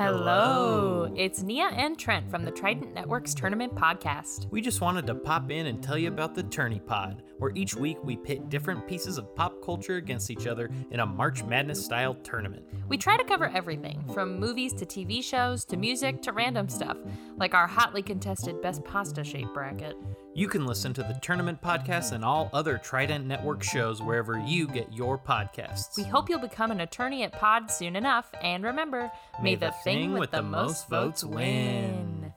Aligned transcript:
Hello. 0.00 1.12
It's 1.14 1.42
Nia 1.42 1.66
and 1.74 1.98
Trent 1.98 2.30
from 2.30 2.42
the 2.42 2.50
Trident 2.50 2.94
Network's 2.94 3.34
Tournament 3.34 3.74
Podcast. 3.74 4.50
We 4.50 4.62
just 4.62 4.80
wanted 4.80 5.06
to 5.08 5.14
pop 5.14 5.50
in 5.50 5.66
and 5.66 5.82
tell 5.82 5.98
you 5.98 6.08
about 6.08 6.34
the 6.34 6.42
Tourney 6.42 6.80
Pod, 6.80 7.22
where 7.36 7.52
each 7.54 7.74
week 7.74 7.98
we 8.02 8.16
pit 8.16 8.48
different 8.48 8.88
pieces 8.88 9.18
of 9.18 9.36
pop 9.36 9.62
culture 9.62 9.96
against 9.96 10.30
each 10.30 10.46
other 10.46 10.70
in 10.90 11.00
a 11.00 11.06
March 11.06 11.44
Madness 11.44 11.84
style 11.84 12.14
tournament. 12.14 12.64
We 12.88 12.96
try 12.96 13.18
to 13.18 13.24
cover 13.24 13.50
everything 13.54 14.02
from 14.14 14.40
movies 14.40 14.72
to 14.72 14.86
TV 14.86 15.22
shows 15.22 15.66
to 15.66 15.76
music 15.76 16.22
to 16.22 16.32
random 16.32 16.70
stuff, 16.70 16.96
like 17.36 17.52
our 17.52 17.66
hotly 17.66 18.00
contested 18.00 18.62
Best 18.62 18.82
Pasta 18.84 19.22
Shape 19.22 19.52
bracket. 19.52 19.96
You 20.32 20.46
can 20.46 20.64
listen 20.64 20.94
to 20.94 21.02
the 21.02 21.18
Tournament 21.20 21.60
Podcast 21.60 22.12
and 22.12 22.24
all 22.24 22.50
other 22.52 22.78
Trident 22.78 23.26
Network 23.26 23.64
shows 23.64 24.00
wherever 24.00 24.38
you 24.38 24.68
get 24.68 24.92
your 24.92 25.18
podcasts. 25.18 25.96
We 25.96 26.04
hope 26.04 26.30
you'll 26.30 26.38
become 26.38 26.70
an 26.70 26.80
attorney 26.80 27.24
at 27.24 27.32
Pod 27.32 27.68
soon 27.68 27.96
enough, 27.96 28.30
and 28.40 28.62
remember, 28.62 29.10
may, 29.42 29.56
the, 29.56 29.72
thing 29.82 30.12
with 30.12 30.30
the 30.30 30.42
most 30.42 30.88
votes 30.88 31.24
win. 31.24 32.32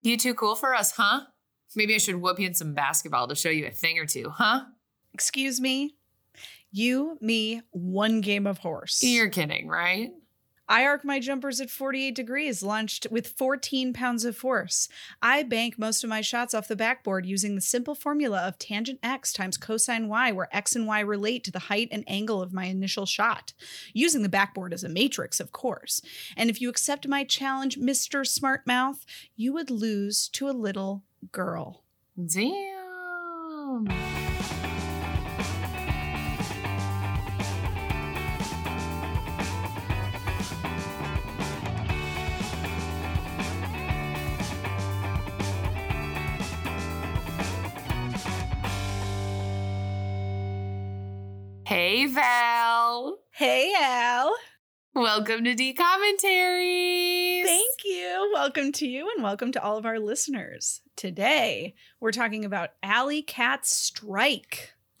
You 0.00 0.16
too 0.16 0.32
cool 0.32 0.54
for 0.54 0.74
us, 0.74 0.92
huh? 0.92 1.20
Maybe 1.76 1.94
I 1.94 1.98
should 1.98 2.16
whoop 2.16 2.40
you 2.40 2.46
in 2.46 2.54
some 2.54 2.72
basketball 2.72 3.28
to 3.28 3.34
show 3.34 3.50
you 3.50 3.66
a 3.66 3.70
thing 3.70 3.98
or 3.98 4.06
two, 4.06 4.30
huh? 4.30 4.62
Excuse 5.12 5.60
me. 5.60 5.96
You, 6.72 7.18
me, 7.20 7.60
one 7.72 8.22
game 8.22 8.46
of 8.46 8.56
horse. 8.56 9.02
You're 9.02 9.28
kidding, 9.28 9.68
right? 9.68 10.12
I 10.68 10.84
arc 10.84 11.04
my 11.04 11.18
jumpers 11.18 11.60
at 11.60 11.70
48 11.70 12.14
degrees, 12.14 12.62
launched 12.62 13.06
with 13.10 13.28
14 13.28 13.92
pounds 13.92 14.24
of 14.24 14.36
force. 14.36 14.88
I 15.22 15.42
bank 15.42 15.78
most 15.78 16.04
of 16.04 16.10
my 16.10 16.20
shots 16.20 16.52
off 16.52 16.68
the 16.68 16.76
backboard 16.76 17.24
using 17.24 17.54
the 17.54 17.60
simple 17.60 17.94
formula 17.94 18.40
of 18.46 18.58
tangent 18.58 18.98
x 19.02 19.32
times 19.32 19.56
cosine 19.56 20.08
y, 20.08 20.32
where 20.32 20.54
x 20.54 20.76
and 20.76 20.86
y 20.86 21.00
relate 21.00 21.44
to 21.44 21.50
the 21.50 21.58
height 21.58 21.88
and 21.90 22.04
angle 22.06 22.42
of 22.42 22.52
my 22.52 22.64
initial 22.64 23.06
shot. 23.06 23.52
Using 23.92 24.22
the 24.22 24.28
backboard 24.28 24.72
as 24.74 24.84
a 24.84 24.88
matrix, 24.88 25.40
of 25.40 25.52
course. 25.52 26.02
And 26.36 26.50
if 26.50 26.60
you 26.60 26.68
accept 26.68 27.08
my 27.08 27.24
challenge, 27.24 27.78
Mr. 27.78 28.20
Smartmouth, 28.26 29.04
you 29.36 29.52
would 29.52 29.70
lose 29.70 30.28
to 30.30 30.48
a 30.48 30.52
little 30.52 31.04
girl. 31.32 31.84
Damn. 32.16 33.88
Hey, 51.78 52.06
Val. 52.06 53.20
Hey, 53.30 53.72
Al. 53.80 54.34
Welcome 54.96 55.44
to 55.44 55.54
D 55.54 55.74
Commentaries. 55.74 57.46
Thank 57.46 57.84
you. 57.84 58.32
Welcome 58.34 58.72
to 58.72 58.88
you 58.88 59.08
and 59.14 59.22
welcome 59.22 59.52
to 59.52 59.62
all 59.62 59.76
of 59.76 59.86
our 59.86 60.00
listeners. 60.00 60.80
Today, 60.96 61.76
we're 62.00 62.10
talking 62.10 62.44
about 62.44 62.70
Alley 62.82 63.22
Cats 63.22 63.70
Strike. 63.76 64.72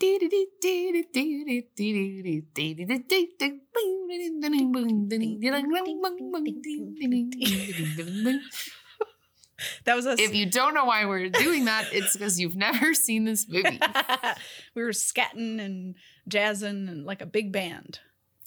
That 9.88 9.96
was 9.96 10.06
us. 10.06 10.20
If 10.20 10.34
you 10.34 10.44
don't 10.44 10.74
know 10.74 10.84
why 10.84 11.06
we're 11.06 11.30
doing 11.30 11.64
that, 11.64 11.86
it's 11.92 12.12
because 12.12 12.38
you've 12.38 12.56
never 12.56 12.92
seen 13.06 13.24
this 13.24 13.48
movie. 13.48 13.80
we 14.74 14.82
were 14.82 14.90
scatting 14.90 15.64
and 15.64 15.94
jazzing 16.28 16.88
and 16.88 17.06
like 17.06 17.22
a 17.22 17.26
big 17.26 17.52
band. 17.52 17.98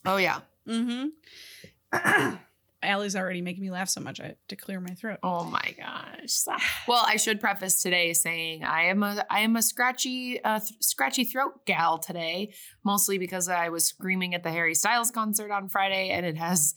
Oh, 0.06 0.18
yeah. 0.18 0.42
Mm-hmm. 0.68 2.36
Allie's 2.84 3.16
already 3.16 3.42
making 3.42 3.64
me 3.64 3.72
laugh 3.72 3.90
so 3.90 4.02
much 4.02 4.22
I 4.22 4.26
have 4.28 4.36
to 4.50 4.56
clear 4.56 4.80
my 4.80 4.94
throat. 4.94 5.18
Oh 5.24 5.44
my 5.44 5.76
gosh. 5.76 6.46
Well, 6.88 7.04
I 7.08 7.18
should 7.18 7.42
preface 7.42 7.82
today 7.82 8.14
saying 8.14 8.64
I 8.64 8.84
am 8.84 9.02
a 9.02 9.26
I 9.28 9.40
am 9.40 9.56
a 9.56 9.64
scratchy 9.64 10.44
uh, 10.44 10.60
th- 10.60 10.74
scratchy 10.80 11.24
throat 11.24 11.66
gal 11.66 11.98
today, 11.98 12.54
mostly 12.84 13.18
because 13.18 13.50
I 13.50 13.70
was 13.70 13.86
screaming 13.86 14.36
at 14.36 14.44
the 14.44 14.52
Harry 14.52 14.76
Styles 14.76 15.10
concert 15.10 15.52
on 15.52 15.70
Friday 15.70 16.10
and 16.10 16.24
it 16.24 16.38
has 16.38 16.76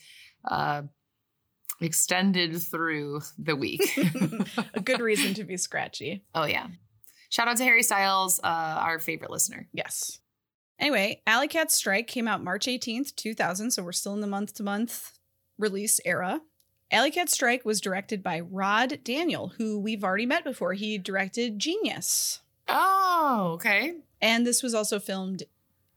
uh, 0.50 0.83
extended 1.84 2.61
through 2.61 3.21
the 3.39 3.56
week. 3.56 3.83
a 4.75 4.81
good 4.81 5.00
reason 5.00 5.34
to 5.34 5.45
be 5.45 5.56
scratchy. 5.56 6.25
oh 6.34 6.45
yeah. 6.45 6.67
Shout 7.28 7.49
out 7.49 7.56
to 7.56 7.65
Harry 7.65 7.83
Styles, 7.83 8.39
uh, 8.45 8.47
our 8.47 8.99
favorite 8.99 9.31
listener. 9.31 9.69
Yes. 9.72 10.21
Anyway, 10.78 11.21
Alley 11.27 11.49
Cats 11.49 11.75
Strike 11.75 12.06
came 12.06 12.28
out 12.28 12.43
March 12.44 12.67
18th, 12.67 13.15
2000, 13.17 13.71
so 13.71 13.83
we're 13.83 13.93
still 13.93 14.15
in 14.15 14.21
the 14.21 14.27
month 14.27 14.55
to 14.55 14.62
month 14.62 15.19
release 15.59 16.00
era. 16.05 16.41
Alley 16.91 17.11
Cats 17.11 17.33
Strike 17.33 17.65
was 17.65 17.81
directed 17.81 18.23
by 18.23 18.41
Rod 18.41 19.00
Daniel, 19.03 19.53
who 19.59 19.78
we've 19.78 20.05
already 20.05 20.27
met 20.27 20.44
before. 20.44 20.75
He 20.75 20.99
directed 20.99 21.59
Genius. 21.59 22.41
Oh, 22.69 23.53
okay. 23.55 23.97
And 24.21 24.47
this 24.47 24.62
was 24.62 24.75
also 24.75 24.99
filmed, 24.99 25.44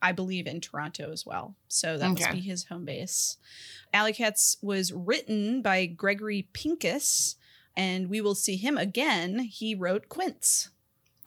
I 0.07 0.12
believe, 0.13 0.47
in 0.47 0.62
Toronto 0.62 1.12
as 1.12 1.25
well. 1.25 1.56
So 1.68 1.97
that 1.97 2.09
must 2.09 2.31
be 2.31 2.40
his 2.40 2.66
home 2.66 2.85
base. 2.85 3.38
Alley 3.94 4.13
Cats 4.13 4.57
was 4.62 4.94
written 4.94 5.62
by 5.62 5.85
Gregory 5.85 6.47
Pincus, 6.53 7.35
and 7.75 8.09
we 8.09 8.22
will 8.22 8.35
see 8.35 8.56
him 8.56 8.78
again. 8.78 9.40
He 9.40 9.75
wrote 9.75 10.07
Quints. 10.09 10.69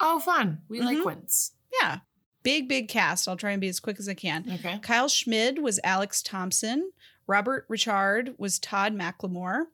Oh, 0.00 0.18
fun. 0.18 0.62
We 0.68 0.80
like 0.80 0.96
Mhm. 0.98 1.02
Quints. 1.02 1.52
Yeah. 1.82 1.98
Big, 2.42 2.68
big 2.68 2.88
cast. 2.88 3.28
I'll 3.28 3.36
try 3.36 3.50
and 3.52 3.60
be 3.60 3.68
as 3.68 3.80
quick 3.80 3.98
as 4.00 4.08
I 4.08 4.14
can. 4.14 4.50
Okay. 4.50 4.78
Kyle 4.80 5.08
Schmid 5.08 5.58
was 5.58 5.78
Alex 5.84 6.22
Thompson. 6.22 6.90
Robert 7.26 7.66
Richard 7.68 8.34
was 8.38 8.58
Todd 8.58 8.94
McLemore, 8.94 9.64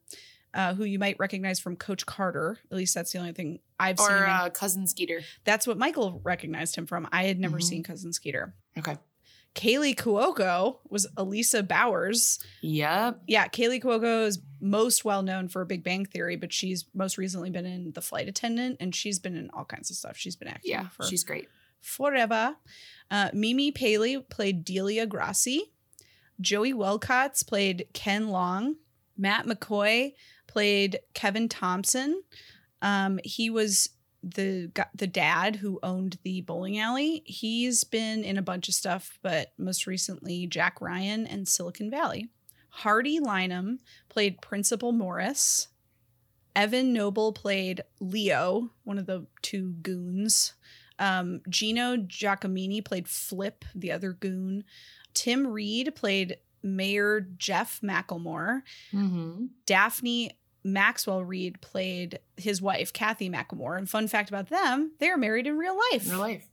uh, 0.53 0.73
who 0.73 0.83
you 0.83 0.99
might 0.99 1.17
recognize 1.17 1.59
from 1.61 1.75
Coach 1.77 2.05
Carter. 2.05 2.59
At 2.69 2.77
least 2.77 2.93
that's 2.93 3.11
the 3.13 3.19
only 3.19 3.31
thing 3.31 3.59
I've 3.79 3.99
seen. 3.99 4.09
Or 4.11 4.25
uh, 4.25 4.49
Cousin 4.49 4.85
Skeeter. 4.85 5.21
that's 5.45 5.65
what 5.65 5.77
Michael 5.77 6.19
recognized 6.23 6.75
him 6.75 6.85
from. 6.87 7.07
I 7.11 7.23
had 7.25 7.39
never 7.39 7.57
Mhm. 7.59 7.63
seen 7.63 7.83
Cousin 7.83 8.11
Skeeter. 8.11 8.53
Okay. 8.77 8.97
Kaley 9.55 9.95
Cuoco 9.95 10.77
was 10.87 11.07
Elisa 11.17 11.63
Bowers. 11.63 12.37
Yep. 12.61 13.21
Yeah, 13.27 13.47
Kaley 13.47 13.81
Cuoco 13.81 14.25
is 14.27 14.39
most 14.61 15.03
well 15.03 15.23
known 15.23 15.47
for 15.47 15.65
Big 15.65 15.83
Bang 15.83 16.05
Theory, 16.05 16.35
but 16.35 16.53
she's 16.53 16.85
most 16.93 17.17
recently 17.17 17.49
been 17.49 17.65
in 17.65 17.91
The 17.93 18.01
Flight 18.01 18.27
Attendant, 18.27 18.77
and 18.79 18.93
she's 18.93 19.17
been 19.17 19.35
in 19.35 19.49
all 19.53 19.65
kinds 19.65 19.89
of 19.89 19.95
stuff. 19.97 20.15
She's 20.15 20.35
been 20.35 20.47
acting 20.47 20.71
Yeah. 20.71 20.89
for 20.89 21.03
She's 21.05 21.23
great. 21.23 21.47
forever. 21.81 22.55
Uh, 23.09 23.29
Mimi 23.33 23.71
Paley 23.71 24.19
played 24.19 24.63
Delia 24.63 25.07
Grassi. 25.07 25.71
Joey 26.39 26.73
Wilcots 26.73 27.45
played 27.47 27.87
Ken 27.93 28.27
Long. 28.29 28.75
Matt 29.17 29.47
McCoy 29.47 30.13
played 30.45 30.99
Kevin 31.15 31.49
Thompson. 31.49 32.21
Um, 32.83 33.19
he 33.23 33.49
was 33.49 33.89
the 34.23 34.71
the 34.95 35.07
dad 35.07 35.57
who 35.57 35.79
owned 35.83 36.17
the 36.23 36.41
bowling 36.41 36.79
alley. 36.79 37.23
He's 37.25 37.83
been 37.83 38.23
in 38.23 38.37
a 38.37 38.41
bunch 38.41 38.67
of 38.67 38.73
stuff, 38.73 39.19
but 39.21 39.53
most 39.57 39.87
recently 39.87 40.47
Jack 40.47 40.81
Ryan 40.81 41.27
and 41.27 41.47
Silicon 41.47 41.89
Valley. 41.89 42.29
Hardee 42.69 43.19
Lineham 43.19 43.79
played 44.09 44.41
Principal 44.41 44.91
Morris. 44.91 45.67
Evan 46.55 46.91
Noble 46.91 47.33
played 47.33 47.81
Leo, 47.99 48.71
one 48.83 48.97
of 48.97 49.05
the 49.05 49.27
two 49.41 49.73
goons. 49.81 50.53
Um, 50.99 51.41
Gino 51.49 51.97
Giacomini 51.97 52.83
played 52.83 53.07
Flip, 53.07 53.63
the 53.75 53.91
other 53.91 54.13
goon. 54.13 54.63
Tim 55.13 55.47
Reid 55.47 55.95
played 55.95 56.37
Mayor 56.63 57.27
Jeff 57.37 57.81
McLemore. 57.81 58.61
Mm-hmm. 58.91 59.45
Daphne 59.65 60.37
Maxwell 60.73 61.23
Reid 61.23 61.61
played 61.61 62.19
his 62.37 62.61
wife, 62.61 62.93
Kathy 62.93 63.29
McLemore. 63.29 63.77
And 63.77 63.89
fun 63.89 64.07
fact 64.07 64.29
about 64.29 64.49
them, 64.49 64.91
they 64.99 65.09
are 65.09 65.17
married 65.17 65.47
in 65.47 65.57
real 65.57 65.77
life. 65.91 66.05
In 66.05 66.11
real 66.11 66.19
life. 66.19 66.47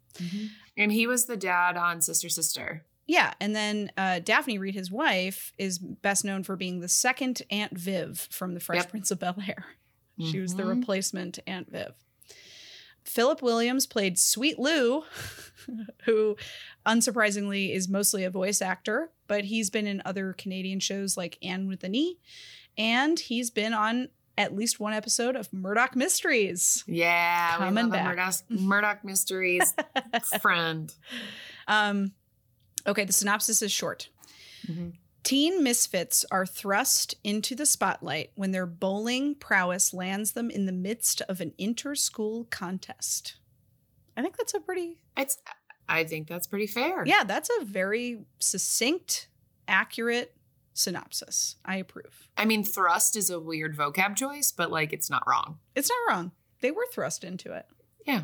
And 0.76 0.92
he 0.92 1.06
was 1.06 1.26
the 1.26 1.36
dad 1.36 1.76
on 1.76 2.00
Sister 2.00 2.28
Sister. 2.28 2.84
Yeah. 3.06 3.34
And 3.40 3.54
then 3.54 3.90
uh, 3.98 4.20
Daphne 4.20 4.58
Reid, 4.58 4.74
his 4.74 4.90
wife, 4.90 5.52
is 5.58 5.78
best 5.78 6.24
known 6.24 6.42
for 6.42 6.56
being 6.56 6.80
the 6.80 6.88
second 6.88 7.42
Aunt 7.50 7.76
Viv 7.76 8.28
from 8.30 8.54
The 8.54 8.60
Fresh 8.60 8.78
Yep. 8.78 8.90
Prince 8.90 9.10
of 9.10 9.18
Bel 9.20 9.36
Air. 9.46 9.66
She 10.20 10.38
was 10.40 10.54
the 10.54 10.62
Mhm. 10.62 10.78
replacement 10.80 11.38
Aunt 11.46 11.70
Viv. 11.70 11.92
Philip 13.04 13.42
Williams 13.42 13.86
played 13.86 14.18
Sweet 14.18 14.58
Lou, 14.58 15.04
who 16.04 16.36
unsurprisingly 16.86 17.74
is 17.74 17.88
mostly 17.88 18.24
a 18.24 18.30
voice 18.30 18.62
actor, 18.62 19.10
but 19.26 19.44
he's 19.44 19.68
been 19.70 19.86
in 19.86 20.00
other 20.04 20.32
Canadian 20.32 20.80
shows 20.80 21.16
like 21.16 21.36
Anne 21.42 21.66
with 21.66 21.84
an 21.84 21.94
E, 21.94 22.18
and 22.78 23.18
he's 23.18 23.50
been 23.50 23.72
on 23.72 24.08
at 24.36 24.54
least 24.54 24.80
one 24.80 24.92
episode 24.92 25.36
of 25.36 25.52
Murdoch 25.52 25.94
Mysteries. 25.94 26.82
Yeah, 26.88 27.56
Coming 27.58 27.88
back. 27.90 28.06
Murdoch, 28.06 28.34
Murdoch 28.50 29.04
Mysteries 29.04 29.74
friend. 30.40 30.92
Um, 31.68 32.12
okay, 32.86 33.04
the 33.04 33.12
synopsis 33.12 33.62
is 33.62 33.70
short. 33.70 34.08
Mhm. 34.66 34.94
Teen 35.22 35.62
misfits 35.62 36.24
are 36.30 36.44
thrust 36.44 37.14
into 37.24 37.54
the 37.54 37.64
spotlight 37.64 38.30
when 38.34 38.50
their 38.50 38.66
bowling 38.66 39.34
prowess 39.34 39.94
lands 39.94 40.32
them 40.32 40.50
in 40.50 40.66
the 40.66 40.72
midst 40.72 41.22
of 41.22 41.40
an 41.40 41.54
inter-school 41.56 42.44
contest. 42.50 43.36
I 44.18 44.22
think 44.22 44.36
that's 44.36 44.52
a 44.52 44.60
pretty 44.60 44.98
It's. 45.16 45.38
I 45.88 46.04
think 46.04 46.28
that's 46.28 46.46
pretty 46.46 46.66
fair. 46.66 47.04
yeah, 47.06 47.24
that's 47.24 47.50
a 47.60 47.64
very 47.64 48.24
succinct, 48.38 49.28
accurate 49.68 50.34
synopsis. 50.74 51.56
I 51.64 51.76
approve. 51.76 52.28
I 52.36 52.44
mean, 52.44 52.64
thrust 52.64 53.16
is 53.16 53.30
a 53.30 53.40
weird 53.40 53.76
vocab 53.76 54.16
choice, 54.16 54.52
but 54.52 54.70
like 54.70 54.92
it's 54.92 55.08
not 55.08 55.22
wrong. 55.26 55.58
It's 55.74 55.88
not 55.88 56.14
wrong. 56.14 56.32
They 56.60 56.70
were 56.70 56.86
thrust 56.92 57.24
into 57.24 57.52
it. 57.52 57.66
Yeah. 58.06 58.22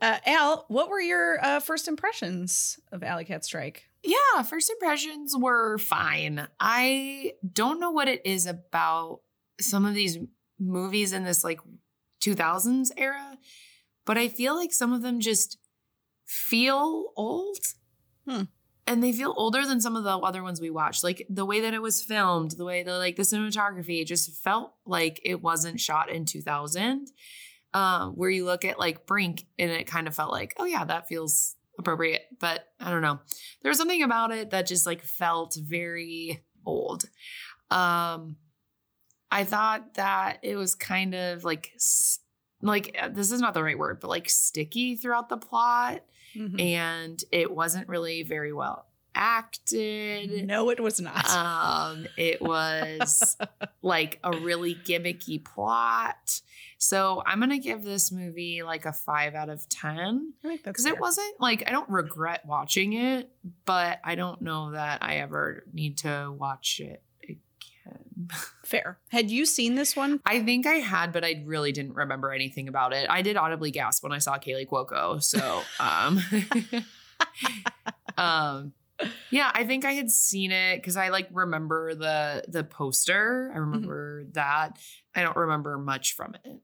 Uh, 0.00 0.18
Al, 0.26 0.64
what 0.68 0.90
were 0.90 1.00
your 1.00 1.44
uh, 1.44 1.60
first 1.60 1.88
impressions 1.88 2.78
of 2.92 3.02
Alley 3.02 3.24
Cats 3.24 3.46
Strike? 3.46 3.84
Yeah, 4.04 4.42
first 4.42 4.70
impressions 4.70 5.36
were 5.36 5.78
fine. 5.78 6.46
I 6.60 7.32
don't 7.52 7.80
know 7.80 7.90
what 7.90 8.08
it 8.08 8.22
is 8.24 8.46
about 8.46 9.20
some 9.60 9.84
of 9.84 9.94
these 9.94 10.18
movies 10.60 11.12
in 11.12 11.24
this 11.24 11.42
like 11.42 11.60
2000s 12.22 12.90
era, 12.96 13.38
but 14.06 14.16
I 14.16 14.28
feel 14.28 14.54
like 14.54 14.72
some 14.72 14.92
of 14.92 15.02
them 15.02 15.18
just 15.18 15.58
feel 16.26 17.12
old. 17.16 17.58
Hmm. 18.26 18.42
And 18.88 19.02
they 19.02 19.12
feel 19.12 19.34
older 19.36 19.66
than 19.66 19.82
some 19.82 19.96
of 19.96 20.04
the 20.04 20.16
other 20.16 20.42
ones 20.42 20.60
we 20.60 20.70
watched. 20.70 21.04
Like 21.04 21.26
the 21.28 21.44
way 21.44 21.60
that 21.60 21.74
it 21.74 21.82
was 21.82 22.02
filmed, 22.02 22.52
the 22.52 22.64
way 22.64 22.82
the 22.82 22.96
like 22.96 23.16
the 23.16 23.22
cinematography, 23.22 24.00
it 24.00 24.06
just 24.06 24.42
felt 24.42 24.72
like 24.86 25.20
it 25.24 25.42
wasn't 25.42 25.78
shot 25.78 26.10
in 26.10 26.24
2000. 26.24 27.08
Um, 27.74 28.12
where 28.12 28.30
you 28.30 28.46
look 28.46 28.64
at 28.64 28.78
like 28.78 29.06
Brink 29.06 29.44
and 29.58 29.70
it 29.70 29.86
kind 29.86 30.08
of 30.08 30.14
felt 30.14 30.32
like, 30.32 30.54
oh 30.56 30.64
yeah, 30.64 30.86
that 30.86 31.06
feels 31.06 31.54
appropriate. 31.78 32.22
But 32.40 32.64
I 32.80 32.90
don't 32.90 33.02
know. 33.02 33.20
There 33.60 33.68
was 33.68 33.76
something 33.76 34.02
about 34.02 34.32
it 34.32 34.50
that 34.50 34.66
just 34.66 34.86
like 34.86 35.02
felt 35.02 35.54
very 35.60 36.42
old. 36.64 37.04
Um, 37.70 38.36
I 39.30 39.44
thought 39.44 39.94
that 39.94 40.38
it 40.42 40.56
was 40.56 40.74
kind 40.74 41.14
of 41.14 41.44
like 41.44 41.72
like 42.62 42.96
uh, 43.00 43.08
this 43.08 43.30
is 43.30 43.40
not 43.40 43.54
the 43.54 43.62
right 43.62 43.78
word, 43.78 44.00
but 44.00 44.08
like 44.08 44.28
sticky 44.28 44.96
throughout 44.96 45.28
the 45.28 45.36
plot, 45.36 46.02
Mhm. 46.38 46.60
and 46.60 47.24
it 47.32 47.50
wasn't 47.50 47.88
really 47.88 48.22
very 48.22 48.52
well 48.52 48.86
acted. 49.14 50.46
No, 50.46 50.70
it 50.70 50.80
was 50.80 51.00
not. 51.00 51.28
Um, 51.30 52.06
it 52.16 52.40
was 52.40 53.36
like 53.82 54.18
a 54.22 54.30
really 54.38 54.74
gimmicky 54.74 55.44
plot. 55.44 56.40
So 56.78 57.22
I'm 57.26 57.40
gonna 57.40 57.58
give 57.58 57.82
this 57.82 58.12
movie 58.12 58.62
like 58.62 58.86
a 58.86 58.92
five 58.92 59.34
out 59.34 59.48
of 59.48 59.68
ten 59.68 60.34
I 60.44 60.48
think 60.48 60.62
that's 60.62 60.82
because 60.82 60.86
it 60.86 61.00
wasn't 61.00 61.40
like 61.40 61.64
I 61.66 61.72
don't 61.72 61.88
regret 61.90 62.46
watching 62.46 62.92
it, 62.92 63.28
but 63.64 63.98
I 64.04 64.14
don't 64.14 64.40
know 64.42 64.70
that 64.72 65.02
I 65.02 65.16
ever 65.16 65.64
need 65.72 65.98
to 65.98 66.32
watch 66.38 66.80
it. 66.80 67.02
Fair. 68.64 68.98
Had 69.08 69.30
you 69.30 69.46
seen 69.46 69.74
this 69.74 69.94
one? 69.94 70.20
I 70.26 70.42
think 70.42 70.66
I 70.66 70.74
had, 70.74 71.12
but 71.12 71.24
I 71.24 71.42
really 71.46 71.72
didn't 71.72 71.94
remember 71.94 72.32
anything 72.32 72.68
about 72.68 72.92
it. 72.92 73.08
I 73.08 73.22
did 73.22 73.36
audibly 73.36 73.70
gasp 73.70 74.02
when 74.02 74.12
I 74.12 74.18
saw 74.18 74.38
Kaley 74.38 74.66
Cuoco. 74.66 75.22
So, 75.22 75.62
um, 75.80 76.20
um, 78.18 78.72
yeah, 79.30 79.50
I 79.54 79.64
think 79.64 79.84
I 79.84 79.92
had 79.92 80.10
seen 80.10 80.50
it 80.50 80.76
because 80.76 80.96
I 80.96 81.10
like 81.10 81.28
remember 81.32 81.94
the 81.94 82.44
the 82.48 82.64
poster. 82.64 83.52
I 83.54 83.58
remember 83.58 84.24
that. 84.32 84.78
I 85.14 85.22
don't 85.22 85.36
remember 85.36 85.78
much 85.78 86.14
from 86.14 86.34
it. 86.44 86.60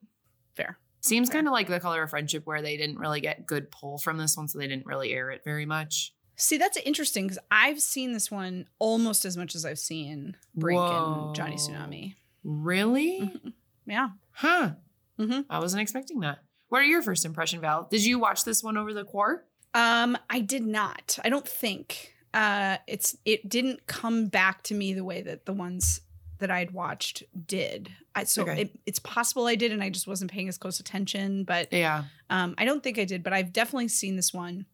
Fair. 0.55 0.79
Seems 1.01 1.29
kind 1.29 1.47
of 1.47 1.53
like 1.53 1.69
the 1.69 1.81
color 1.81 2.03
of 2.03 2.11
friendship 2.11 2.47
where 2.47 2.63
they 2.63 2.79
didn't 2.79 2.99
really 2.99 3.21
get 3.21 3.47
good 3.47 3.71
pull 3.71 3.99
from 3.99 4.17
this 4.17 4.37
one, 4.37 4.49
so 4.49 4.59
they 4.59 4.67
didn't 4.67 4.87
really 4.87 5.13
air 5.13 5.31
it 5.31 5.43
very 5.45 5.67
much. 5.67 6.14
See, 6.37 6.57
that's 6.59 6.77
interesting 6.79 7.25
because 7.27 7.39
I've 7.51 7.81
seen 7.81 8.13
this 8.13 8.31
one 8.31 8.67
almost 8.79 9.25
as 9.25 9.37
much 9.37 9.55
as 9.55 9.65
I've 9.65 9.79
seen 9.79 10.37
Brink 10.55 10.81
and 10.81 11.35
Johnny 11.35 11.57
Tsunami. 11.57 12.15
Really? 12.43 13.21
Mhm. 13.21 13.53
Yeah. 13.87 14.09
Huh. 14.33 14.73
Mhm. 15.19 15.45
I 15.49 15.59
wasn't 15.61 15.83
expecting 15.83 16.21
that. 16.21 16.39
What 16.69 16.81
are 16.83 16.87
your 16.87 17.03
first 17.03 17.25
impression, 17.25 17.61
Val? 17.61 17.87
Did 17.91 18.05
you 18.05 18.19
watch 18.19 18.45
this 18.45 18.63
one 18.63 18.77
over 18.77 18.93
the 18.93 19.05
quar? 19.05 19.45
Um, 19.75 20.19
I 20.29 20.41
did 20.41 20.65
not. 20.65 21.19
I 21.25 21.29
don't 21.29 21.47
think. 21.47 22.15
Uh, 22.33 22.79
it's 22.89 23.17
it 23.25 23.49
didn't 23.49 23.87
come 23.87 24.27
back 24.27 24.63
to 24.65 24.75
me 24.75 24.93
the 24.93 25.05
way 25.05 25.23
that 25.23 25.47
the 25.47 25.53
ones 25.53 26.01
that 26.39 26.51
I'd 26.51 26.73
watched 26.73 27.23
did. 27.47 27.91
I, 28.17 28.25
so 28.25 28.43
Okay. 28.43 28.63
it, 28.63 28.81
it's 28.87 28.99
possible 28.99 29.47
I 29.47 29.55
did, 29.55 29.71
and 29.71 29.83
I 29.85 29.89
just 29.91 30.09
wasn't 30.09 30.33
paying 30.33 30.49
as 30.49 30.59
close 30.59 30.81
attention. 30.81 31.45
But 31.45 31.73
Yeah. 31.73 32.05
um, 32.29 32.55
I 32.59 32.65
don't 32.65 32.83
think 32.83 32.99
I 32.99 33.05
did. 33.05 33.23
But 33.23 33.33
I've 33.33 33.53
definitely 33.53 33.87
seen 33.89 34.17
this 34.17 34.35
one 34.35 34.67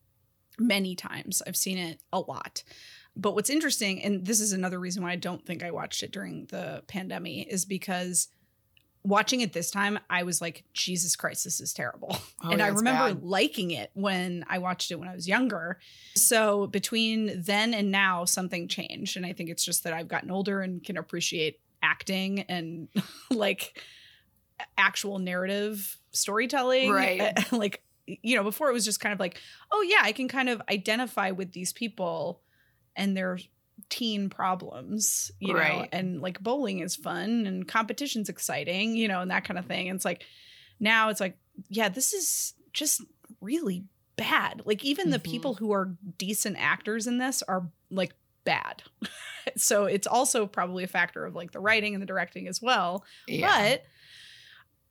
many 0.60 0.94
times. 0.94 1.42
I've 1.46 1.56
seen 1.56 1.78
it 1.78 2.00
a 2.12 2.20
lot. 2.20 2.62
But 3.16 3.34
what's 3.34 3.50
interesting, 3.50 4.02
and 4.02 4.24
this 4.24 4.40
is 4.40 4.52
another 4.52 4.78
reason 4.78 5.02
why 5.02 5.12
I 5.12 5.16
don't 5.16 5.44
think 5.44 5.64
I 5.64 5.72
watched 5.72 6.02
it 6.02 6.12
during 6.12 6.46
the 6.46 6.84
pandemic, 6.86 7.48
is 7.48 7.64
because 7.64 8.28
watching 9.02 9.40
it 9.40 9.52
this 9.52 9.70
time, 9.70 9.98
I 10.08 10.22
was 10.22 10.40
like, 10.40 10.64
Jesus 10.74 11.16
Christ, 11.16 11.44
this 11.44 11.60
is 11.60 11.72
terrible. 11.72 12.16
Oh, 12.42 12.50
and 12.50 12.62
I 12.62 12.68
remember 12.68 13.14
bad. 13.14 13.22
liking 13.22 13.70
it 13.70 13.90
when 13.94 14.44
I 14.48 14.58
watched 14.58 14.90
it 14.90 14.96
when 14.96 15.08
I 15.08 15.14
was 15.14 15.26
younger. 15.26 15.78
So 16.14 16.66
between 16.66 17.42
then 17.42 17.74
and 17.74 17.90
now, 17.90 18.24
something 18.24 18.68
changed. 18.68 19.16
And 19.16 19.26
I 19.26 19.32
think 19.32 19.50
it's 19.50 19.64
just 19.64 19.84
that 19.84 19.92
I've 19.92 20.08
gotten 20.08 20.30
older 20.30 20.60
and 20.60 20.82
can 20.82 20.96
appreciate 20.96 21.60
acting 21.82 22.40
and 22.42 22.88
like 23.30 23.82
actual 24.76 25.18
narrative 25.18 25.98
storytelling. 26.12 26.90
Right. 26.90 27.52
like, 27.52 27.82
you 28.22 28.36
know, 28.36 28.42
before 28.42 28.68
it 28.68 28.72
was 28.72 28.84
just 28.84 29.00
kind 29.00 29.12
of 29.12 29.20
like, 29.20 29.40
oh, 29.72 29.82
yeah, 29.82 30.00
I 30.02 30.12
can 30.12 30.28
kind 30.28 30.48
of 30.48 30.60
identify 30.70 31.30
with 31.30 31.52
these 31.52 31.72
people 31.72 32.40
and 32.96 33.16
their 33.16 33.38
teen 33.88 34.28
problems, 34.28 35.30
you 35.40 35.54
know, 35.54 35.86
and 35.92 36.20
like 36.20 36.40
bowling 36.40 36.80
is 36.80 36.96
fun 36.96 37.46
and 37.46 37.66
competition's 37.66 38.28
exciting, 38.28 38.94
you 38.96 39.08
know, 39.08 39.20
and 39.20 39.30
that 39.30 39.44
kind 39.44 39.58
of 39.58 39.66
thing. 39.66 39.88
And 39.88 39.96
it's 39.96 40.04
like, 40.04 40.24
now 40.78 41.08
it's 41.08 41.20
like, 41.20 41.36
yeah, 41.68 41.88
this 41.88 42.12
is 42.12 42.54
just 42.72 43.02
really 43.40 43.84
bad. 44.16 44.62
Like 44.64 44.84
even 44.84 45.10
the 45.10 45.18
Mhm. 45.18 45.24
people 45.24 45.54
who 45.54 45.72
are 45.72 45.96
decent 46.18 46.56
actors 46.58 47.06
in 47.06 47.18
this 47.18 47.42
are 47.42 47.70
like 47.90 48.14
bad. 48.44 48.82
so 49.56 49.86
it's 49.86 50.06
also 50.06 50.46
probably 50.46 50.84
a 50.84 50.88
factor 50.88 51.24
of 51.24 51.34
like 51.34 51.52
the 51.52 51.60
writing 51.60 51.94
and 51.94 52.02
the 52.02 52.06
directing 52.06 52.48
as 52.48 52.60
well. 52.60 53.04
But 53.70 53.84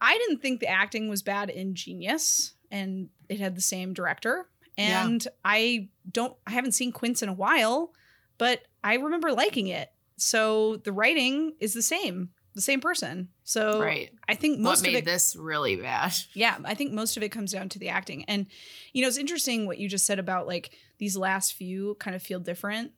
I 0.02 0.18
didn't 0.18 0.42
think 0.42 0.60
the 0.62 0.68
acting 0.68 1.10
was 1.10 1.22
bad 1.22 1.50
in 1.50 1.76
Genius 1.76 2.54
and 2.72 3.10
it 3.28 3.40
had 3.40 3.56
the 3.56 3.62
same 3.62 3.94
director. 3.94 4.48
Yeah. 4.78 5.06
And 5.06 5.28
I 5.44 5.90
don't 6.12 6.36
I 6.48 6.52
haven't 6.52 6.72
seen 6.74 6.92
Quints 6.92 7.22
in 7.22 7.30
a 7.30 7.34
while, 7.34 7.94
but 8.38 8.62
I 8.84 8.96
remember 8.96 9.32
liking 9.32 9.68
it. 9.68 9.92
So 10.18 10.78
the 10.78 10.92
writing 10.92 11.54
is 11.60 11.74
the 11.74 11.82
same, 11.82 12.30
the 12.54 12.62
same 12.62 12.80
person. 12.82 13.30
So 13.44 13.82
right. 13.82 14.10
I 14.28 14.36
think 14.36 14.58
What 14.58 14.64
most 14.64 14.80
of 14.80 14.94
made 14.94 14.96
it 15.00 15.06
this 15.06 15.36
really 15.36 15.76
bad? 15.76 16.14
yeah, 16.34 16.58
I 16.64 16.76
think 16.76 16.94
most 16.94 17.18
of 17.18 17.24
it 17.24 17.30
comes 17.30 17.52
down 17.52 17.70
to 17.70 17.80
the 17.80 17.90
acting. 17.90 18.24
And 18.26 18.48
you 18.94 19.02
know, 19.02 19.08
it's 19.08 19.18
interesting 19.18 19.66
what 19.66 19.78
you 19.80 19.90
just 19.90 20.06
said 20.06 20.20
about 20.20 20.48
like 20.48 20.72
these 20.98 21.18
last 21.18 21.54
few 21.54 21.96
kind 22.00 22.16
of 22.16 22.22
feel 22.22 22.40
different. 22.40 22.92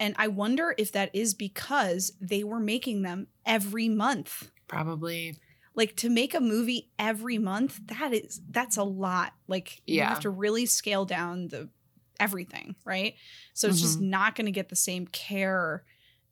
And 0.00 0.16
I 0.18 0.26
wonder 0.28 0.74
if 0.78 0.90
that 0.92 1.10
is 1.14 1.34
because 1.34 2.12
they 2.20 2.42
were 2.42 2.58
making 2.58 3.02
them 3.02 3.28
every 3.46 3.88
month. 3.88 4.50
Probably. 4.66 5.36
Like 5.74 5.96
to 5.96 6.10
make 6.10 6.34
a 6.34 6.40
movie 6.40 6.90
every 6.98 7.38
month, 7.38 7.80
that 7.86 8.12
is 8.12 8.40
that's 8.50 8.76
a 8.76 8.82
lot. 8.84 9.32
Like 9.48 9.80
you 9.86 10.02
have 10.02 10.20
to 10.20 10.30
really 10.30 10.66
scale 10.66 11.04
down 11.04 11.48
the 11.48 11.68
everything, 12.20 12.76
right? 12.84 13.14
So 13.54 13.68
it's 13.68 13.80
just 13.80 14.00
not 14.00 14.34
going 14.34 14.44
to 14.46 14.52
get 14.52 14.68
the 14.68 14.76
same 14.76 15.06
care 15.06 15.84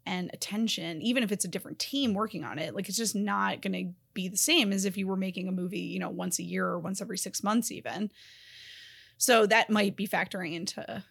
and 0.07 0.31
attention 0.33 1.03
even 1.03 1.23
if 1.23 1.31
it's 1.31 1.45
a 1.45 1.49
different 1.49 1.79
team 1.79 2.15
working 2.15 2.45
on 2.45 2.59
it. 2.59 2.75
Like 2.75 2.89
it's 2.89 2.99
just 2.99 3.17
not 3.17 3.61
going 3.61 3.73
to 3.73 3.93
be 4.15 4.29
the 4.29 4.37
same 4.37 4.73
as 4.73 4.85
if 4.85 4.97
you 4.97 5.07
were 5.07 5.17
making 5.17 5.49
a 5.49 5.53
movie, 5.53 5.81
you 5.81 5.99
know, 5.99 6.11
once 6.11 6.39
a 6.39 6.43
year 6.43 6.67
or 6.67 6.79
once 6.79 7.01
every 7.01 7.19
6 7.19 7.43
months 7.43 7.71
even. 7.71 8.11
So 9.19 9.47
that 9.47 9.71
might 9.71 9.97
be 9.97 10.09
factoring 10.09 10.55
into 10.55 11.05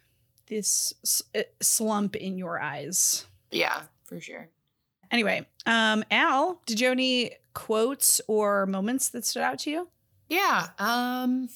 this 0.46 0.92
uh, 1.34 1.42
slump 1.60 2.16
in 2.16 2.36
your 2.36 2.60
eyes. 2.60 3.26
Yeah, 3.50 3.82
for 4.04 4.20
sure. 4.20 4.48
Anyway, 5.10 5.46
um 5.66 6.04
Al, 6.10 6.60
did 6.66 6.80
you 6.80 6.86
have 6.88 6.92
any 6.96 7.32
quotes 7.54 8.20
or 8.28 8.66
moments 8.66 9.08
that 9.10 9.24
stood 9.26 9.42
out 9.42 9.58
to 9.60 9.70
you? 9.70 9.88
Yeah. 10.28 10.68
Um 10.78 11.48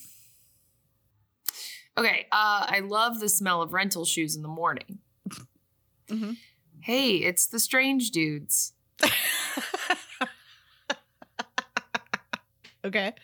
Okay, 1.96 2.26
uh 2.32 2.66
I 2.68 2.80
love 2.80 3.20
the 3.20 3.28
smell 3.28 3.62
of 3.62 3.73
rental 3.73 4.04
shoes 4.04 4.34
in 4.37 4.42
the 4.42 4.49
morning. 4.49 4.99
Mhm. 6.08 6.37
Hey, 6.80 7.16
it's 7.18 7.46
the 7.46 7.58
strange 7.61 8.11
dudes. 8.11 8.73
okay. 12.84 13.14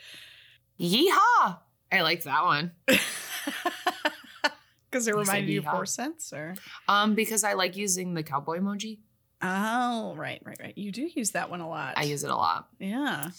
Yeehaw! 0.79 1.59
I 1.93 2.01
liked 2.03 2.25
that 2.25 2.45
one. 2.45 2.73
Because 4.91 5.07
it 5.07 5.15
reminded 5.15 5.51
you 5.53 5.61
of 5.61 5.67
Horse 5.67 5.93
Sense 5.93 6.33
or 6.33 6.57
Um, 6.89 7.15
because 7.15 7.45
I 7.45 7.53
like 7.53 7.77
using 7.77 8.15
the 8.15 8.25
cowboy 8.25 8.59
emoji. 8.59 8.99
Oh, 9.43 10.15
right, 10.17 10.41
right, 10.45 10.59
right. 10.61 10.77
You 10.77 10.93
do 10.93 11.09
use 11.15 11.31
that 11.31 11.51
one 11.51 11.61
a 11.61 11.69
lot. 11.69 11.95
I 11.97 12.05
use 12.05 12.25
it 12.25 12.31
a 12.31 12.37
lot. 12.37 12.69
Yeah. 12.79 13.31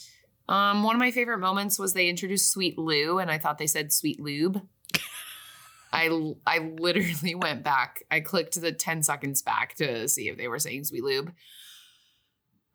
Um, 0.50 0.84
one 0.84 0.96
of 0.96 1.00
my 1.00 1.12
favorite 1.12 1.38
moments 1.38 1.78
was 1.78 1.94
they 1.94 2.10
introduced 2.10 2.52
Sweet 2.52 2.78
Lou, 2.78 3.20
and 3.20 3.30
I 3.30 3.38
thought 3.38 3.58
they 3.58 3.68
said 3.68 3.94
Sweet 3.94 4.20
Lube. 4.20 4.62
I 5.94 6.34
I 6.46 6.60
literally 6.80 7.36
went 7.36 7.64
back. 7.64 8.04
I 8.10 8.20
clicked 8.20 8.60
the 8.60 8.72
10 8.72 9.04
seconds 9.04 9.42
back 9.42 9.76
to 9.76 10.08
see 10.08 10.28
if 10.28 10.38
they 10.38 10.48
were 10.48 10.60
saying 10.60 10.86
Sweet 10.86 11.04
Lube. 11.04 11.34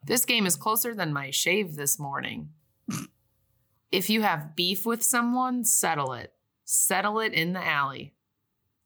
This 0.05 0.25
game 0.25 0.47
is 0.47 0.55
closer 0.55 0.95
than 0.95 1.13
my 1.13 1.31
shave 1.31 1.75
this 1.75 1.99
morning. 1.99 2.51
if 3.93 4.09
you 4.09 4.23
have 4.23 4.55
beef 4.55 4.87
with 4.87 5.03
someone, 5.03 5.65
settle 5.65 6.13
it. 6.13 6.33
Settle 6.65 7.19
it 7.21 7.33
in 7.33 7.53
the 7.53 7.65
alley. 7.65 8.15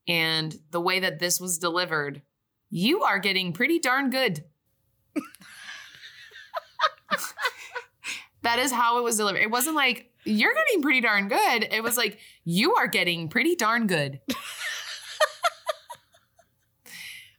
And 0.09 0.59
the 0.71 0.81
way 0.81 1.01
that 1.01 1.19
this 1.19 1.39
was 1.39 1.59
delivered, 1.59 2.23
you 2.71 3.03
are 3.03 3.19
getting 3.19 3.53
pretty 3.53 3.79
darn 3.79 4.11
good. 4.11 4.45
that 8.43 8.59
is 8.59 8.73
how 8.73 8.99
it 8.99 9.03
was 9.03 9.17
delivered. 9.17 9.41
It 9.41 9.51
wasn't 9.51 9.77
like 9.77 10.11
you're 10.25 10.55
getting 10.55 10.83
pretty 10.83 11.01
darn 11.01 11.29
good. 11.29 11.69
It 11.71 11.83
was 11.83 11.97
like 11.97 12.19
you 12.45 12.75
are 12.77 12.87
getting 12.87 13.29
pretty 13.29 13.55
darn 13.57 13.87
good. 13.87 14.21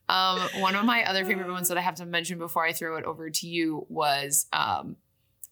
um, 0.09 0.39
one 0.59 0.75
of 0.75 0.85
my 0.85 1.03
other 1.05 1.23
favorite 1.25 1.50
ones 1.51 1.69
that 1.69 1.77
I 1.77 1.81
have 1.81 1.95
to 1.95 2.05
mention 2.05 2.38
before 2.38 2.65
I 2.65 2.73
throw 2.73 2.97
it 2.97 3.05
over 3.05 3.29
to 3.29 3.47
you 3.47 3.85
was 3.89 4.47
um, 4.51 4.97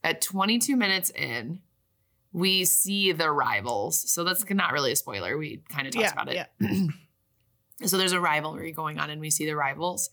at 0.04 0.22
22 0.22 0.76
minutes 0.76 1.10
in, 1.12 1.60
we 2.34 2.66
see 2.66 3.12
the 3.12 3.32
rivals. 3.32 4.10
So 4.12 4.24
that's 4.24 4.48
not 4.50 4.74
really 4.74 4.92
a 4.92 4.96
spoiler. 4.96 5.38
We 5.38 5.64
kind 5.70 5.88
of 5.88 5.94
talked 5.94 6.04
Yeah, 6.06 6.12
about 6.14 6.28
it. 6.30 6.48
yeah. 6.60 6.70
so 7.86 7.98
there's 7.98 8.12
a 8.12 8.20
rivalry 8.20 8.72
going 8.72 9.00
on, 9.00 9.10
and 9.10 9.22
we 9.22 9.30
see 9.30 9.46
the 9.46 9.56
rivals. 9.56 10.10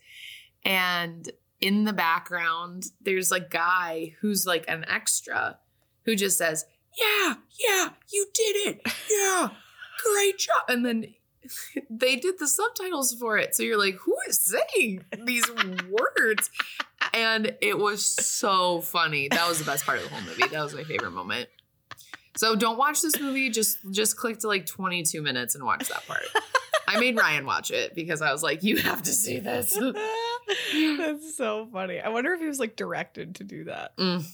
And 0.63 1.29
in 1.59 1.85
the 1.85 1.93
background, 1.93 2.85
there's 3.01 3.31
a 3.31 3.39
guy 3.39 4.15
who's 4.21 4.45
like 4.45 4.65
an 4.67 4.85
extra 4.87 5.59
who 6.05 6.15
just 6.15 6.37
says, 6.37 6.65
Yeah, 6.99 7.35
yeah, 7.59 7.89
you 8.11 8.27
did 8.33 8.55
it. 8.67 8.81
Yeah, 9.11 9.49
great 10.13 10.37
job. 10.37 10.63
And 10.67 10.85
then 10.85 11.13
they 11.89 12.15
did 12.15 12.39
the 12.39 12.47
subtitles 12.47 13.13
for 13.13 13.37
it. 13.37 13.55
So 13.55 13.63
you're 13.63 13.79
like, 13.79 13.95
Who 13.95 14.15
is 14.27 14.39
saying 14.39 15.05
these 15.25 15.49
words? 15.89 16.49
And 17.13 17.55
it 17.61 17.77
was 17.77 18.05
so 18.05 18.81
funny. 18.81 19.27
That 19.29 19.47
was 19.47 19.59
the 19.59 19.65
best 19.65 19.85
part 19.85 19.97
of 19.97 20.03
the 20.03 20.09
whole 20.09 20.23
movie. 20.23 20.47
That 20.47 20.63
was 20.63 20.73
my 20.73 20.83
favorite 20.83 21.11
moment. 21.11 21.49
So 22.35 22.55
don't 22.55 22.77
watch 22.77 23.01
this 23.01 23.19
movie. 23.19 23.49
Just 23.49 23.79
just 23.91 24.15
click 24.15 24.39
to 24.39 24.47
like 24.47 24.67
22 24.67 25.21
minutes 25.23 25.55
and 25.55 25.63
watch 25.63 25.87
that 25.89 26.05
part. 26.05 26.21
I 26.87 26.99
made 26.99 27.17
Ryan 27.17 27.45
watch 27.45 27.71
it 27.71 27.93
because 27.93 28.21
I 28.21 28.31
was 28.31 28.41
like, 28.41 28.63
you 28.63 28.77
have 28.77 29.03
to 29.03 29.11
see 29.11 29.39
this. 29.39 29.77
That's 30.73 31.35
so 31.37 31.67
funny. 31.71 31.99
I 31.99 32.09
wonder 32.09 32.33
if 32.33 32.39
he 32.39 32.47
was 32.47 32.59
like 32.59 32.75
directed 32.75 33.35
to 33.35 33.43
do 33.43 33.65
that. 33.65 33.95
Mm. 33.97 34.25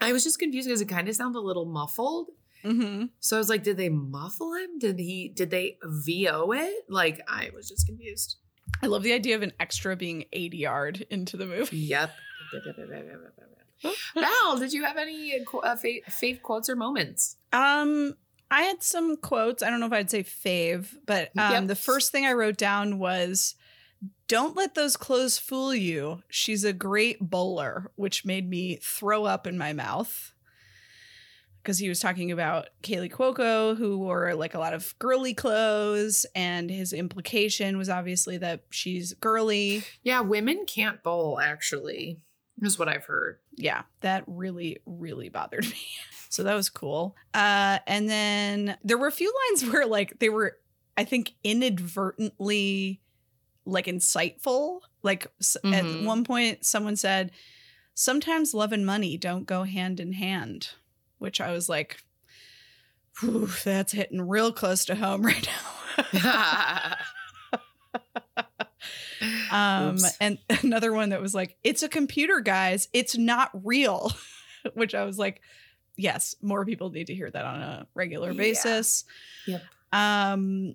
I 0.00 0.12
was 0.12 0.24
just 0.24 0.38
confused 0.38 0.66
because 0.66 0.80
it 0.80 0.88
kind 0.88 1.08
of 1.08 1.14
sounds 1.14 1.36
a 1.36 1.40
little 1.40 1.66
muffled. 1.66 2.28
Mm-hmm. 2.64 3.06
So 3.20 3.36
I 3.36 3.38
was 3.38 3.48
like, 3.48 3.62
did 3.62 3.76
they 3.76 3.88
muffle 3.88 4.54
him? 4.54 4.78
Did 4.78 4.98
he 4.98 5.28
did 5.28 5.50
they 5.50 5.78
VO 5.84 6.52
it? 6.52 6.84
Like 6.88 7.20
I 7.28 7.50
was 7.54 7.68
just 7.68 7.86
confused. 7.86 8.36
I 8.82 8.86
love 8.86 9.02
the 9.02 9.12
idea 9.12 9.36
of 9.36 9.42
an 9.42 9.52
extra 9.60 9.96
being 9.96 10.24
80 10.32 10.56
yard 10.56 11.06
into 11.10 11.36
the 11.36 11.46
movie. 11.46 11.76
Yep. 11.78 12.12
Val, 14.14 14.58
did 14.58 14.72
you 14.72 14.84
have 14.84 14.96
any 14.96 15.34
uh, 15.34 15.76
fave 15.76 16.42
quotes 16.42 16.68
or 16.68 16.76
moments? 16.76 17.36
Um, 17.52 18.14
I 18.50 18.62
had 18.62 18.82
some 18.82 19.16
quotes. 19.16 19.62
I 19.62 19.70
don't 19.70 19.80
know 19.80 19.86
if 19.86 19.92
I'd 19.92 20.10
say 20.10 20.22
fave, 20.24 20.94
but 21.06 21.30
um, 21.38 21.52
Yep. 21.52 21.66
the 21.68 21.74
first 21.76 22.10
thing 22.12 22.26
I 22.26 22.32
wrote 22.32 22.56
down 22.56 22.98
was, 22.98 23.54
"Don't 24.28 24.56
let 24.56 24.74
those 24.74 24.96
clothes 24.96 25.38
fool 25.38 25.74
you. 25.74 26.22
She's 26.28 26.64
a 26.64 26.72
great 26.72 27.20
bowler," 27.20 27.90
which 27.96 28.24
made 28.24 28.48
me 28.48 28.76
throw 28.82 29.24
up 29.24 29.46
in 29.46 29.56
my 29.56 29.72
mouth 29.72 30.32
because 31.62 31.78
he 31.78 31.88
was 31.90 32.00
talking 32.00 32.32
about 32.32 32.68
Kaley 32.82 33.10
Cuoco, 33.10 33.76
who 33.76 33.98
wore 33.98 34.34
like 34.34 34.54
a 34.54 34.58
lot 34.58 34.72
of 34.74 34.98
girly 34.98 35.34
clothes, 35.34 36.24
and 36.34 36.70
his 36.70 36.92
implication 36.92 37.76
was 37.78 37.88
obviously 37.90 38.38
that 38.38 38.62
she's 38.70 39.12
girly. 39.14 39.84
Yeah, 40.02 40.20
women 40.22 40.64
can't 40.66 41.02
bowl. 41.02 41.38
Actually, 41.38 42.18
is 42.62 42.78
what 42.78 42.88
I've 42.88 43.04
heard. 43.04 43.38
yeah, 43.56 43.82
that 44.00 44.24
really, 44.26 44.78
really 44.86 45.28
bothered 45.28 45.64
me. 45.70 45.76
So 46.28 46.42
that 46.44 46.54
was 46.54 46.68
cool. 46.70 47.16
Uh, 47.34 47.78
and 47.86 48.08
then 48.08 48.76
there 48.84 48.98
were 48.98 49.08
a 49.08 49.12
few 49.12 49.32
lines 49.50 49.64
where 49.72 49.86
like 49.86 50.18
they 50.20 50.28
were, 50.28 50.56
I 50.96 51.04
think, 51.04 51.32
inadvertently 51.44 53.00
like 53.64 53.86
insightful. 53.86 54.80
Like 55.02 55.26
s- 55.40 55.56
at 55.64 55.84
one 56.04 56.24
point, 56.24 56.64
someone 56.64 56.96
said, 56.96 57.30
"Sometimes 57.94 58.54
love 58.54 58.72
and 58.72 58.84
money 58.86 59.16
don't 59.16 59.46
go 59.46 59.62
hand 59.64 59.98
in 60.00 60.12
hand," 60.12 60.70
which 61.18 61.40
I 61.40 61.52
was 61.52 61.68
like, 61.68 61.98
"That's 63.64 63.92
hitting 63.92 64.22
real 64.28 64.52
close 64.52 64.84
to 64.86 64.94
home 64.94 65.22
right 65.26 65.48
now." 66.12 66.96
Um, 69.52 69.94
Oops. 69.96 70.16
and 70.20 70.38
another 70.62 70.92
one 70.92 71.10
that 71.10 71.20
was 71.20 71.34
like, 71.34 71.56
"It's 71.64 71.82
a 71.82 71.88
computer, 71.88 72.40
guys. 72.40 72.88
It's 72.92 73.16
not 73.18 73.50
real," 73.64 74.12
which 74.74 74.94
I 74.94 75.04
was 75.04 75.18
like, 75.18 75.40
"Yes, 75.96 76.34
more 76.40 76.64
people 76.64 76.90
need 76.90 77.08
to 77.08 77.14
hear 77.14 77.30
that 77.30 77.44
on 77.44 77.60
a 77.60 77.86
regular 77.94 78.30
Yeah. 78.30 78.38
basis." 78.38 79.04
Yep. 79.46 79.62
Um, 79.92 80.74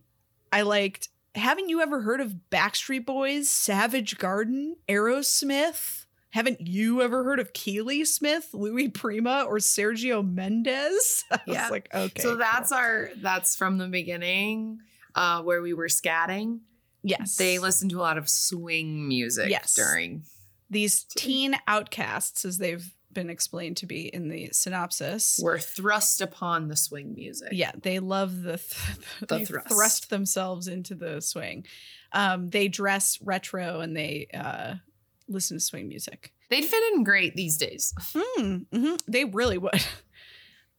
I 0.52 0.62
liked. 0.62 1.10
Haven't 1.36 1.68
you 1.70 1.82
ever 1.82 2.02
heard 2.02 2.22
of 2.22 2.34
Backstreet 2.52 3.06
Boys, 3.06 3.50
Savage 3.50 4.18
Garden, 4.18 4.76
Aerosmith? 4.88 6.06
Haven't 6.32 6.68
you 6.68 7.02
ever 7.02 7.24
heard 7.24 7.40
of 7.40 7.54
Keely 7.54 8.04
Smith, 8.06 8.50
Louis 8.54 8.90
Prima, 8.90 9.46
or 9.48 9.58
Sergio 9.58 10.26
Mendes? 10.26 11.24
I 11.32 11.40
was 11.48 11.56
Yeah. 11.56 11.70
like, 11.70 11.88
okay. 11.94 12.22
so 12.22 12.36
that's 12.36 12.70
cool. 12.70 12.78
our 12.78 13.10
that's 13.18 13.56
from 13.56 13.78
the 13.78 13.88
beginning, 13.88 14.80
uh, 15.16 15.42
where 15.44 15.62
we 15.62 15.74
were 15.74 15.88
scatting. 15.88 16.60
Yes. 17.06 17.38
They 17.38 17.60
listen 17.60 17.88
to 17.90 18.00
a 18.00 18.02
lot 18.02 18.18
of 18.18 18.28
swing 18.30 19.08
music 19.08 19.50
Yes. 19.50 19.74
during. 19.76 20.24
These 20.70 21.04
teen 21.04 21.56
outcasts, 21.68 22.44
as 22.46 22.58
they've 22.58 22.92
been 23.14 23.30
explained 23.30 23.78
to 23.78 23.86
be 23.86 24.08
in 24.14 24.28
the 24.28 24.50
synopsis. 24.52 25.40
Were 25.42 25.58
thrust 25.60 26.20
upon 26.20 26.68
the 26.68 26.76
swing 26.76 27.14
music. 27.16 27.50
Yeah, 27.54 27.72
they 27.82 28.00
love 28.00 28.42
the, 28.42 28.58
th- 28.58 28.98
The 29.22 29.38
they 29.38 29.46
thrust. 29.46 29.68
thrust 29.70 30.10
themselves 30.10 30.68
into 30.68 30.96
the 30.96 31.22
swing. 31.22 31.66
Um, 32.12 32.50
they 32.50 32.68
dress 32.68 33.20
retro 33.22 33.80
and 33.80 33.96
they 33.96 34.28
uh, 34.34 34.76
listen 35.30 35.58
to 35.58 35.62
swing 35.64 35.88
music. 35.88 36.34
they'd 36.50 36.66
fit 36.66 36.84
in 36.94 37.04
great 37.04 37.36
these 37.36 37.58
days. 37.58 37.94
Hmm, 38.14 38.58
mhm, 38.74 39.00
They 39.08 39.24
really 39.26 39.58
would. 39.60 39.86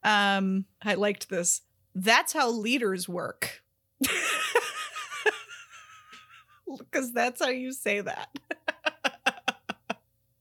Um, 0.02 0.66
I 0.82 0.94
liked 0.94 1.28
this. 1.30 1.62
That's 1.94 2.32
how 2.32 2.50
leaders 2.50 3.08
work. 3.08 3.62
Because 6.78 7.12
that's 7.12 7.40
how 7.40 7.50
you 7.50 7.72
say 7.72 8.00
that. 8.00 8.28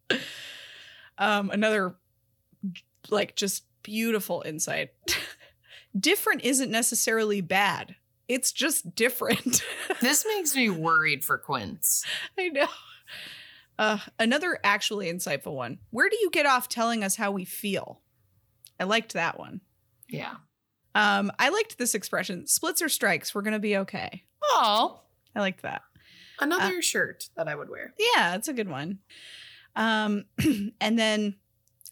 um, 1.20 1.52
another 1.52 1.96
like 3.10 3.36
just 3.36 3.64
beautiful 3.84 4.44
insight. 4.46 4.90
different 6.00 6.44
isn't 6.44 6.72
necessarily 6.72 7.42
bad. 7.42 7.96
It's 8.28 8.52
just 8.52 8.96
different. 8.96 9.64
this 10.02 10.26
makes 10.28 10.56
me 10.56 10.70
worried 10.70 11.24
for 11.24 11.38
Quints. 11.38 12.04
I 12.38 12.50
know. 12.50 12.68
Uh, 13.78 14.00
another 14.18 14.58
actually 14.64 15.12
insightful 15.12 15.54
one. 15.54 15.80
Where 15.92 16.10
do 16.10 16.18
you 16.20 16.30
get 16.32 16.46
off 16.46 16.70
telling 16.70 17.04
us 17.04 17.16
how 17.16 17.32
we 17.32 17.46
feel? 17.46 18.02
I 18.80 18.86
liked 18.86 19.14
that 19.14 19.38
one. 19.38 19.62
Yeah. 20.10 20.36
Um, 20.96 21.32
I 21.38 21.50
liked 21.50 21.78
this 21.78 21.94
expression. 21.94 22.48
Splits 22.48 22.82
or 22.82 22.90
strikes, 22.90 23.36
we're 23.36 23.42
gonna 23.42 23.60
be 23.60 23.78
okay. 23.78 24.24
Oh, 24.42 25.02
I 25.36 25.42
liked 25.42 25.64
that. 25.64 25.82
Another 26.40 26.82
shirt 26.82 27.30
that 27.36 27.48
I 27.48 27.56
would 27.56 27.70
wear. 27.70 27.94
Yeah, 27.98 28.36
it's 28.36 28.48
a 28.48 28.54
good 28.54 28.70
one. 28.70 29.00
Um, 29.76 30.26
and 30.82 30.98
then 30.98 31.36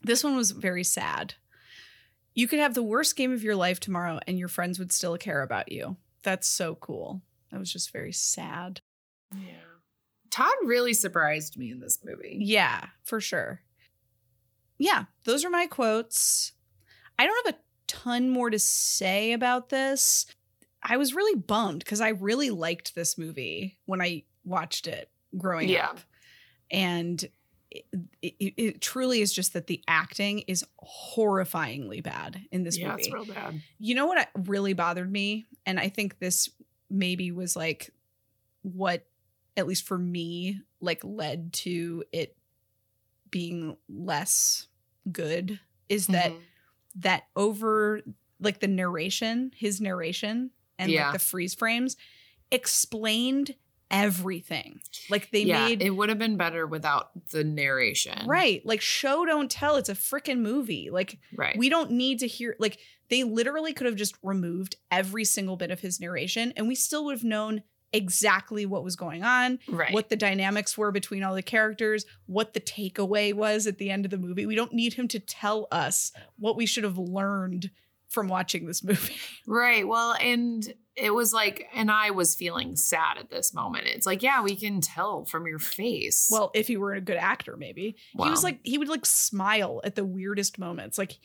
this 0.01 0.23
one 0.23 0.35
was 0.35 0.51
very 0.51 0.83
sad. 0.83 1.35
You 2.33 2.47
could 2.47 2.59
have 2.59 2.73
the 2.73 2.83
worst 2.83 3.15
game 3.15 3.31
of 3.31 3.43
your 3.43 3.55
life 3.55 3.79
tomorrow 3.79 4.19
and 4.27 4.39
your 4.39 4.47
friends 4.47 4.79
would 4.79 4.91
still 4.91 5.17
care 5.17 5.41
about 5.41 5.71
you. 5.71 5.97
That's 6.23 6.47
so 6.47 6.75
cool. 6.75 7.21
That 7.51 7.59
was 7.59 7.71
just 7.71 7.91
very 7.91 8.11
sad. 8.11 8.81
Yeah. 9.35 9.59
Todd 10.31 10.53
really 10.63 10.93
surprised 10.93 11.57
me 11.57 11.71
in 11.71 11.79
this 11.79 11.99
movie. 12.03 12.37
Yeah, 12.41 12.87
for 13.03 13.21
sure. 13.21 13.61
Yeah, 14.79 15.05
those 15.25 15.45
are 15.45 15.51
my 15.51 15.67
quotes. 15.67 16.53
I 17.19 17.27
don't 17.27 17.45
have 17.45 17.55
a 17.55 17.59
ton 17.87 18.29
more 18.29 18.49
to 18.49 18.57
say 18.57 19.33
about 19.33 19.69
this. 19.69 20.25
I 20.81 20.97
was 20.97 21.13
really 21.13 21.39
bummed 21.39 21.79
because 21.79 22.01
I 22.01 22.09
really 22.09 22.49
liked 22.49 22.95
this 22.95 23.17
movie 23.17 23.77
when 23.85 24.01
I 24.01 24.23
watched 24.43 24.87
it 24.87 25.09
growing 25.37 25.69
Yeah. 25.69 25.87
up. 25.87 25.99
And 26.71 27.23
it, 27.71 27.85
it, 28.21 28.53
it 28.57 28.81
truly 28.81 29.21
is 29.21 29.33
just 29.33 29.53
that 29.53 29.67
the 29.67 29.83
acting 29.87 30.39
is 30.39 30.63
horrifyingly 31.15 32.03
bad 32.03 32.41
in 32.51 32.63
this 32.63 32.77
yeah, 32.77 32.89
movie. 32.91 33.03
it's 33.03 33.13
real 33.13 33.25
bad. 33.25 33.61
You 33.79 33.95
know 33.95 34.05
what 34.05 34.29
really 34.45 34.73
bothered 34.73 35.11
me? 35.11 35.45
And 35.65 35.79
I 35.79 35.89
think 35.89 36.19
this 36.19 36.49
maybe 36.89 37.31
was 37.31 37.55
like 37.55 37.89
what, 38.61 39.05
at 39.57 39.67
least 39.67 39.85
for 39.85 39.97
me, 39.97 40.61
like 40.81 41.03
led 41.03 41.53
to 41.53 42.03
it 42.11 42.37
being 43.29 43.75
less 43.89 44.67
good 45.11 45.59
is 45.89 46.07
that 46.07 46.31
Mhm. 46.31 46.39
that 46.95 47.23
over 47.35 48.01
like 48.39 48.59
the 48.59 48.67
narration, 48.67 49.51
his 49.55 49.81
narration 49.81 50.51
and 50.77 50.91
Yeah. 50.91 51.05
like 51.05 51.13
the 51.13 51.19
freeze 51.19 51.55
frames 51.55 51.97
explained 52.51 53.55
everything. 53.91 54.81
Like 55.09 55.31
they 55.31 55.41
yeah, 55.43 55.65
made 55.67 55.81
it 55.81 55.91
would 55.91 56.09
have 56.09 56.19
been 56.19 56.37
better 56.37 56.65
without 56.67 57.09
the 57.31 57.43
narration. 57.43 58.27
right, 58.27 58.65
like 58.65 58.81
show 58.81 59.25
don't 59.25 59.49
tell. 59.51 59.75
It's 59.75 59.89
a 59.89 59.93
freaking 59.95 60.39
movie. 60.39 60.89
Like 60.89 61.17
Right. 61.35 61.57
we 61.57 61.69
don't 61.69 61.91
need 61.91 62.19
to 62.19 62.27
hear 62.27 62.55
like 62.59 62.79
they 63.09 63.23
literally 63.23 63.73
could 63.73 63.85
have 63.85 63.95
just 63.95 64.15
removed 64.23 64.75
every 64.91 65.25
single 65.25 65.55
bit 65.57 65.71
of 65.71 65.79
his 65.81 65.99
narration 65.99 66.53
and 66.55 66.67
we 66.67 66.75
still 66.75 67.05
would 67.05 67.15
have 67.17 67.23
known 67.23 67.63
exactly 67.95 68.65
what 68.65 68.83
was 68.83 68.95
going 68.95 69.23
on, 69.23 69.59
Right. 69.67 69.93
what 69.93 70.09
the 70.09 70.15
dynamics 70.15 70.75
were 70.75 70.91
between 70.91 71.21
all 71.21 71.35
the 71.35 71.43
characters, 71.43 72.05
what 72.25 72.53
the 72.55 72.59
takeaway 72.59 73.33
was 73.35 73.67
at 73.67 73.77
the 73.77 73.91
end 73.91 74.05
of 74.05 74.09
the 74.11 74.17
movie. 74.17 74.47
We 74.47 74.55
don't 74.55 74.73
need 74.73 74.95
him 74.95 75.07
to 75.09 75.19
tell 75.19 75.67
us 75.71 76.11
what 76.39 76.57
we 76.57 76.65
should 76.65 76.83
have 76.85 76.97
learned 76.97 77.69
from 78.09 78.27
watching 78.27 78.65
this 78.65 78.83
movie. 78.83 79.15
Right. 79.45 79.87
Well, 79.87 80.15
and 80.19 80.73
it 80.95 81.11
was 81.11 81.33
like, 81.33 81.67
and 81.73 81.89
I 81.89 82.11
was 82.11 82.35
feeling 82.35 82.75
sad 82.75 83.17
at 83.17 83.29
this 83.29 83.53
moment. 83.53 83.87
It's 83.87 84.05
like, 84.05 84.21
yeah, 84.21 84.43
we 84.43 84.55
can 84.55 84.79
tell 84.79 85.25
from 85.25 85.47
your 85.47 85.59
face. 85.59 86.29
Well, 86.31 86.51
if 86.53 86.67
he 86.67 86.77
were 86.77 86.93
a 86.93 87.01
good 87.01 87.17
actor, 87.17 87.57
maybe. 87.57 87.95
He 88.11 88.29
was 88.29 88.43
like 88.43 88.59
he 88.63 88.77
would 88.77 88.89
like 88.89 89.05
smile 89.05 89.81
at 89.83 89.95
the 89.95 90.05
weirdest 90.05 90.59
moments. 90.59 90.97
Like 90.97 91.19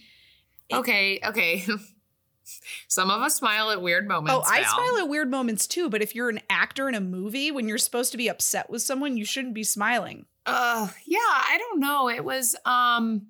okay, 0.73 1.21
okay. 1.25 1.65
Some 2.89 3.11
of 3.11 3.21
us 3.21 3.37
smile 3.37 3.71
at 3.71 3.83
weird 3.83 4.09
moments. 4.09 4.35
Oh, 4.35 4.51
I 4.51 4.63
Val. 4.63 4.75
smile 4.75 5.05
at 5.05 5.09
weird 5.09 5.31
moments 5.31 5.67
too, 5.67 5.91
but 5.91 6.01
if 6.01 6.15
you're 6.15 6.31
an 6.31 6.41
actor 6.49 6.89
in 6.89 6.95
a 6.95 7.01
movie, 7.01 7.51
when 7.51 7.69
you're 7.69 7.77
supposed 7.77 8.11
to 8.13 8.19
be 8.19 8.29
upset 8.29 8.71
with 8.71 8.81
someone, 8.81 9.19
you 9.19 9.27
shouldn't 9.27 9.55
be 9.55 9.65
smiling. 9.65 10.25
Uh, 10.47 10.89
yeah, 11.07 11.19
I 11.19 11.59
don't 11.59 11.81
know. 11.81 12.09
It 12.09 12.25
was, 12.25 12.57
um, 12.65 13.27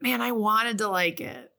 man, 0.00 0.20
I 0.20 0.32
wanted 0.32 0.78
to 0.78 0.88
like 0.88 1.20
it. 1.20 1.52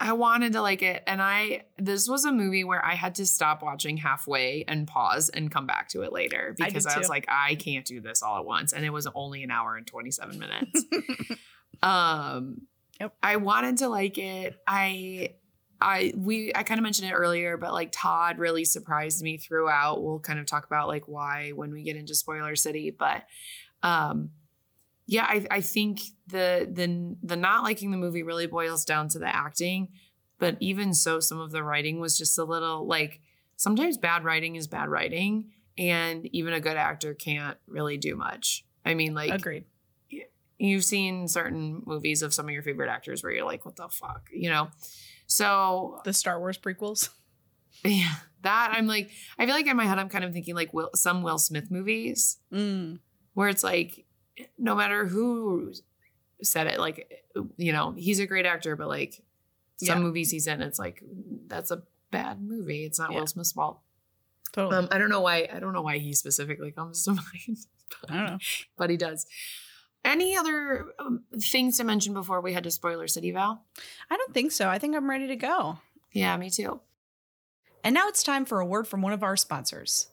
I 0.00 0.14
wanted 0.14 0.54
to 0.54 0.62
like 0.62 0.82
it. 0.82 1.02
And 1.06 1.20
I, 1.20 1.64
this 1.78 2.08
was 2.08 2.24
a 2.24 2.32
movie 2.32 2.64
where 2.64 2.84
I 2.84 2.94
had 2.94 3.16
to 3.16 3.26
stop 3.26 3.62
watching 3.62 3.98
halfway 3.98 4.64
and 4.66 4.88
pause 4.88 5.28
and 5.28 5.50
come 5.50 5.66
back 5.66 5.90
to 5.90 6.02
it 6.02 6.12
later 6.12 6.54
because 6.56 6.86
I, 6.86 6.98
was 6.98 7.10
like, 7.10 7.26
I 7.28 7.54
can't 7.56 7.84
do 7.84 8.00
this 8.00 8.22
all 8.22 8.38
at 8.38 8.46
once. 8.46 8.72
And 8.72 8.84
it 8.84 8.90
was 8.90 9.06
only 9.14 9.42
an 9.42 9.50
hour 9.50 9.76
and 9.76 9.86
27 9.86 10.38
minutes. 10.38 10.84
um, 11.82 12.62
Yep. 13.00 13.14
I 13.22 13.36
wanted 13.36 13.78
to 13.78 13.88
like 13.88 14.18
it. 14.18 14.56
I, 14.66 15.34
I, 15.80 16.12
we, 16.14 16.52
I 16.54 16.62
kind 16.62 16.78
of 16.78 16.82
mentioned 16.82 17.10
it 17.10 17.14
earlier, 17.14 17.56
but 17.56 17.72
like 17.72 17.90
Todd 17.92 18.38
really 18.38 18.66
surprised 18.66 19.22
me 19.22 19.38
throughout. 19.38 20.02
We'll 20.02 20.20
kind 20.20 20.38
of 20.38 20.44
talk 20.44 20.66
about 20.66 20.86
like 20.86 21.08
why 21.08 21.52
when 21.54 21.72
we 21.72 21.82
get 21.82 21.96
into 21.96 22.14
spoiler 22.14 22.54
city, 22.56 22.90
but, 22.90 23.24
um, 23.82 24.30
yeah, 25.10 25.24
I, 25.28 25.44
I 25.50 25.60
think 25.60 26.02
the 26.28 26.68
the 26.70 27.16
the 27.20 27.34
not 27.34 27.64
liking 27.64 27.90
the 27.90 27.96
movie 27.96 28.22
really 28.22 28.46
boils 28.46 28.84
down 28.84 29.08
to 29.08 29.18
the 29.18 29.26
acting, 29.26 29.88
but 30.38 30.56
even 30.60 30.94
so, 30.94 31.18
some 31.18 31.40
of 31.40 31.50
the 31.50 31.64
writing 31.64 31.98
was 31.98 32.16
just 32.16 32.38
a 32.38 32.44
little 32.44 32.86
like 32.86 33.20
sometimes 33.56 33.98
bad 33.98 34.22
writing 34.22 34.54
is 34.54 34.68
bad 34.68 34.88
writing, 34.88 35.50
and 35.76 36.26
even 36.32 36.52
a 36.52 36.60
good 36.60 36.76
actor 36.76 37.12
can't 37.12 37.58
really 37.66 37.96
do 37.96 38.14
much. 38.14 38.64
I 38.86 38.94
mean, 38.94 39.12
like 39.12 39.32
Agreed. 39.32 39.64
you've 40.58 40.84
seen 40.84 41.26
certain 41.26 41.82
movies 41.86 42.22
of 42.22 42.32
some 42.32 42.46
of 42.46 42.52
your 42.52 42.62
favorite 42.62 42.88
actors 42.88 43.24
where 43.24 43.32
you're 43.32 43.44
like, 43.44 43.64
what 43.64 43.74
the 43.74 43.88
fuck, 43.88 44.28
you 44.32 44.48
know? 44.48 44.68
So 45.26 46.00
The 46.04 46.12
Star 46.12 46.38
Wars 46.38 46.56
prequels. 46.56 47.08
yeah, 47.84 48.14
that 48.42 48.74
I'm 48.74 48.86
like, 48.86 49.10
I 49.40 49.44
feel 49.44 49.56
like 49.56 49.66
in 49.66 49.76
my 49.76 49.86
head 49.86 49.98
I'm 49.98 50.08
kind 50.08 50.22
of 50.22 50.32
thinking 50.32 50.54
like 50.54 50.72
Will, 50.72 50.90
some 50.94 51.22
Will 51.24 51.38
Smith 51.38 51.68
movies 51.68 52.36
Mm. 52.52 53.00
where 53.34 53.48
it's 53.48 53.64
like 53.64 54.06
no 54.58 54.74
matter 54.74 55.06
who 55.06 55.72
said 56.42 56.66
it 56.66 56.78
like 56.78 57.24
you 57.56 57.72
know 57.72 57.92
he's 57.92 58.18
a 58.18 58.26
great 58.26 58.46
actor 58.46 58.76
but 58.76 58.88
like 58.88 59.22
some 59.76 59.98
Yeah. 59.98 60.02
movies 60.04 60.30
he's 60.30 60.46
in 60.46 60.62
it's 60.62 60.78
like 60.78 61.02
that's 61.46 61.70
a 61.70 61.82
bad 62.10 62.40
movie 62.42 62.84
it's 62.84 62.98
not 62.98 63.12
Yeah. 63.12 63.20
will 63.20 63.26
smith's 63.26 63.52
fault 63.52 63.80
Totally. 64.52 64.76
um 64.76 64.88
i 64.90 64.98
don't 64.98 65.10
know 65.10 65.20
why 65.20 65.48
i 65.52 65.58
don't 65.60 65.72
know 65.72 65.82
why 65.82 65.98
he 65.98 66.12
specifically 66.12 66.70
comes 66.72 67.04
to 67.04 67.12
mind 67.14 67.58
I 68.08 68.16
don't 68.16 68.26
know. 68.26 68.38
but 68.76 68.88
he 68.90 68.96
does 68.96 69.26
any 70.04 70.36
other 70.36 70.86
um, 70.98 71.24
things 71.40 71.76
to 71.76 71.84
mention 71.84 72.14
before 72.14 72.40
we 72.40 72.52
head 72.54 72.64
to 72.64 72.70
spoiler 72.70 73.06
city 73.08 73.30
val 73.32 73.64
I 74.10 74.16
don't 74.16 74.32
think 74.32 74.52
so. 74.52 74.68
I 74.68 74.78
think 74.78 74.96
I'm 74.96 75.08
ready 75.10 75.26
to 75.28 75.36
go. 75.36 75.78
yeah 76.12 76.36
me 76.36 76.48
too 76.50 76.80
And 77.84 77.94
now 77.94 78.08
it's 78.08 78.22
time 78.22 78.44
for 78.44 78.60
a 78.60 78.66
word 78.66 78.86
from 78.88 79.02
one 79.02 79.12
of 79.12 79.22
our 79.22 79.36
sponsors. 79.36 80.08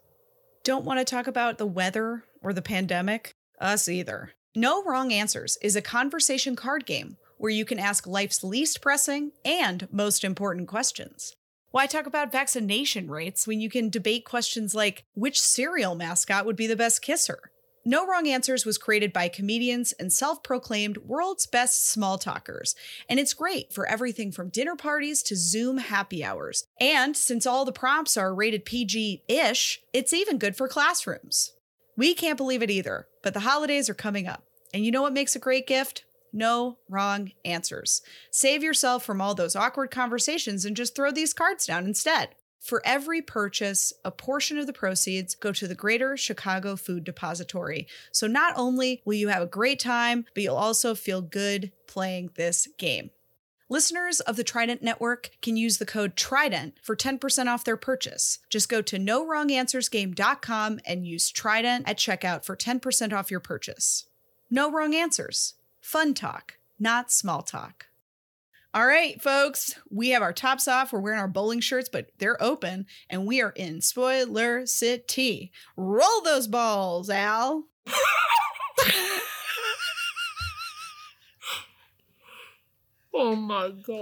Don't 0.63 0.86
want 0.86 1.00
to 1.00 1.05
talk 1.05 1.27
about 1.27 1.57
the 1.57 1.65
weather 1.65 2.24
or 2.41 2.51
the 2.53 2.62
pandemic? 2.62 3.36
Us 3.59 3.87
either. 3.87 4.33
No 4.55 4.83
Wrong 4.83 5.11
Answers 5.11 5.57
is 5.61 5.75
a 5.75 5.81
conversation 5.81 6.55
card 6.55 6.85
game 6.85 7.17
where 7.37 7.51
you 7.51 7.65
can 7.65 7.79
ask 7.79 8.07
life's 8.07 8.43
least 8.43 8.82
pressing 8.82 9.32
and 9.45 9.88
most 9.91 10.23
important 10.23 10.67
questions. 10.67 11.36
Why 11.71 11.86
talk 11.86 12.05
about 12.05 12.32
vaccination 12.32 13.10
rates 13.10 13.45
when 13.45 13.60
you 13.60 13.69
can 13.69 13.89
debate 13.89 14.25
questions 14.25 14.73
like 14.73 15.05
which 15.13 15.41
cereal 15.41 15.95
mascot 15.95 16.45
would 16.45 16.55
be 16.55 16.67
the 16.67 16.75
best 16.75 17.01
kisser? 17.01 17.51
No 17.86 18.05
Wrong 18.05 18.27
Answers 18.27 18.65
was 18.65 18.77
created 18.77 19.13
by 19.13 19.29
comedians 19.29 19.93
and 19.93 20.12
self 20.12 20.43
proclaimed 20.43 20.97
world's 20.97 21.45
best 21.45 21.88
small 21.88 22.17
talkers, 22.17 22.75
and 23.08 23.19
it's 23.19 23.34
great 23.34 23.71
for 23.71 23.88
everything 23.88 24.32
from 24.32 24.49
dinner 24.49 24.75
parties 24.75 25.23
to 25.23 25.38
Zoom 25.38 25.77
happy 25.77 26.23
hours. 26.23 26.65
And 26.82 27.15
since 27.15 27.45
all 27.45 27.63
the 27.63 27.71
prompts 27.71 28.17
are 28.17 28.36
rated 28.36 28.65
PG 28.65 29.23
ish, 29.29 29.79
it's 29.93 30.13
even 30.13 30.38
good 30.38 30.58
for 30.58 30.67
classrooms. 30.67 31.53
We 31.97 32.13
can't 32.13 32.38
believe 32.38 32.62
it 32.62 32.69
either, 32.69 33.07
but 33.23 33.33
the 33.33 33.41
holidays 33.41 33.89
are 33.89 33.95
coming 33.95 34.27
up. 34.27 34.43
And 34.73 34.86
you 34.86 34.91
know 34.91 35.01
what 35.01 35.13
makes 35.13 35.36
a 35.36 35.39
great 35.39 35.65
gift? 35.65 36.05
No 36.31 36.77
wrong 36.88 37.31
answers. 37.43 38.03
Save 38.29 38.62
yourself 38.62 39.03
from 39.03 39.19
all 39.19 39.33
those 39.33 39.55
awkward 39.55 39.89
conversations 39.89 40.63
and 40.63 40.77
just 40.77 40.95
throw 40.95 41.12
these 41.12 41.33
cards 41.33 41.65
down 41.65 41.86
instead. 41.86 42.29
For 42.60 42.81
every 42.86 43.21
purchase, 43.21 43.93
a 44.05 44.12
portion 44.12 44.57
of 44.57 44.67
the 44.67 44.73
proceeds 44.73 45.36
go 45.36 45.51
to 45.53 45.67
the 45.67 45.75
Greater 45.75 46.17
Chicago 46.17 46.75
Food 46.75 47.03
Depository. 47.03 47.88
So 48.12 48.27
not 48.27 48.53
only 48.55 49.01
will 49.05 49.13
you 49.13 49.29
have 49.29 49.41
a 49.41 49.47
great 49.47 49.79
time, 49.79 50.25
but 50.33 50.43
you'll 50.43 50.55
also 50.55 50.93
feel 50.93 51.21
good 51.21 51.71
playing 51.88 52.31
this 52.36 52.67
game. 52.77 53.10
Listeners 53.69 54.21
of 54.21 54.38
the 54.38 54.45
Trident 54.45 54.82
Network 54.82 55.32
can 55.41 55.58
use 55.58 55.77
the 55.77 55.86
code 55.86 56.15
TRIDENT 56.15 56.75
for 56.82 56.95
10% 56.95 57.47
off 57.47 57.65
their 57.65 57.75
purchase. 57.75 58.39
Just 58.49 58.69
go 58.69 58.82
to 58.82 58.97
NoWrongAnswersGame.com 58.97 60.80
and 60.86 61.06
use 61.06 61.30
Trident 61.30 61.89
at 61.89 61.97
checkout 61.97 62.45
for 62.45 62.56
10% 62.56 63.12
off 63.12 63.30
your 63.30 63.41
purchase. 63.41 64.06
No 64.49 64.71
wrong 64.71 64.95
answers. 64.95 65.56
Fun 65.82 66.13
talk, 66.13 66.58
not 66.80 67.12
small 67.12 67.41
talk. 67.41 67.88
All 68.73 68.86
right, 68.86 69.21
folks, 69.21 69.77
we 69.89 70.10
have 70.10 70.21
our 70.21 70.34
tops 70.34 70.67
off. 70.69 70.93
We're 70.93 70.99
wearing 70.99 71.19
our 71.19 71.27
bowling 71.27 71.60
shirts, 71.60 71.89
but 71.89 72.12
they're 72.19 72.41
open, 72.41 72.86
and 73.10 73.27
we 73.27 73.41
are 73.41 73.51
in 73.51 73.82
Spoiler 73.82 74.65
City. 74.65 75.51
Roll 75.75 76.21
those 76.23 76.47
balls, 76.47 77.10
Al. 77.10 77.65
oh 83.19 83.36
my 83.36 83.69
god 83.69 83.95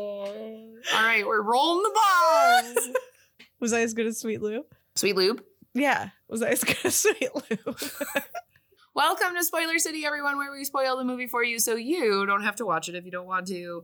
all 0.94 1.04
right 1.04 1.26
we're 1.26 1.42
rolling 1.42 1.84
the 1.84 1.92
balls 1.94 2.90
Was 3.62 3.72
I 3.72 3.80
as 3.82 3.94
good 3.94 4.06
as 4.06 4.20
Sweet 4.20 4.42
Lou? 4.42 4.66
sweet 4.96 5.16
lube 5.16 5.42
Yeah, 5.74 6.10
was 6.28 6.42
I 6.42 6.50
as 6.50 6.64
good 6.66 6.76
as 6.84 6.96
Sweet 6.96 7.30
Lou? 7.34 7.76
Welcome 8.94 9.34
to 9.36 9.44
Spoiler 9.44 9.80
City, 9.80 10.06
everyone, 10.06 10.38
where 10.38 10.52
we 10.52 10.66
spoil 10.66 10.98
the 10.98 11.06
movie 11.06 11.28
for 11.28 11.42
you 11.44 11.60
so 11.60 11.76
you 11.76 12.26
don't 12.26 12.44
have 12.44 12.58
to 12.58 12.66
watch 12.66 12.90
it 12.90 12.96
if 12.96 13.06
you 13.06 13.12
don't 13.12 13.26
want 13.28 13.48
to. 13.48 13.82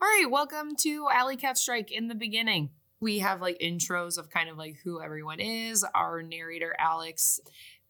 All 0.00 0.08
right, 0.08 0.26
welcome 0.30 0.74
to 0.76 1.06
Alley 1.12 1.36
Cats 1.36 1.60
Strike 1.60 1.92
in 1.92 2.08
the 2.08 2.14
beginning. 2.14 2.70
We 3.00 3.18
have 3.20 3.40
like 3.42 3.58
intros 3.60 4.16
of 4.18 4.30
kind 4.30 4.48
of 4.48 4.56
like 4.56 4.76
who 4.82 5.00
everyone 5.00 5.40
is. 5.40 5.84
Our 5.94 6.22
narrator, 6.22 6.74
Alex, 6.78 7.38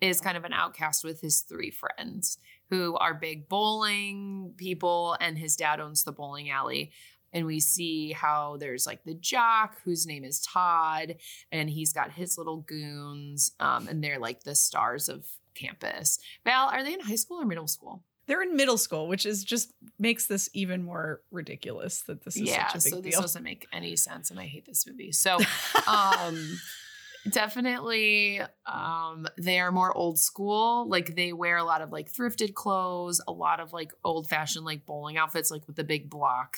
is 0.01 0.21
kind 0.21 0.37
of 0.37 0.45
an 0.45 0.53
outcast 0.53 1.05
with 1.05 1.21
his 1.21 1.41
three 1.41 1.71
friends 1.71 2.39
who 2.73 2.97
are 2.97 3.13
big 3.13 3.51
bowling 3.51 4.55
people, 4.57 5.15
and 5.21 5.37
his 5.37 5.57
dad 5.57 5.79
owns 5.79 6.05
the 6.05 6.13
bowling 6.13 6.49
alley. 6.49 6.91
And 7.31 7.45
we 7.45 7.61
see 7.61 8.13
how 8.13 8.57
there's 8.59 8.87
like 8.87 9.05
the 9.05 9.13
jock 9.13 9.77
whose 9.85 10.07
name 10.07 10.25
is 10.25 10.41
Todd, 10.41 11.17
and 11.51 11.69
he's 11.69 11.93
got 11.93 12.13
his 12.13 12.39
little 12.39 12.63
goons, 12.63 13.53
um, 13.61 13.89
and 13.89 14.03
they're 14.03 14.19
like 14.19 14.45
the 14.45 14.55
stars 14.55 15.11
of 15.11 15.27
campus. 15.55 16.19
Val, 16.47 16.71
are 16.71 16.83
they 16.83 16.95
in 16.95 17.01
high 17.01 17.17
school 17.17 17.43
or 17.43 17.45
middle 17.45 17.69
school? 17.69 18.03
They're 18.27 18.43
in 18.43 18.57
middle 18.57 18.79
school, 18.79 19.07
which 19.07 19.27
is 19.27 19.45
just 19.45 19.73
makes 19.99 20.27
this 20.27 20.49
even 20.55 20.83
more 20.83 21.21
ridiculous 21.31 22.01
that 22.03 22.25
this 22.25 22.37
is 22.37 22.43
yeah, 22.43 22.69
such 22.69 22.75
a 22.75 22.85
big 22.85 22.93
so 22.95 23.01
this 23.03 23.15
deal. 23.15 23.21
doesn't 23.21 23.43
make 23.43 23.67
any 23.71 23.97
sense, 23.97 24.31
and 24.31 24.41
I 24.41 24.47
hate 24.47 24.65
this 24.65 24.87
movie. 24.87 25.13
So, 25.13 25.37
um, 25.87 26.59
definitely, 27.29 28.41
um, 28.67 29.27
they 29.39 29.61
are 29.61 29.73
more 29.73 29.97
old 29.97 30.19
school. 30.19 30.89
Like 30.89 31.15
they 31.15 31.33
wear 31.33 31.57
a 31.57 31.65
lot 31.65 31.83
of 31.83 31.93
like 31.93 32.13
thrifted 32.13 32.55
clothes, 32.55 33.21
a 33.27 33.33
lot 33.33 33.61
of 33.61 33.73
like 33.73 33.93
old 34.05 34.29
fashioned 34.29 34.65
like 34.65 34.87
bowling 34.87 35.17
outfits, 35.17 35.51
like 35.51 35.67
with 35.67 35.77
the 35.77 35.85
big 35.85 36.09
block, 36.11 36.57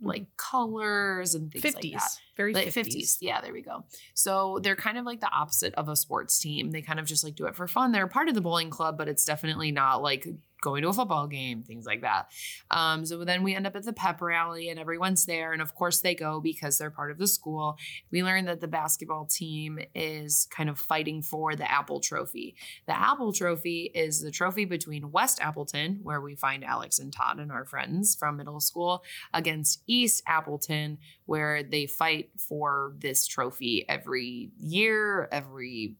like 0.00 0.26
colors 0.36 1.34
and 1.34 1.50
things 1.52 1.74
like 1.74 1.92
that. 1.92 2.10
Very 2.36 2.52
Like 2.52 2.70
fifties. 2.72 3.16
50s. 3.16 3.18
Yeah, 3.20 3.40
there 3.40 3.52
we 3.52 3.62
go. 3.62 3.84
So 4.14 4.58
they're 4.62 4.76
kind 4.76 4.98
of 4.98 5.04
like 5.04 5.20
the 5.20 5.30
opposite 5.30 5.74
of 5.74 5.88
a 5.88 5.96
sports 5.96 6.38
team. 6.38 6.70
They 6.70 6.82
kind 6.82 6.98
of 6.98 7.06
just 7.06 7.24
like 7.24 7.36
do 7.36 7.46
it 7.46 7.54
for 7.54 7.68
fun. 7.68 7.92
They're 7.92 8.06
part 8.06 8.28
of 8.28 8.34
the 8.34 8.40
bowling 8.40 8.70
club, 8.70 8.98
but 8.98 9.08
it's 9.08 9.24
definitely 9.24 9.70
not 9.72 10.02
like 10.02 10.26
going 10.64 10.82
to 10.82 10.88
a 10.88 10.92
football 10.92 11.26
game, 11.26 11.62
things 11.62 11.84
like 11.84 12.00
that. 12.00 12.30
Um, 12.70 13.04
so 13.04 13.24
then 13.24 13.42
we 13.42 13.54
end 13.54 13.66
up 13.66 13.76
at 13.76 13.84
the 13.84 13.92
pep 13.92 14.20
rally 14.20 14.70
and 14.70 14.80
everyone's 14.80 15.26
there. 15.26 15.52
And 15.52 15.60
of 15.60 15.74
course 15.74 16.00
they 16.00 16.14
go 16.14 16.40
because 16.40 16.78
they're 16.78 16.90
part 16.90 17.10
of 17.10 17.18
the 17.18 17.26
school. 17.26 17.76
We 18.10 18.24
learn 18.24 18.46
that 18.46 18.60
the 18.60 18.68
basketball 18.68 19.26
team 19.26 19.78
is 19.94 20.48
kind 20.50 20.70
of 20.70 20.78
fighting 20.78 21.22
for 21.22 21.54
the 21.54 21.70
Apple 21.70 22.00
Trophy. 22.00 22.56
The 22.86 22.98
Apple 22.98 23.32
Trophy 23.32 23.90
is 23.94 24.22
the 24.22 24.30
trophy 24.30 24.64
between 24.64 25.12
West 25.12 25.38
Appleton, 25.40 26.00
where 26.02 26.20
we 26.20 26.34
find 26.34 26.64
Alex 26.64 26.98
and 26.98 27.12
Todd 27.12 27.38
and 27.38 27.52
our 27.52 27.66
friends 27.66 28.16
from 28.18 28.38
middle 28.38 28.60
school, 28.60 29.04
against 29.34 29.82
East 29.86 30.22
Appleton, 30.26 30.98
where 31.26 31.62
they 31.62 31.86
fight 31.86 32.30
for 32.38 32.94
this 32.98 33.26
trophy 33.26 33.84
every 33.88 34.50
year, 34.58 35.28
every 35.30 35.96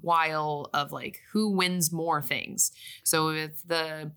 while 0.00 0.70
of 0.72 0.92
like 0.92 1.20
who 1.32 1.50
wins 1.50 1.92
more 1.92 2.22
things. 2.22 2.72
So 3.04 3.30
if 3.30 3.66
the 3.66 4.12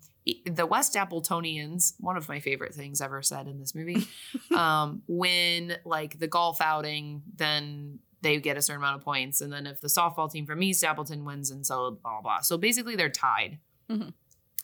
the 0.46 0.64
West 0.64 0.94
Appletonians, 0.94 1.94
one 1.98 2.16
of 2.16 2.28
my 2.28 2.40
favorite 2.40 2.74
things 2.74 3.02
ever 3.02 3.20
said 3.20 3.46
in 3.46 3.58
this 3.58 3.74
movie, 3.74 4.06
um, 4.56 5.02
win 5.06 5.76
like 5.84 6.18
the 6.18 6.26
golf 6.28 6.60
outing, 6.62 7.22
then 7.36 7.98
they 8.22 8.40
get 8.40 8.56
a 8.56 8.62
certain 8.62 8.80
amount 8.80 8.96
of 9.00 9.04
points. 9.04 9.42
And 9.42 9.52
then 9.52 9.66
if 9.66 9.82
the 9.82 9.88
softball 9.88 10.32
team 10.32 10.46
from 10.46 10.62
East 10.62 10.82
Appleton 10.82 11.26
wins, 11.26 11.50
and 11.50 11.66
so 11.66 11.98
blah, 12.02 12.12
blah, 12.12 12.20
blah. 12.22 12.40
So 12.40 12.56
basically 12.56 12.96
they're 12.96 13.10
tied. 13.10 13.58
Mhm. 13.90 14.14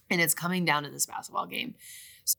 And 0.08 0.20
it's 0.20 0.32
coming 0.32 0.64
down 0.64 0.84
to 0.84 0.90
this 0.90 1.04
basketball 1.06 1.46
game. 1.46 1.74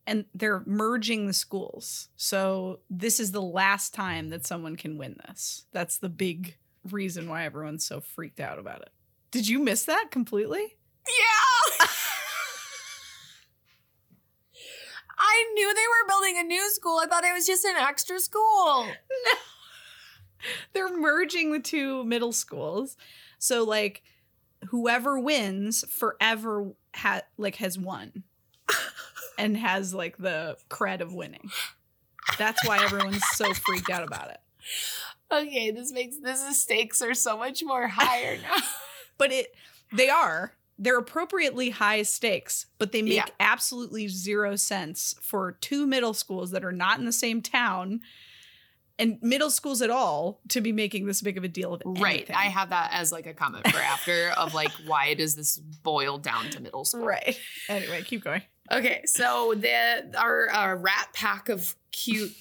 and 0.08 0.24
they're 0.34 0.64
merging 0.66 1.28
the 1.28 1.34
schools. 1.34 2.08
So 2.16 2.80
this 2.90 3.20
is 3.20 3.34
the 3.34 3.42
last 3.42 3.94
time 3.94 4.30
that 4.30 4.46
someone 4.48 4.78
can 4.78 4.98
win 4.98 5.18
this. 5.28 5.66
That's 5.74 5.98
the 5.98 6.08
big 6.08 6.56
reason 6.90 7.30
why 7.30 7.46
everyone's 7.46 7.86
so 7.86 8.02
freaked 8.02 8.40
out 8.40 8.60
about 8.60 8.82
it. 8.82 8.90
Did 9.32 9.48
you 9.48 9.60
miss 9.60 9.86
that 9.86 10.12
completely? 10.12 10.78
Yeah. 11.08 11.88
I 15.18 15.52
knew 15.54 15.74
they 15.74 15.82
were 15.82 16.08
building 16.08 16.38
a 16.40 16.44
new 16.44 16.72
school. 16.72 17.00
I 17.02 17.06
thought 17.06 17.24
it 17.24 17.34
was 17.34 17.46
just 17.46 17.64
an 17.64 17.76
extra 17.78 18.20
school. 18.20 18.86
No. 18.86 19.32
They're 20.74 20.98
merging 20.98 21.52
the 21.52 21.60
two 21.60 22.04
middle 22.04 22.32
schools. 22.32 22.98
So 23.38 23.64
like 23.64 24.02
whoever 24.70 25.20
wins 25.20 25.86
forever 25.88 26.72
ha- 26.96 27.22
like 27.38 27.56
has 27.58 27.78
won 27.78 28.24
and 29.38 29.56
has 29.56 29.94
like 29.94 30.18
the 30.18 30.58
cred 30.70 31.02
of 31.02 31.14
winning. 31.14 31.52
That's 32.38 32.66
why 32.68 32.84
everyone's 32.84 33.22
so 33.34 33.54
freaked 33.54 33.90
out 33.90 34.04
about 34.04 34.32
it. 34.32 34.40
Okay, 35.32 35.72
this 35.72 35.92
makes 35.92 36.18
this 36.18 36.42
the 36.44 36.54
stakes 36.54 37.02
are 37.02 37.14
so 37.14 37.38
much 37.38 37.64
more 37.64 37.88
higher 37.88 38.38
now. 38.42 38.56
But 39.18 39.32
it 39.32 39.56
they 39.94 40.10
are 40.10 40.54
they're 40.78 40.98
appropriately 40.98 41.70
high 41.70 42.02
stakes, 42.02 42.66
but 42.80 42.92
they 42.92 43.02
make 43.04 43.14
Yeah. 43.14 43.26
absolutely 43.40 44.08
zero 44.08 44.56
sense 44.56 45.14
for 45.22 45.54
two 45.62 45.86
middle 45.86 46.14
schools 46.16 46.52
that 46.52 46.66
are 46.66 46.72
not 46.72 46.98
in 47.00 47.06
the 47.06 47.12
same 47.12 47.42
town 47.42 48.02
and 48.98 49.18
middle 49.22 49.50
schools 49.50 49.82
at 49.82 49.90
all 49.90 50.42
to 50.50 50.60
be 50.62 50.72
making 50.72 51.06
this 51.06 51.22
big 51.22 51.38
of 51.38 51.44
a 51.44 51.48
deal 51.48 51.74
of 51.74 51.82
it. 51.82 51.88
right. 52.02 52.30
I 52.34 52.46
have 52.46 52.70
that 52.70 52.90
as 52.94 53.12
like 53.12 53.26
a 53.28 53.34
comment 53.34 53.68
for 53.68 53.78
after 53.80 54.30
of 54.38 54.54
like 54.56 54.72
why 54.86 55.14
does 55.14 55.36
this 55.36 55.58
boil 55.58 56.18
down 56.18 56.50
to 56.52 56.60
middle 56.60 56.84
school? 56.86 57.06
right. 57.06 57.40
Anyway, 57.70 58.02
keep 58.04 58.24
going. 58.24 58.42
Okay, 58.72 59.02
so 59.06 59.54
the 59.58 60.14
our, 60.18 60.50
our 60.50 60.78
rat 60.78 61.10
pack 61.14 61.50
of 61.50 61.76
cute 61.92 62.32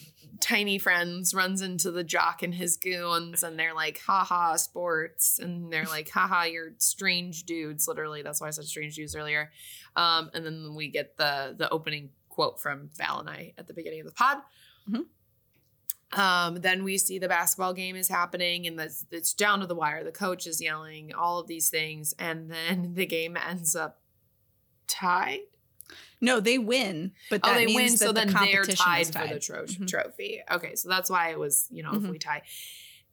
tiny 0.41 0.79
friends 0.79 1.35
runs 1.35 1.61
into 1.61 1.91
the 1.91 2.03
jock 2.03 2.43
and 2.43 2.55
his 2.55 2.77
goons 2.77 3.43
and 3.43 3.59
they're 3.59 3.75
like 3.75 4.01
haha 4.07 4.57
sports. 4.57 5.39
And 5.39 5.73
they're 5.73 5.85
like 5.85 6.09
haha 6.15 6.45
you're 6.45 6.73
strange 6.79 7.45
dudes 7.45 7.87
literally 7.87 8.23
that's 8.23 8.41
why 8.41 8.49
i 8.49 8.51
said 8.51 8.65
strange 8.65 8.97
dudes 8.97 9.15
earlier. 9.15 9.51
Um, 9.97 10.31
and 10.35 10.45
then 10.45 10.75
we 10.75 10.89
get 10.89 11.17
the 11.17 11.55
the 11.57 11.69
opening 11.71 12.11
quote 12.29 12.61
from 12.61 12.91
val 12.97 13.21
and 13.21 13.29
i 13.29 13.53
at 13.59 13.67
the 13.67 13.75
beginning 13.75 14.01
of 14.01 14.07
the 14.07 14.13
pod. 14.13 14.39
Mhm. 14.91 15.05
um, 16.19 16.61
then 16.63 16.83
we 16.85 16.97
see 16.99 17.19
the 17.19 17.29
basketball 17.29 17.75
game 17.75 17.95
is 17.95 18.09
happening 18.09 18.67
and 18.67 18.81
it's, 18.81 19.05
it's 19.11 19.35
down 19.35 19.61
to 19.61 19.67
the 19.67 19.75
wire. 19.75 20.03
The 20.03 20.11
coach 20.11 20.47
is 20.47 20.61
yelling 20.61 21.13
all 21.15 21.39
of 21.39 21.47
these 21.49 21.69
things 21.71 22.15
and 22.19 22.51
then 22.51 22.95
the 22.95 23.07
game 23.07 23.37
ends 23.37 23.77
up 23.77 24.01
tied 24.87 25.41
No, 26.21 26.39
they 26.41 26.59
win, 26.59 27.13
but 27.31 27.43
that 27.43 27.53
oh, 27.53 27.55
they 27.55 27.67
means 27.67 27.77
win, 27.77 27.87
that 27.93 27.99
so 27.99 28.07
the 28.09 28.13
then 28.21 28.27
they're 28.53 28.65
tied, 28.65 29.01
is 29.03 29.11
for 29.11 29.27
the 29.27 29.39
tro- 29.41 29.65
Mhm. 29.65 29.87
trophy. 29.89 30.43
Okay, 30.51 30.75
so 30.77 30.89
that's 30.89 31.09
why 31.09 31.31
it 31.31 31.39
was, 31.39 31.67
you 31.71 31.83
know, 31.83 31.93
if 31.95 32.03
Mhm. 32.03 32.11
we 32.11 32.19
tie. 32.19 32.43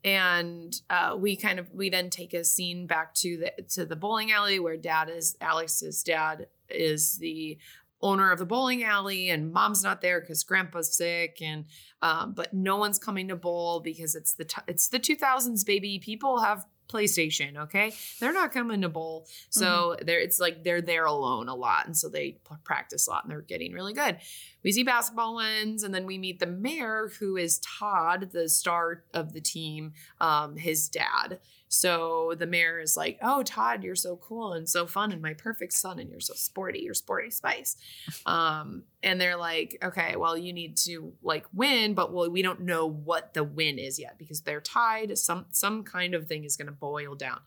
And 0.04 0.80
uh, 0.90 1.16
we 1.20 1.36
kind 1.36 1.60
of 1.60 1.72
we 1.72 1.90
then 1.90 2.10
take 2.10 2.34
a 2.34 2.44
scene 2.44 2.86
back 2.88 3.14
to 3.16 3.38
the 3.38 3.64
to 3.70 3.86
the 3.86 3.96
bowling 3.96 4.32
alley 4.32 4.60
where 4.60 4.78
dad 4.78 5.10
is 5.10 5.36
Alex's 5.42 6.04
dad 6.04 6.48
is 6.70 7.18
the 7.18 7.58
owner 8.02 8.32
of 8.32 8.38
the 8.38 8.46
bowling 8.46 8.84
alley 8.84 9.30
and 9.30 9.52
mom's 9.52 9.84
not 9.84 10.02
there 10.02 10.22
because 10.22 10.44
grandpa's 10.44 10.96
sick 10.96 11.40
and 11.42 11.66
um, 12.04 12.34
but 12.34 12.54
no 12.54 12.78
one's 12.78 13.00
coming 13.00 13.28
to 13.30 13.36
bowl 13.36 13.80
because 13.80 14.14
it's 14.14 14.34
the 14.34 14.46
t- 14.46 14.62
it's 14.68 14.88
the 14.90 15.00
2000s 15.00 15.66
baby 15.66 15.98
people 15.98 16.42
have 16.42 16.64
PlayStation 16.88 17.58
okay? 17.58 17.94
They're 18.20 18.34
not 18.34 18.52
coming 18.52 18.82
to 18.82 18.90
bowl. 18.90 19.28
So 19.50 19.96
they're 20.02 20.20
it's 20.20 20.40
like 20.40 20.64
they're 20.64 20.82
there 20.82 21.06
alone 21.06 21.48
a 21.48 21.56
lot 21.56 21.86
and 21.86 21.96
so 21.96 22.10
they 22.10 22.38
practice 22.64 23.08
a 23.08 23.12
lot 23.12 23.24
and 23.24 23.32
they're 23.32 23.42
getting 23.42 23.74
really 23.74 23.94
good. 23.94 24.18
We 24.64 24.72
see 24.72 24.84
basketball 24.84 25.36
wins 25.36 25.84
and 25.84 25.94
then 25.94 26.06
we 26.06 26.18
meet 26.18 26.40
the 26.40 26.48
mayor 26.48 27.12
who 27.20 27.38
is 27.38 27.60
todd 27.60 28.30
the 28.32 28.50
star 28.50 29.04
of 29.14 29.34
the 29.34 29.42
team 29.42 29.94
um, 30.20 30.58
his 30.58 30.90
dad 30.90 31.40
so 31.70 32.34
the 32.38 32.46
mayor 32.46 32.80
is 32.80 32.96
like 32.96 33.18
oh 33.22 33.44
todd 33.44 33.84
you're 33.84 33.96
so 33.96 34.16
cool 34.18 34.54
and 34.54 34.68
so 34.68 34.86
fun 34.86 35.12
and 35.12 35.22
my 35.22 35.34
perfect 35.34 35.74
son 35.74 36.00
and 36.00 36.10
you're 36.10 36.20
so 36.20 36.34
sporty 36.34 36.80
you're 36.80 36.94
sporty 36.94 37.30
spice. 37.30 37.76
Um, 38.26 38.84
and 39.04 39.22
they're 39.22 39.38
like 39.38 39.78
okay 39.84 40.16
well 40.16 40.38
you 40.38 40.52
need 40.52 40.76
to 40.78 41.14
like 41.22 41.46
win 41.54 41.94
but 41.94 42.12
well 42.12 42.30
we 42.30 42.42
don't 42.42 42.62
know 42.62 42.86
what 42.88 43.34
the 43.34 43.44
win 43.44 43.80
is 43.80 44.00
yet 44.00 44.18
because 44.18 44.42
they're 44.42 44.62
tied. 44.62 45.18
Some 45.18 45.46
some 45.52 45.84
kind 45.84 46.14
of 46.14 46.28
thing 46.28 46.44
is 46.44 46.58
going 46.58 46.68
to 46.68 46.72
boil 46.72 47.16
down. 47.16 47.40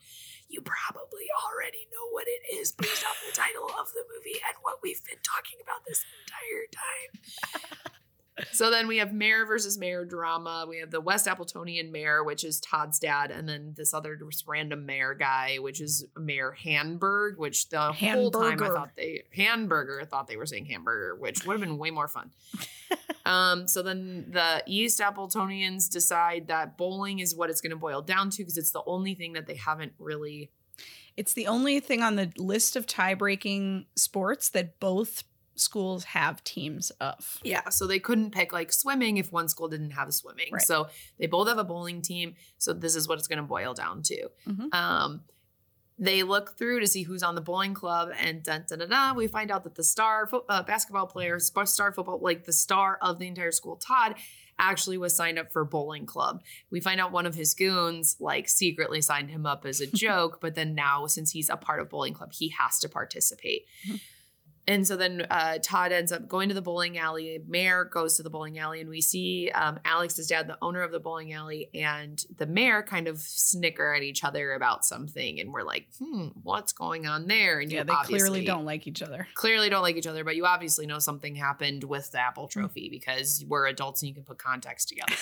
You 0.49 0.63
probably 0.63 1.27
already 1.47 1.87
know 1.93 2.09
what 2.11 2.27
it 2.27 2.55
is 2.57 2.73
based 2.73 3.05
off 3.05 3.17
the 3.27 3.37
title 3.37 3.67
of 3.79 3.89
the 3.93 4.03
movie 4.15 4.41
and 4.47 4.57
what 4.63 4.79
we've 4.83 5.05
been 5.05 5.23
talking 5.23 5.59
about 5.63 5.85
this 5.87 6.05
entire 6.27 6.67
time. 6.73 7.93
so 8.53 8.71
then 8.71 8.87
we 8.87 8.99
have 8.99 9.13
mayor 9.13 9.47
versus 9.47 9.79
mayor 9.79 10.05
drama. 10.05 10.67
We 10.69 10.79
have 10.79 10.91
the 10.91 11.01
West 11.01 11.27
Appletonian 11.27 11.91
mayor, 11.91 12.25
which 12.25 12.45
is 12.45 12.61
Todd's 12.61 12.99
dad, 12.99 13.31
and 13.31 13.49
then 13.49 13.75
this 13.77 13.95
other 13.95 14.17
just 14.17 14.47
random 14.47 14.87
mayor 14.87 15.15
guy, 15.15 15.57
which 15.57 15.81
is 15.81 16.07
Mayor 16.19 16.57
Hanberg, 16.65 17.37
which 17.37 17.69
the 17.69 17.93
whole 17.93 18.31
time 18.31 18.63
I 18.63 18.69
thought 18.69 18.91
they 18.97 19.23
hamburger 19.35 20.05
thought 20.05 20.27
they 20.27 20.37
were 20.37 20.47
saying 20.47 20.67
hamburger, 20.67 21.17
which 21.17 21.45
would 21.45 21.55
have 21.55 21.61
been 21.61 21.79
way 21.79 21.91
more 21.91 22.09
fun. 22.09 22.31
Um, 23.27 23.69
so 23.69 23.83
then 23.83 24.27
the 24.31 24.63
East 24.67 24.99
Appletonians 25.01 25.89
decide 25.91 26.49
that 26.49 26.77
bowling 26.77 27.21
is 27.21 27.35
what 27.35 27.51
it's 27.51 27.61
going 27.61 27.71
to 27.71 27.77
boil 27.77 28.03
down 28.03 28.31
to 28.31 28.39
because 28.39 28.57
it's 28.57 28.73
the 28.73 28.83
only 28.87 29.15
thing 29.15 29.35
that 29.35 29.47
they 29.47 29.55
haven't 29.55 29.93
really. 29.99 30.51
It's 31.17 31.35
the 31.35 31.47
only 31.47 31.81
thing 31.81 32.03
on 32.03 32.17
the 32.17 32.33
list 32.39 32.77
of 32.77 32.87
tie-breaking 32.87 33.87
sports 33.95 34.49
that 34.51 34.81
both 34.81 35.25
schools 35.61 36.05
have 36.05 36.43
teams 36.45 36.91
of. 37.01 37.39
Yeah, 37.43 37.69
so 37.69 37.87
they 37.87 37.99
couldn't 37.99 38.31
pick 38.33 38.53
like 38.53 38.73
swimming 38.73 39.19
if 39.19 39.31
one 39.33 39.49
school 39.49 39.69
didn't 39.69 39.91
have 39.93 40.09
a 40.09 40.13
swimming. 40.13 40.49
Right. 40.53 40.63
So 40.63 40.89
they 41.19 41.27
both 41.27 41.49
have 41.49 41.59
a 41.59 41.65
bowling 41.65 42.03
team. 42.03 42.35
So 42.59 42.73
this 42.73 42.95
is 42.97 43.07
what 43.09 43.19
it's 43.19 43.29
going 43.29 43.39
to 43.39 43.43
boil 43.45 43.75
down 43.75 44.03
to. 44.03 44.29
Mhm. 44.49 44.75
Um, 44.75 45.21
they 46.03 46.23
look 46.23 46.57
through 46.57 46.81
to 46.81 46.87
see 46.87 47.03
who's 47.03 47.23
on 47.23 47.35
the 47.35 47.43
bowling 47.43 47.75
club, 47.75 48.09
and 48.19 48.43
dun, 48.43 48.65
dun, 48.67 48.79
dun, 48.79 48.89
dun, 48.89 49.17
we 49.17 49.27
find 49.27 49.51
out 49.51 49.65
that 49.65 49.75
the 49.75 49.85
star 49.85 50.27
fo- 50.27 50.47
uh, 50.49 50.63
basketball 50.63 51.07
player, 51.07 51.39
star 51.39 51.93
football, 51.93 52.19
like 52.23 52.47
the 52.47 52.55
star 52.55 52.97
of 53.03 53.19
the 53.19 53.27
entire 53.27 53.53
school, 53.53 53.77
Todd, 53.77 54.15
actually 54.59 54.97
was 54.97 55.15
signed 55.15 55.39
up 55.39 55.53
for 55.53 55.63
bowling 55.65 56.07
club. 56.07 56.43
We 56.71 56.81
find 56.81 57.01
out 57.03 57.13
one 57.13 57.27
of 57.27 57.35
his 57.35 57.53
goons 57.55 58.17
like 58.19 58.49
secretly 58.49 59.03
signed 59.03 59.31
him 59.31 59.45
up 59.45 59.67
as 59.67 59.81
a 59.83 59.87
joke, 59.95 60.39
but 60.41 60.55
then 60.55 60.75
now 60.75 61.07
since 61.07 61.33
he's 61.33 61.51
a 61.51 61.57
part 61.57 61.81
of 61.81 61.91
bowling 61.91 62.15
club, 62.15 62.33
he 62.33 62.49
has 62.59 62.79
to 62.81 62.89
participate. 62.89 63.67
And 64.71 64.87
so 64.87 64.97
then 64.97 65.27
uh, 65.29 65.59
Todd 65.61 65.91
ends 65.91 66.13
up 66.13 66.29
going 66.29 66.49
to 66.49 66.55
the 66.55 66.63
bowling 66.63 66.97
alley. 66.97 67.43
Mayor 67.49 67.85
goes 67.85 68.17
to 68.19 68.23
the 68.23 68.31
bowling 68.31 68.57
alley, 68.61 68.81
and 68.81 68.89
we 68.89 69.01
see 69.01 69.51
um, 69.53 69.81
Alex's 69.85 70.29
dad, 70.29 70.47
the 70.47 70.57
owner 70.63 70.83
of 70.83 70.93
the 70.93 71.01
bowling 71.01 71.33
alley, 71.33 71.71
and 71.75 72.25
the 72.37 72.47
mayor 72.47 72.81
kind 72.81 73.09
of 73.09 73.19
snicker 73.19 73.93
at 73.93 74.05
each 74.05 74.23
other 74.23 74.53
about 74.53 74.85
something. 74.85 75.41
And 75.41 75.53
we're 75.53 75.65
like, 75.65 75.89
hmm, 75.99 76.29
what's 76.45 76.73
going 76.73 77.05
on 77.05 77.27
there? 77.27 77.59
And 77.59 77.73
Yeah, 77.73 77.81
you 77.81 77.85
they 77.87 77.95
clearly 78.05 78.45
don't 78.45 78.65
like 78.65 78.87
each 78.87 79.03
other. 79.03 79.27
clearly 79.35 79.71
don't 79.71 79.83
like 79.83 79.97
each 79.97 80.07
other, 80.07 80.23
but 80.23 80.37
you 80.37 80.47
obviously 80.47 80.87
know 80.87 81.01
something 81.01 81.35
happened 81.35 81.83
with 81.83 82.13
the 82.13 82.21
Apple. 82.21 82.47
Trophy 82.47 82.89
because 82.91 83.45
we're 83.49 83.67
adults 83.67 84.03
and 84.03 84.09
you 84.09 84.15
can 84.15 84.23
put 84.23 84.39
context 84.39 84.89
together. 84.89 85.17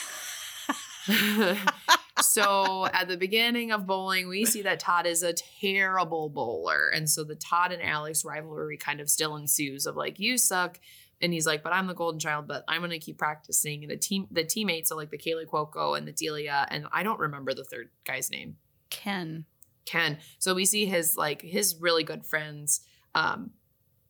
so 2.21 2.87
at 2.87 3.09
the 3.09 3.17
beginning 3.17 3.73
of 3.73 3.87
bowling, 3.87 4.29
we 4.29 4.45
see 4.45 4.63
that 4.63 4.81
Todd 4.81 5.07
is 5.07 5.23
a 5.23 5.33
terrible 5.33 6.29
bowler. 6.29 6.89
And 6.89 7.09
so 7.09 7.25
the 7.25 7.35
Todd 7.35 7.73
and 7.73 7.83
Alex 7.83 8.25
rivalry 8.25 8.77
kind 8.77 9.01
of 9.01 9.11
still 9.11 9.37
ensues 9.37 9.87
of 9.87 9.97
like, 9.97 10.19
you 10.19 10.39
suck. 10.39 10.79
And 11.21 11.33
he's 11.33 11.47
like, 11.47 11.63
but 11.63 11.73
I'm 11.73 11.87
the 11.87 11.95
golden 11.95 12.21
child, 12.21 12.47
but 12.47 12.65
I'm 12.69 12.81
gonna 12.81 12.99
keep 12.99 13.19
practicing. 13.19 13.83
And 13.83 13.91
the 13.91 13.97
team 13.97 14.29
the 14.31 14.45
teammates 14.45 14.93
are 14.93 14.97
like 14.97 15.11
the 15.11 15.19
Kaley 15.19 15.47
Cuoco 15.47 15.99
and 15.99 16.07
the 16.07 16.13
Delia, 16.13 16.67
and 16.71 16.87
I 16.93 17.03
don't 17.03 17.19
remember 17.19 17.55
the 17.55 17.65
third 17.65 17.89
guy's 18.07 18.31
name. 18.31 18.57
Ken. 18.91 19.45
Ken. 19.85 20.19
So 20.39 20.55
we 20.55 20.65
see 20.65 20.87
his 20.87 21.17
like 21.17 21.43
his 21.43 21.77
really 21.81 22.05
good 22.05 22.25
friends, 22.25 22.83
um, 23.15 23.51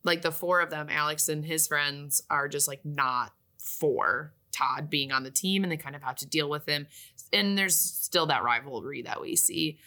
like 0.03 0.21
the 0.21 0.31
four 0.31 0.61
of 0.61 0.69
them, 0.69 0.87
Alex 0.89 1.29
and 1.29 1.43
his 1.43 1.67
friends 1.67 2.21
are 2.29 2.47
just 2.47 2.67
like 2.67 2.85
not 2.85 3.33
for 3.57 4.33
Todd 4.51 4.89
being 4.89 5.11
on 5.11 5.23
the 5.23 5.31
team, 5.31 5.63
and 5.63 5.71
they 5.71 5.77
kind 5.77 5.95
of 5.95 6.03
have 6.03 6.17
to 6.17 6.25
deal 6.27 6.49
with 6.49 6.67
him. 6.67 6.87
And 7.31 7.57
there's 7.57 7.75
still 7.75 8.25
that 8.27 8.43
rivalry 8.43 9.03
that 9.03 9.21
we 9.21 9.35
see. 9.35 9.77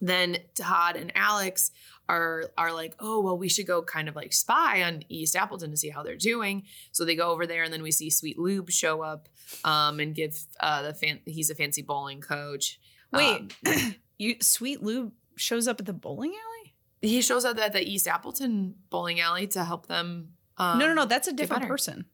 Then 0.00 0.36
Todd 0.54 0.96
and 0.96 1.12
Alex 1.14 1.70
are 2.08 2.44
are 2.58 2.72
like, 2.72 2.94
oh 2.98 3.20
well, 3.20 3.38
we 3.38 3.48
should 3.48 3.66
go 3.66 3.82
kind 3.82 4.08
of 4.08 4.14
like 4.16 4.32
spy 4.32 4.82
on 4.82 5.02
East 5.08 5.34
Appleton 5.36 5.70
to 5.70 5.76
see 5.76 5.88
how 5.88 6.02
they're 6.02 6.16
doing. 6.16 6.64
So 6.92 7.04
they 7.04 7.16
go 7.16 7.30
over 7.30 7.46
there, 7.46 7.62
and 7.62 7.72
then 7.72 7.82
we 7.82 7.90
see 7.90 8.10
Sweet 8.10 8.38
Lube 8.38 8.70
show 8.70 9.00
up 9.02 9.28
um, 9.64 10.00
and 10.00 10.14
give 10.14 10.38
uh, 10.60 10.82
the 10.82 10.94
fan. 10.94 11.20
He's 11.24 11.48
a 11.50 11.54
fancy 11.54 11.80
bowling 11.82 12.20
coach. 12.20 12.78
Wait, 13.12 13.54
Um, 13.66 13.94
you 14.18 14.36
Sweet 14.42 14.82
Lube 14.82 15.12
shows 15.36 15.66
up 15.66 15.80
at 15.80 15.86
the 15.86 15.92
bowling 15.92 16.32
alley? 16.32 16.74
He 17.00 17.22
shows 17.22 17.44
up 17.44 17.58
at 17.58 17.72
the 17.72 17.82
East 17.82 18.06
Appleton 18.08 18.74
bowling 18.90 19.20
alley 19.20 19.46
to 19.48 19.64
help 19.64 19.86
them. 19.86 20.30
Um, 20.58 20.78
no, 20.78 20.86
no, 20.86 20.94
no. 20.94 21.04
That's 21.06 21.28
a 21.28 21.32
different 21.32 21.66
person. 21.68 22.06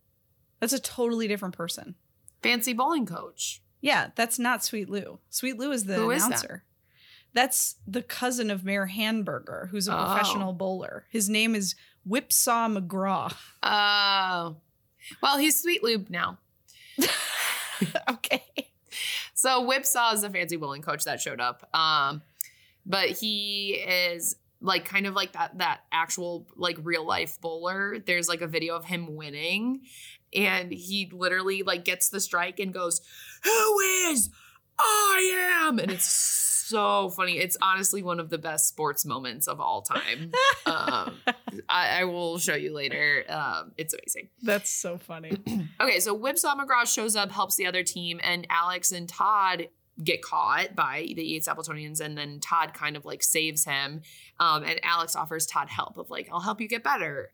That's 0.60 0.72
a 0.72 0.78
totally 0.80 1.26
different 1.26 1.56
person. 1.56 1.94
fancy 2.42 2.72
bowling 2.74 3.06
coach. 3.06 3.62
Yeah, 3.80 4.10
that's 4.14 4.38
not 4.38 4.62
Sweet 4.64 4.88
Lou. 4.90 5.18
Sweet 5.30 5.58
Lou 5.58 5.70
is 5.72 5.84
the 5.84 5.94
announcer. 5.94 6.04
Who 6.04 6.10
is 6.10 6.22
that? 6.22 6.26
announcer. 6.28 6.64
That's 7.32 7.76
the 7.86 8.02
cousin 8.02 8.50
of 8.50 8.64
Mayor 8.64 8.86
Hamburger, 8.86 9.68
who's 9.70 9.86
a 9.88 9.96
Oh. 9.96 10.04
professional 10.06 10.52
bowler. 10.52 11.06
His 11.10 11.28
name 11.28 11.54
is 11.54 11.74
Whipsaw 12.04 12.68
McGraw. 12.68 13.32
Oh, 13.62 14.56
well, 15.22 15.38
he's 15.38 15.60
Sweet 15.60 15.82
Loop 15.82 16.10
now. 16.10 16.38
okay. 18.10 18.42
So 19.34 19.62
Whipsaw 19.64 20.12
is 20.12 20.22
a 20.24 20.30
fancy 20.30 20.56
bowling 20.56 20.82
coach 20.82 21.04
that 21.04 21.20
showed 21.20 21.40
up. 21.40 21.68
Um, 21.74 22.22
but 22.84 23.10
he 23.10 23.74
is 23.74 24.36
like 24.60 24.84
kind 24.84 25.06
of 25.06 25.14
like 25.14 25.32
that 25.32 25.58
that 25.58 25.80
actual 25.92 26.46
like 26.56 26.76
real 26.82 27.06
life 27.06 27.40
bowler. 27.40 27.98
There's 27.98 28.28
like 28.28 28.42
a 28.42 28.46
video 28.46 28.76
of 28.76 28.84
him 28.84 29.14
winning, 29.16 29.82
and 30.34 30.72
he 30.72 31.10
literally 31.12 31.62
like 31.62 31.84
gets 31.84 32.08
the 32.08 32.20
strike 32.20 32.60
and 32.60 32.72
goes, 32.72 33.00
"Who 33.44 33.78
is? 34.10 34.30
I 34.78 35.62
am!" 35.66 35.78
And 35.78 35.90
it's 35.90 36.06
so 36.70 37.10
funny. 37.10 37.38
It's 37.38 37.56
honestly 37.60 38.02
one 38.02 38.20
of 38.20 38.30
the 38.30 38.38
best 38.38 38.68
sports 38.68 39.04
moments 39.04 39.48
of 39.48 39.60
all 39.60 39.82
time. 39.82 40.30
um, 40.66 41.16
I, 41.68 42.00
I 42.00 42.04
will 42.04 42.38
show 42.38 42.54
you 42.54 42.72
later. 42.72 43.24
Um, 43.28 43.72
it's 43.76 43.92
amazing. 43.92 44.28
That's 44.42 44.70
so 44.70 44.98
funny. 44.98 45.36
Okay, 45.80 45.98
so 45.98 46.12
Whipsaw 46.12 46.56
McGraw 46.56 46.86
shows 46.86 47.16
up, 47.16 47.32
helps 47.32 47.56
the 47.56 47.64
other 47.66 47.82
team, 47.82 48.20
and 48.22 48.46
Alex 48.50 48.92
and 48.92 49.08
Todd 49.08 49.68
get 50.02 50.22
caught 50.22 50.74
by 50.74 51.12
the 51.14 51.22
East 51.22 51.48
Appletonians, 51.48 52.00
and 52.00 52.16
then 52.16 52.40
Todd 52.40 52.74
kind 52.74 52.96
of 52.96 53.04
like 53.04 53.22
saves 53.22 53.64
him. 53.64 54.02
Um, 54.38 54.64
and 54.64 54.80
Alex 54.82 55.16
offers 55.16 55.46
Todd 55.46 55.68
help 55.68 55.98
of 55.98 56.10
like, 56.10 56.28
I'll 56.32 56.40
help 56.40 56.60
you 56.60 56.68
get 56.68 56.82
better. 56.82 57.30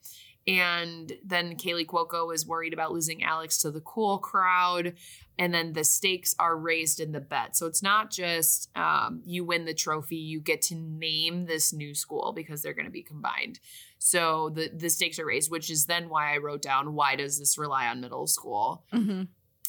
And 0.48 1.12
then 1.24 1.56
Kaley 1.56 1.84
Cuoco 1.84 2.32
is 2.32 2.46
worried 2.46 2.72
about 2.72 2.92
losing 2.92 3.24
Alex 3.24 3.58
to 3.62 3.70
the 3.70 3.80
cool 3.80 4.18
crowd. 4.18 4.94
And 5.38 5.52
then 5.52 5.72
the 5.72 5.84
stakes 5.84 6.34
are 6.38 6.56
raised 6.56 7.00
in 7.00 7.12
the 7.12 7.20
bet. 7.20 7.56
So 7.56 7.66
it's 7.66 7.82
not 7.82 8.10
just 8.10 8.70
um, 8.76 9.22
you 9.26 9.44
win 9.44 9.64
the 9.64 9.74
trophy, 9.74 10.16
you 10.16 10.40
get 10.40 10.62
to 10.62 10.74
name 10.76 11.46
this 11.46 11.72
new 11.72 11.94
school 11.94 12.32
because 12.34 12.62
they're 12.62 12.74
going 12.74 12.86
to 12.86 12.92
be 12.92 13.02
combined. 13.02 13.58
So 13.98 14.50
the, 14.50 14.70
the 14.74 14.88
stakes 14.88 15.18
are 15.18 15.26
raised, 15.26 15.50
which 15.50 15.68
is 15.68 15.86
then 15.86 16.08
why 16.08 16.32
I 16.32 16.38
wrote 16.38 16.62
down 16.62 16.94
why 16.94 17.16
does 17.16 17.38
this 17.38 17.58
rely 17.58 17.88
on 17.88 18.00
middle 18.00 18.26
school? 18.26 18.84
hmm 18.92 19.24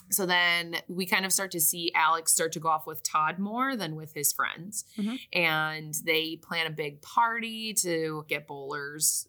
So 0.10 0.26
then 0.26 0.78
we 0.88 1.06
kind 1.06 1.26
of 1.26 1.34
start 1.34 1.52
to 1.52 1.60
see 1.60 1.91
Alex 1.96 2.32
start 2.34 2.52
to 2.54 2.60
go 2.60 2.70
off 2.70 2.86
with 2.88 3.04
Todd 3.04 3.39
more 3.39 3.76
than 3.76 3.96
with 3.96 4.13
his 4.13 4.32
friends. 4.34 4.86
Mhm. 4.98 5.20
And 5.34 5.93
they 6.06 6.36
plan 6.38 6.67
a 6.67 6.72
big 6.72 7.02
party 7.02 7.74
to 7.76 8.26
get 8.28 8.48
bowlers 8.48 9.28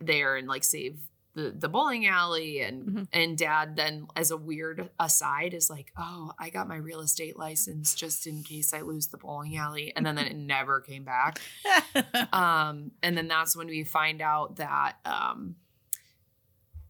there 0.00 0.36
and 0.36 0.46
like 0.48 0.64
save 0.64 0.98
the, 1.34 1.50
the 1.50 1.68
bowling 1.68 2.06
alley 2.06 2.60
and 2.62 2.82
Mhm. 2.84 3.08
and 3.12 3.38
dad 3.38 3.76
then 3.76 4.08
as 4.16 4.30
a 4.32 4.36
weird 4.36 4.90
aside 4.98 5.54
is 5.54 5.70
like 5.70 5.92
oh 5.96 6.32
i 6.38 6.50
got 6.50 6.66
my 6.66 6.74
real 6.76 6.98
estate 7.00 7.38
license 7.38 7.94
just 7.94 8.26
in 8.26 8.42
case 8.42 8.72
i 8.74 8.80
lose 8.80 9.08
the 9.08 9.18
bowling 9.18 9.56
alley 9.56 9.92
and 9.94 10.04
then, 10.04 10.16
then 10.16 10.26
it 10.26 10.36
never 10.56 10.80
came 10.80 11.04
back 11.04 11.40
um 12.32 12.90
and 13.04 13.16
then 13.16 13.28
that's 13.28 13.54
when 13.56 13.68
we 13.68 13.84
find 13.84 14.20
out 14.20 14.56
that 14.56 14.94
um 15.04 15.54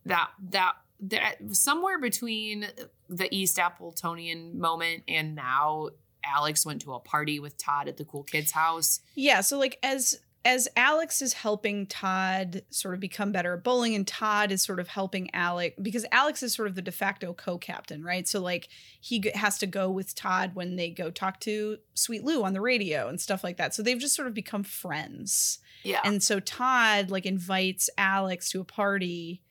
that 0.06 0.30
that 0.50 0.74
that 1.00 1.36
somewhere 1.52 1.98
between 1.98 2.66
the 3.08 3.34
east 3.34 3.56
appletonian 3.56 4.54
moment 4.54 5.02
and 5.08 5.34
now 5.34 5.88
alex 6.24 6.66
went 6.66 6.82
to 6.82 6.92
a 6.92 7.00
party 7.00 7.40
with 7.40 7.56
todd 7.56 7.88
at 7.88 7.96
the 7.96 8.04
cool 8.04 8.22
kids 8.22 8.52
house 8.52 9.00
yeah, 9.14 9.40
so 9.40 9.58
like 9.58 9.78
as 9.82 10.20
as 10.44 10.68
Alex 10.76 11.20
is 11.20 11.34
helping 11.34 11.86
Todd 11.86 12.62
sort 12.70 12.94
of 12.94 13.00
become 13.00 13.32
better 13.32 13.54
at 13.54 13.64
bowling, 13.64 13.94
and 13.94 14.06
Todd 14.06 14.52
is 14.52 14.62
sort 14.62 14.80
of 14.80 14.88
helping 14.88 15.28
Alex 15.34 15.76
because 15.82 16.06
Alex 16.12 16.42
is 16.42 16.54
sort 16.54 16.68
of 16.68 16.74
the 16.74 16.80
de 16.80 16.92
facto 16.92 17.34
co-captain, 17.34 18.02
right? 18.02 18.26
So 18.26 18.40
like 18.40 18.68
he 19.00 19.30
has 19.34 19.58
to 19.58 19.66
go 19.66 19.90
with 19.90 20.14
Todd 20.14 20.54
when 20.54 20.76
they 20.76 20.90
go 20.90 21.10
talk 21.10 21.40
to 21.40 21.78
Sweet 21.94 22.24
Lou 22.24 22.44
on 22.44 22.54
the 22.54 22.60
radio 22.60 23.08
and 23.08 23.20
stuff 23.20 23.44
like 23.44 23.56
that. 23.56 23.74
So 23.74 23.82
they've 23.82 23.98
just 23.98 24.14
sort 24.14 24.28
of 24.28 24.34
become 24.34 24.62
friends. 24.62 25.58
yeah 25.82 26.00
And 26.04 26.22
so 26.22 26.40
Todd 26.40 27.10
like 27.10 27.26
invites 27.26 27.90
Alex 27.98 28.48
to 28.50 28.60
a 28.60 28.64
party 28.64 29.42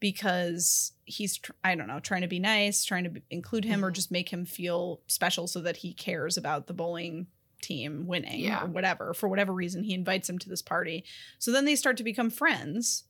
because 0.00 0.92
he's 1.04 1.40
I 1.64 1.74
don't 1.74 1.88
know, 1.88 2.00
trying 2.00 2.22
to 2.22 2.28
be 2.28 2.38
nice, 2.38 2.84
trying 2.84 3.04
to 3.04 3.22
include 3.30 3.64
him 3.64 3.84
or 3.84 3.90
Mhm. 3.90 3.94
just 3.94 4.10
make 4.10 4.28
him 4.30 4.44
feel 4.44 5.00
special 5.06 5.46
so 5.46 5.60
that 5.62 5.78
he 5.78 5.92
cares 5.94 6.36
about 6.36 6.66
the 6.66 6.74
bowling 6.74 7.26
team 7.62 8.06
winning 8.06 8.40
Yeah. 8.40 8.64
or 8.64 8.66
whatever. 8.66 9.14
For 9.14 9.28
whatever 9.28 9.52
reason 9.52 9.84
he 9.84 9.94
invites 9.94 10.28
him 10.28 10.38
to 10.40 10.48
this 10.48 10.62
party. 10.62 11.04
So 11.38 11.50
then 11.52 11.64
they 11.64 11.76
start 11.76 11.96
to 11.98 12.04
become 12.04 12.30
friends, 12.30 13.04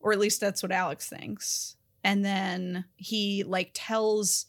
or 0.00 0.12
at 0.12 0.18
least 0.18 0.40
that's 0.40 0.62
what 0.62 0.72
Alex 0.72 1.08
thinks. 1.08 1.76
And 2.02 2.24
then 2.24 2.86
he 2.96 3.44
like 3.44 3.70
tells 3.74 4.46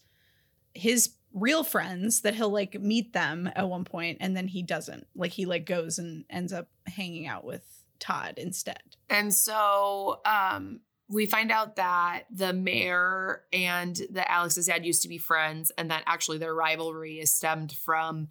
his 0.74 1.16
real 1.34 1.64
friends 1.64 2.22
that 2.22 2.36
he'll 2.36 2.50
like 2.50 2.80
meet 2.80 3.12
them 3.14 3.50
at 3.56 3.68
one 3.68 3.84
point 3.84 4.18
and 4.22 4.36
then 4.38 4.48
he 4.48 4.62
doesn't. 4.64 5.08
Like 5.16 5.32
he 5.34 5.46
like 5.46 5.66
goes 5.66 6.00
and 6.00 6.26
ends 6.30 6.54
up 6.54 6.70
hanging 6.88 7.28
out 7.28 7.44
with 7.44 7.64
Todd 8.00 8.36
instead. 8.38 8.82
And 9.10 9.34
so 9.34 10.22
um, 10.26 10.80
we 11.14 11.26
find 11.28 11.52
out 11.52 11.76
that 11.76 12.24
the 12.32 12.52
mayor 12.54 13.44
and 13.54 13.96
the 14.10 14.30
Alex's 14.30 14.66
dad 14.66 14.86
used 14.86 15.04
to 15.04 15.08
be 15.08 15.18
friends, 15.20 15.72
and 15.78 15.92
that 15.92 16.04
actually 16.08 16.40
their 16.40 16.54
rivalry 16.56 17.20
is 17.20 17.32
stemmed 17.32 17.72
from 17.72 18.28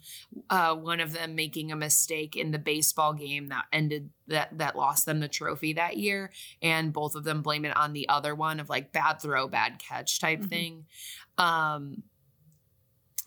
uh, 0.49 0.75
one 0.75 0.99
of 0.99 1.13
them 1.13 1.35
making 1.35 1.71
a 1.71 1.75
mistake 1.75 2.35
in 2.35 2.51
the 2.51 2.59
baseball 2.59 3.13
game 3.13 3.47
that 3.47 3.65
ended 3.71 4.09
that 4.27 4.57
that 4.57 4.75
lost 4.75 5.05
them 5.05 5.19
the 5.19 5.27
trophy 5.27 5.73
that 5.73 5.97
year, 5.97 6.31
and 6.61 6.91
both 6.93 7.15
of 7.15 7.23
them 7.23 7.41
blame 7.41 7.65
it 7.65 7.75
on 7.75 7.93
the 7.93 8.09
other 8.09 8.35
one 8.35 8.59
of 8.59 8.69
like 8.69 8.91
bad 8.91 9.21
throw, 9.21 9.47
bad 9.47 9.79
catch 9.79 10.19
type 10.19 10.41
Mhm. 10.41 10.49
thing. 10.49 10.85
Um, 11.37 12.03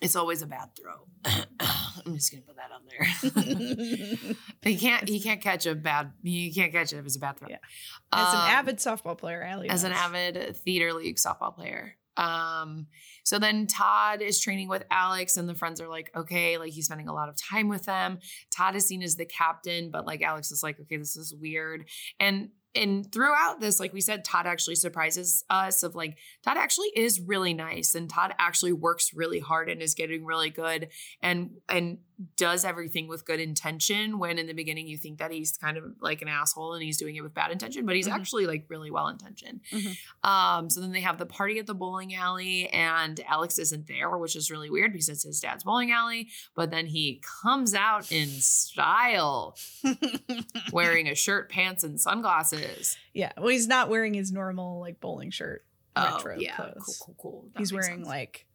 it's 0.01 0.15
always 0.15 0.41
a 0.41 0.47
bad 0.47 0.69
throw. 0.75 1.07
I'm 1.59 2.15
just 2.15 2.31
gonna 2.31 2.43
put 2.43 2.55
that 2.57 2.71
on 2.71 2.81
there. 2.87 4.35
He 4.63 4.75
can't. 4.77 5.07
He 5.07 5.19
can't 5.21 5.41
catch 5.41 5.65
a 5.65 5.75
bad. 5.75 6.11
you 6.23 6.53
can't 6.53 6.71
catch 6.73 6.91
it 6.93 6.97
if 6.97 7.05
it's 7.05 7.15
a 7.15 7.19
bad 7.19 7.37
throw. 7.37 7.47
Yeah. 7.49 7.57
As 8.11 8.33
an 8.33 8.39
Um, 8.39 8.49
avid 8.49 8.77
softball 8.77 9.17
player, 9.17 9.41
Allie 9.43 9.69
as 9.69 9.83
an 9.83 9.91
avid 9.93 10.57
theater 10.57 10.93
league 10.93 11.15
softball 11.17 11.55
player. 11.55 11.95
Um, 12.17 12.87
so 13.23 13.37
then 13.39 13.67
Todd 13.67 14.21
is 14.21 14.39
training 14.41 14.67
with 14.69 14.83
Alex, 14.89 15.37
and 15.37 15.47
the 15.47 15.53
friends 15.55 15.79
are 15.79 15.87
like, 15.87 16.11
okay, 16.15 16.57
like 16.57 16.73
he's 16.73 16.85
spending 16.85 17.07
a 17.07 17.13
lot 17.13 17.29
of 17.29 17.35
time 17.41 17.69
with 17.69 17.83
them. 17.85 18.19
Todd 18.55 18.75
is 18.75 18.85
seen 18.87 19.03
as 19.03 19.15
the 19.15 19.25
captain, 19.25 19.91
but 19.91 20.05
like 20.05 20.21
Alex 20.21 20.51
is 20.51 20.63
like, 20.63 20.79
okay, 20.81 20.97
this 20.97 21.15
is 21.15 21.33
weird. 21.33 21.85
And 22.19 22.49
and 22.77 23.11
throughout 23.11 23.59
this, 23.59 23.79
like 23.79 23.93
we 23.93 24.01
said, 24.01 24.23
Todd 24.23 24.45
actually 24.45 24.75
surprises 24.75 25.43
us 25.49 25.83
of 25.83 25.95
like 25.95 26.17
Todd 26.43 26.57
actually 26.57 26.91
is 26.95 27.19
really 27.19 27.53
nice, 27.53 27.95
and 27.95 28.09
Todd 28.09 28.33
actually 28.39 28.73
works 28.73 29.13
really 29.13 29.39
hard 29.39 29.69
and 29.69 29.81
is 29.81 29.93
getting 29.93 30.25
really 30.25 30.49
good, 30.49 30.89
and 31.21 31.57
and 31.67 31.97
does 32.35 32.65
everything 32.65 33.07
with 33.07 33.25
good 33.25 33.39
intention. 33.39 34.17
When 34.17 34.39
in 34.39 34.47
the 34.47 34.53
beginning 34.53 34.87
you 34.87 34.97
think 34.97 35.19
that 35.19 35.31
he's 35.31 35.55
kind 35.55 35.77
of 35.77 35.83
like 36.01 36.23
an 36.23 36.27
asshole 36.27 36.73
and 36.73 36.81
he's 36.81 36.97
doing 36.97 37.15
it 37.15 37.21
with 37.21 37.35
bad 37.35 37.51
intention, 37.51 37.85
but 37.85 37.95
he's 37.95 38.07
Mhm. 38.07 38.13
actually 38.13 38.47
like 38.47 38.65
really 38.69 38.89
well 38.89 39.07
intentioned. 39.07 39.61
Mhm. 39.71 39.97
Um, 40.27 40.69
so 40.71 40.81
then 40.81 40.91
they 40.91 41.01
have 41.01 41.19
the 41.19 41.27
party 41.27 41.59
at 41.59 41.67
the 41.67 41.75
bowling 41.75 42.15
alley, 42.15 42.69
and 42.69 43.19
Alex 43.27 43.59
isn't 43.59 43.85
there, 43.87 44.17
which 44.17 44.35
is 44.35 44.49
really 44.49 44.71
weird 44.71 44.93
because 44.93 45.09
it's 45.09 45.23
his 45.23 45.39
dad's 45.39 45.63
bowling 45.63 45.91
alley. 45.91 46.29
But 46.55 46.71
then 46.71 46.87
he 46.87 47.21
comes 47.43 47.75
out 47.75 48.11
in 48.11 48.27
style, 48.29 49.55
wearing 50.71 51.07
a 51.07 51.13
shirt, 51.13 51.49
pants, 51.51 51.83
and 51.83 52.01
sunglasses. 52.01 52.97
yeah. 53.13 53.31
Well, 53.37 53.49
he's 53.49 53.67
not 53.67 53.89
wearing 53.89 54.15
his 54.15 54.31
normal 54.31 54.79
like 54.79 54.99
bowling 54.99 55.29
shirt. 55.29 55.63
retro 55.95 56.35
oh, 56.35 56.39
yeah, 56.39 56.55
clothes. 56.55 56.73
cool, 56.83 56.95
cool, 56.99 57.15
cool. 57.19 57.49
That 57.53 57.59
he's 57.59 57.71
wearing 57.73 57.97
sense. 57.99 58.07
like 58.07 58.46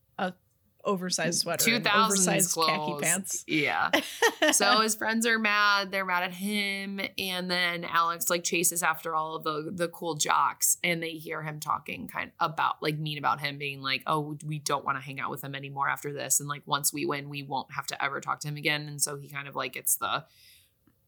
oversized 0.85 1.41
sweater, 1.41 1.65
two 1.65 1.75
and 1.77 1.85
thousands 1.85 2.27
oversized 2.27 2.55
khaki 2.55 3.05
pants. 3.05 3.45
Yeah. 3.47 3.91
so 4.53 4.81
his 4.81 4.95
friends 4.95 5.27
are 5.27 5.39
mad. 5.39 5.91
They're 5.91 6.05
mad 6.05 6.25
at 6.25 6.33
him. 6.33 7.01
And 7.19 7.51
then 7.51 7.85
alex 7.85 8.31
like 8.31 8.45
chases 8.45 8.83
after 8.83 9.15
all 9.15 9.37
of 9.37 9.45
the 9.45 9.71
the 9.73 9.89
cool 9.89 10.15
jocks. 10.15 10.79
And 10.83 11.03
they 11.03 11.13
hear 11.13 11.43
him 11.43 11.61
talking 11.61 12.09
kind 12.09 12.33
of 12.41 12.53
about 12.53 12.83
like 12.83 12.99
mean 12.99 13.19
about 13.19 13.41
him 13.41 13.59
being 13.59 13.83
like 13.83 14.03
oh 14.07 14.37
we 14.45 14.59
don't 14.59 14.85
want 14.85 14.99
to 14.99 15.03
hang 15.03 15.21
out 15.21 15.31
with 15.31 15.43
him 15.43 15.55
anymore 15.55 15.89
after 15.89 16.13
this. 16.13 16.41
And 16.41 16.49
like 16.49 16.63
once 16.67 16.93
we 16.93 17.07
win 17.07 17.29
we 17.29 17.43
won't 17.43 17.73
have 17.73 17.87
to 17.89 18.05
ever 18.05 18.21
talk 18.21 18.41
to 18.41 18.49
him 18.49 18.57
again. 18.57 18.89
And 18.89 19.01
so 19.01 19.17
he 19.17 19.29
kind 19.29 19.49
of 19.49 19.55
like 19.55 19.75
gets 19.75 19.97
the 19.97 20.25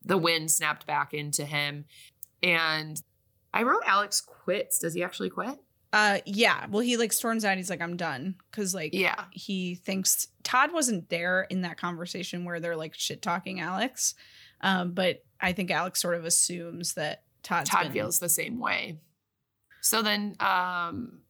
the 0.04 0.18
wind 0.18 0.50
snapped 0.50 0.86
back 0.86 1.14
into 1.14 1.44
him. 1.44 1.86
And 2.42 3.02
i 3.52 3.62
wrote 3.62 3.82
alex 3.86 4.20
quits. 4.20 4.78
Does 4.78 4.94
he 4.94 5.02
actually 5.02 5.30
quit 5.30 5.58
uh, 5.94 6.18
yeah. 6.26 6.66
Well, 6.68 6.82
he 6.82 6.96
like 6.96 7.12
storms 7.12 7.44
out. 7.44 7.56
He's 7.56 7.70
like, 7.70 7.80
I'm 7.80 7.96
done, 7.96 8.34
because 8.50 8.74
like 8.74 8.92
yeah 8.92 9.24
he 9.30 9.76
thinks 9.76 10.26
Todd 10.42 10.72
wasn't 10.72 11.08
there 11.08 11.42
in 11.48 11.62
that 11.62 11.76
conversation 11.76 12.44
where 12.44 12.58
they're 12.58 12.76
like 12.76 12.94
shit 12.94 13.22
talking 13.22 13.60
Alex. 13.60 14.14
Um, 14.60 14.92
but 14.92 15.22
I 15.40 15.52
think 15.52 15.70
Alex 15.70 16.02
sort 16.02 16.16
of 16.16 16.24
assumes 16.24 16.94
that 16.94 17.22
Todd's 17.44 17.70
Todd 17.70 17.84
been- 17.84 17.92
feels 17.92 18.18
the 18.18 18.28
same 18.28 18.58
way. 18.58 18.98
So 19.82 20.02
then 20.02 20.34
um 20.40 21.20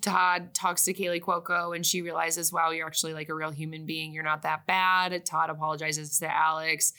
Todd 0.00 0.54
talks 0.54 0.84
to 0.84 0.94
Kaley 0.94 1.20
Cuoco 1.20 1.74
and 1.74 1.84
she 1.84 2.00
realizes, 2.00 2.52
wow, 2.52 2.70
you're 2.70 2.86
actually 2.86 3.12
like 3.12 3.28
a 3.28 3.34
real 3.34 3.50
human 3.50 3.86
being. 3.86 4.14
You're 4.14 4.24
not 4.24 4.42
that 4.42 4.64
bad. 4.66 5.26
Todd 5.26 5.50
apologizes 5.50 6.18
to 6.20 6.32
Alex. 6.34 6.92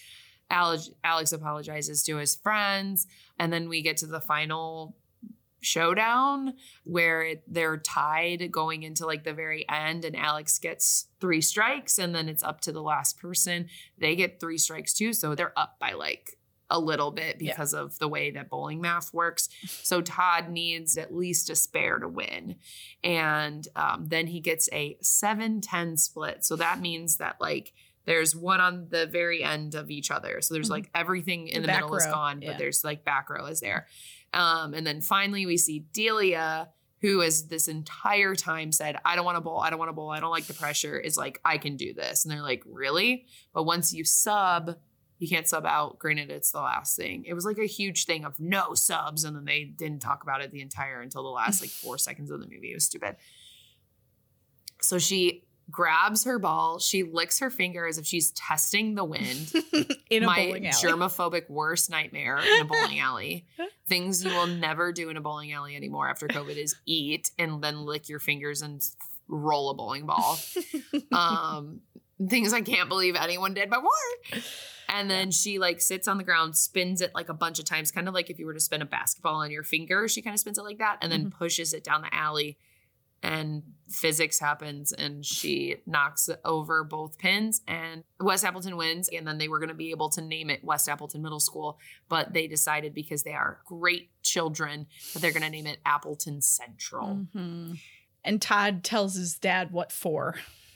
Alex, 0.51 0.89
Alex 1.03 1.31
apologizes 1.31 2.03
to 2.03 2.17
his 2.17 2.35
friends, 2.35 3.07
and 3.39 3.53
then 3.53 3.69
we 3.69 3.81
get 3.81 3.95
to 3.97 4.05
the 4.05 4.19
final 4.19 4.97
showdown 5.61 6.53
where 6.83 7.21
it, 7.23 7.43
they're 7.47 7.77
tied 7.77 8.51
going 8.51 8.83
into 8.83 9.05
like 9.05 9.23
the 9.23 9.33
very 9.33 9.67
end 9.69 10.03
and 10.05 10.15
Alex 10.15 10.57
gets 10.59 11.07
three 11.19 11.41
strikes 11.41 11.97
and 11.99 12.13
then 12.13 12.27
it's 12.27 12.43
up 12.43 12.61
to 12.61 12.71
the 12.71 12.81
last 12.81 13.17
person. 13.19 13.67
They 13.97 14.15
get 14.15 14.39
three 14.39 14.57
strikes 14.57 14.93
too 14.93 15.13
so 15.13 15.35
they're 15.35 15.57
up 15.57 15.77
by 15.79 15.93
like 15.93 16.37
a 16.73 16.79
little 16.79 17.11
bit 17.11 17.35
Yeah. 17.41 17.51
because 17.51 17.73
of 17.73 17.99
the 17.99 18.07
way 18.07 18.31
that 18.31 18.49
bowling 18.49 18.79
math 18.81 19.13
works. 19.13 19.49
So 19.83 20.01
Todd 20.01 20.49
needs 20.49 20.97
at 20.97 21.13
least 21.13 21.49
a 21.49 21.55
spare 21.55 21.99
to 21.99 22.07
win. 22.07 22.55
And 23.03 23.67
um, 23.75 24.05
then 24.07 24.27
he 24.27 24.39
gets 24.39 24.69
a 24.71 24.97
7-10 25.03 25.99
split. 25.99 26.45
So 26.45 26.55
that 26.55 26.79
means 26.79 27.17
that 27.17 27.35
like 27.41 27.73
there's 28.05 28.35
one 28.35 28.61
on 28.61 28.87
the 28.89 29.05
very 29.05 29.43
end 29.43 29.75
of 29.75 29.91
each 29.91 30.09
other. 30.11 30.41
So 30.41 30.53
there's 30.53 30.67
Mhm. 30.69 30.71
like 30.71 30.89
everything 30.95 31.47
in 31.49 31.61
The 31.61 31.67
the, 31.67 31.73
middle 31.73 31.95
is 31.95 32.05
row, 32.05 32.11
gone 32.13 32.41
yeah. 32.41 32.51
but 32.51 32.57
there's 32.57 32.83
like 32.83 33.03
back 33.03 33.29
row 33.29 33.45
is 33.45 33.59
there 33.59 33.87
um, 34.33 34.73
and 34.73 34.85
then 34.85 35.01
finally 35.01 35.45
we 35.45 35.57
see 35.57 35.85
Delia, 35.93 36.69
who 37.01 37.21
has 37.21 37.47
this 37.47 37.67
entire 37.67 38.35
time 38.35 38.71
said, 38.71 38.97
I 39.03 39.15
don't 39.15 39.25
want 39.25 39.37
to 39.37 39.41
bowl, 39.41 39.59
I 39.59 39.69
don't 39.69 39.79
want 39.79 39.89
to 39.89 39.93
bowl, 39.93 40.09
I 40.09 40.19
don't 40.19 40.31
like 40.31 40.45
the 40.45 40.53
pressure, 40.53 40.99
is 40.99 41.17
like, 41.17 41.39
I 41.43 41.57
can 41.57 41.75
do 41.75 41.93
this. 41.93 42.23
And 42.23 42.31
they're 42.31 42.41
like, 42.41 42.63
Really? 42.65 43.25
But 43.53 43.63
once 43.63 43.93
you 43.93 44.03
sub, 44.03 44.77
you 45.21 45.27
can't 45.27 45.47
sub 45.47 45.67
out. 45.67 45.99
Granted, 45.99 46.31
it's 46.31 46.51
the 46.51 46.61
last 46.61 46.97
thing. 46.97 47.25
It 47.27 47.35
was 47.35 47.45
like 47.45 47.59
a 47.59 47.67
huge 47.67 48.05
thing 48.05 48.25
of 48.25 48.39
no 48.39 48.73
subs, 48.73 49.23
and 49.23 49.35
then 49.35 49.45
they 49.45 49.65
didn't 49.65 50.01
talk 50.01 50.23
about 50.23 50.41
it 50.41 50.51
the 50.51 50.61
entire 50.61 50.99
until 50.99 51.21
the 51.21 51.29
last 51.29 51.61
like 51.61 51.69
four 51.69 51.99
seconds 51.99 52.31
of 52.31 52.39
the 52.39 52.47
movie. 52.47 52.71
It 52.71 52.75
was 52.75 52.85
stupid. 52.85 53.17
So 54.81 54.97
she 54.97 55.43
grabs 55.71 56.25
her 56.25 56.37
ball, 56.37 56.79
she 56.79 57.03
licks 57.03 57.39
her 57.39 57.49
finger 57.49 57.87
as 57.87 57.97
if 57.97 58.05
she's 58.05 58.31
testing 58.31 58.95
the 58.95 59.03
wind 59.05 59.53
in 60.09 60.23
a 60.23 60.25
my 60.25 60.45
bowling 60.45 60.67
alley. 60.67 60.83
germophobic 60.83 61.49
worst 61.49 61.89
nightmare 61.89 62.37
in 62.39 62.61
a 62.61 62.65
bowling 62.65 62.99
alley. 62.99 63.45
Things 63.87 64.23
you 64.23 64.31
will 64.31 64.47
never 64.47 64.91
do 64.91 65.09
in 65.09 65.17
a 65.17 65.21
bowling 65.21 65.51
alley 65.53 65.75
anymore 65.75 66.09
after 66.09 66.27
COVID 66.27 66.57
is 66.57 66.75
eat 66.85 67.31
and 67.39 67.61
then 67.61 67.85
lick 67.85 68.09
your 68.09 68.19
fingers 68.19 68.61
and 68.61 68.81
roll 69.27 69.69
a 69.69 69.73
bowling 69.73 70.05
ball. 70.05 70.37
Um, 71.11 71.81
things 72.29 72.53
I 72.53 72.61
can't 72.61 72.87
believe 72.87 73.15
anyone 73.15 73.53
did 73.53 73.69
before. 73.69 73.89
And 74.87 75.09
then 75.09 75.31
she 75.31 75.59
like 75.59 75.81
sits 75.81 76.07
on 76.07 76.17
the 76.17 76.23
ground, 76.23 76.55
spins 76.55 77.01
it 77.01 77.11
like 77.15 77.29
a 77.29 77.33
bunch 77.33 77.59
of 77.59 77.65
times, 77.65 77.91
kind 77.91 78.07
of 78.07 78.13
like 78.13 78.29
if 78.29 78.39
you 78.39 78.45
were 78.45 78.53
to 78.53 78.59
spin 78.59 78.81
a 78.81 78.85
basketball 78.85 79.35
on 79.35 79.51
your 79.51 79.63
finger. 79.63 80.07
She 80.07 80.21
kind 80.21 80.33
of 80.33 80.39
spins 80.39 80.57
it 80.57 80.63
like 80.63 80.77
that, 80.79 80.97
and 81.01 81.11
then 81.11 81.31
pushes 81.31 81.73
it 81.73 81.83
down 81.83 82.01
the 82.01 82.13
alley. 82.13 82.57
And 83.23 83.61
physics 83.87 84.39
happens, 84.39 84.91
and 84.93 85.23
she 85.23 85.75
knocks 85.85 86.27
over 86.43 86.83
both 86.83 87.19
pins, 87.19 87.61
and 87.67 88.03
West 88.19 88.43
Appleton 88.43 88.77
wins. 88.77 89.09
And 89.09 89.27
then 89.27 89.37
they 89.37 89.47
were 89.47 89.59
going 89.59 89.69
to 89.69 89.75
be 89.75 89.91
able 89.91 90.09
to 90.09 90.21
name 90.21 90.49
it 90.49 90.63
West 90.63 90.89
Appleton 90.89 91.21
Middle 91.21 91.39
School, 91.39 91.77
but 92.09 92.33
they 92.33 92.47
decided 92.47 92.95
because 92.95 93.21
they 93.23 93.33
are 93.33 93.59
great 93.65 94.09
children 94.23 94.87
that 95.13 95.19
they're 95.21 95.31
going 95.31 95.43
to 95.43 95.49
name 95.51 95.67
it 95.67 95.79
Appleton 95.85 96.41
Central. 96.41 97.27
Mhm. 97.35 97.79
And 98.23 98.41
Todd 98.41 98.83
tells 98.83 99.15
his 99.15 99.35
dad 99.35 99.71
what 99.71 99.91
for. 99.91 100.35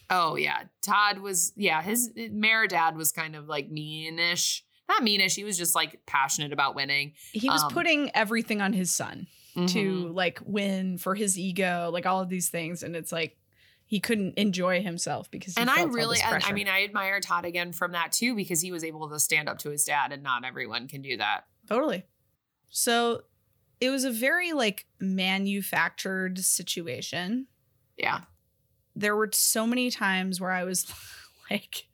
Oh 0.10 0.36
yeah, 0.36 0.64
Todd 0.84 1.18
was 1.20 1.52
yeah 1.56 1.82
his 1.82 2.12
mayor 2.16 2.68
dad 2.68 2.96
was 2.96 3.12
kind 3.12 3.36
of 3.36 3.48
like 3.48 3.72
meanish, 3.72 4.62
not 4.88 5.02
meanish. 5.02 5.36
He 5.36 5.44
was 5.44 5.58
just 5.58 5.74
like 5.74 6.06
passionate 6.06 6.54
about 6.54 6.76
winning. 6.76 7.14
He 7.32 7.50
was 7.50 7.64
Um, 7.64 7.72
putting 7.72 8.16
everything 8.16 8.62
on 8.62 8.74
his 8.74 8.94
son 8.94 9.26
Mhm. 9.56 9.68
to 9.70 10.08
like 10.10 10.40
win 10.46 10.98
for 10.98 11.16
his 11.16 11.38
ego, 11.40 11.90
like 11.92 12.06
all 12.06 12.22
of 12.22 12.30
these 12.30 12.50
things, 12.50 12.84
and 12.84 12.96
it's 12.96 13.12
like 13.12 13.38
he 13.88 14.00
couldn't 14.00 14.38
enjoy 14.38 14.82
himself 14.82 15.30
because 15.30 15.56
he 15.56 15.62
and 15.62 15.70
I 15.70 15.84
really, 15.84 16.18
I 16.22 16.52
mean, 16.52 16.68
I 16.68 16.84
admire 16.84 17.20
Todd 17.20 17.46
again 17.46 17.72
from 17.72 17.92
that 17.92 18.12
too 18.12 18.36
because 18.36 18.60
he 18.62 18.72
was 18.72 18.84
able 18.84 19.08
to 19.10 19.20
stand 19.20 19.48
up 19.48 19.60
to 19.60 19.70
his 19.70 19.86
dad, 19.86 20.12
and 20.12 20.24
not 20.24 20.44
everyone 20.44 20.88
can 20.88 21.02
do 21.02 21.18
that. 21.18 21.46
Totally. 21.70 22.04
So 22.70 23.24
it 23.80 23.90
was 23.90 24.04
a 24.04 24.12
very 24.12 24.54
like 24.54 24.86
manufactured 25.00 26.40
situation. 26.40 27.48
Yeah, 27.98 28.22
There 28.96 29.16
were 29.16 29.30
so 29.32 29.66
many 29.66 29.90
times 29.90 30.42
where 30.42 30.52
I 30.52 30.64
was 30.66 30.92
like, 31.50 31.86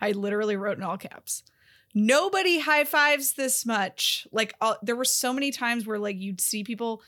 I 0.00 0.12
literally 0.12 0.56
wrote 0.56 0.76
in 0.76 0.84
all 0.84 0.98
caps. 0.98 1.42
Nobody 2.00 2.60
high 2.60 2.84
fives 2.84 3.32
this 3.32 3.66
much. 3.66 4.28
Like, 4.30 4.54
uh, 4.60 4.74
there 4.82 4.94
were 4.94 5.04
so 5.04 5.32
many 5.32 5.50
times 5.50 5.84
where 5.84 5.98
like 5.98 6.20
you'd 6.20 6.40
see 6.40 6.62
people 6.62 7.02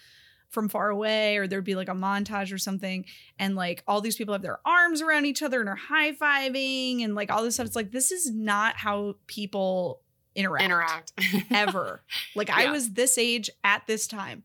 from 0.49 0.69
far 0.69 0.91
away, 0.91 1.37
or 1.37 1.47
there'd 1.47 1.65
be 1.65 1.77
like 1.77 1.89
a 1.89 1.95
montage 1.95 2.53
or 2.53 2.59
something, 2.59 3.05
and 3.39 3.55
like 3.55 3.85
all 3.87 4.01
these 4.01 4.17
people 4.17 4.35
have 4.35 4.43
their 4.43 4.59
arms 4.65 5.01
around 5.01 5.27
each 5.27 5.43
other 5.45 5.61
and 5.61 5.69
are 5.69 5.77
high 5.77 6.13
fiving 6.13 7.05
and 7.05 7.15
like 7.15 7.31
all 7.31 7.45
this 7.45 7.55
stuff. 7.55 7.67
It's 7.67 7.77
like 7.77 7.93
this 7.93 8.11
is 8.11 8.33
not 8.33 8.77
how 8.77 9.15
people 9.29 10.01
interact 10.35 10.65
interact. 10.65 11.13
ever. 11.53 12.03
Like 12.35 12.51
I 12.51 12.71
was 12.73 12.91
this 12.91 13.17
age 13.17 13.49
at 13.63 13.87
this 13.87 14.09
time. 14.09 14.43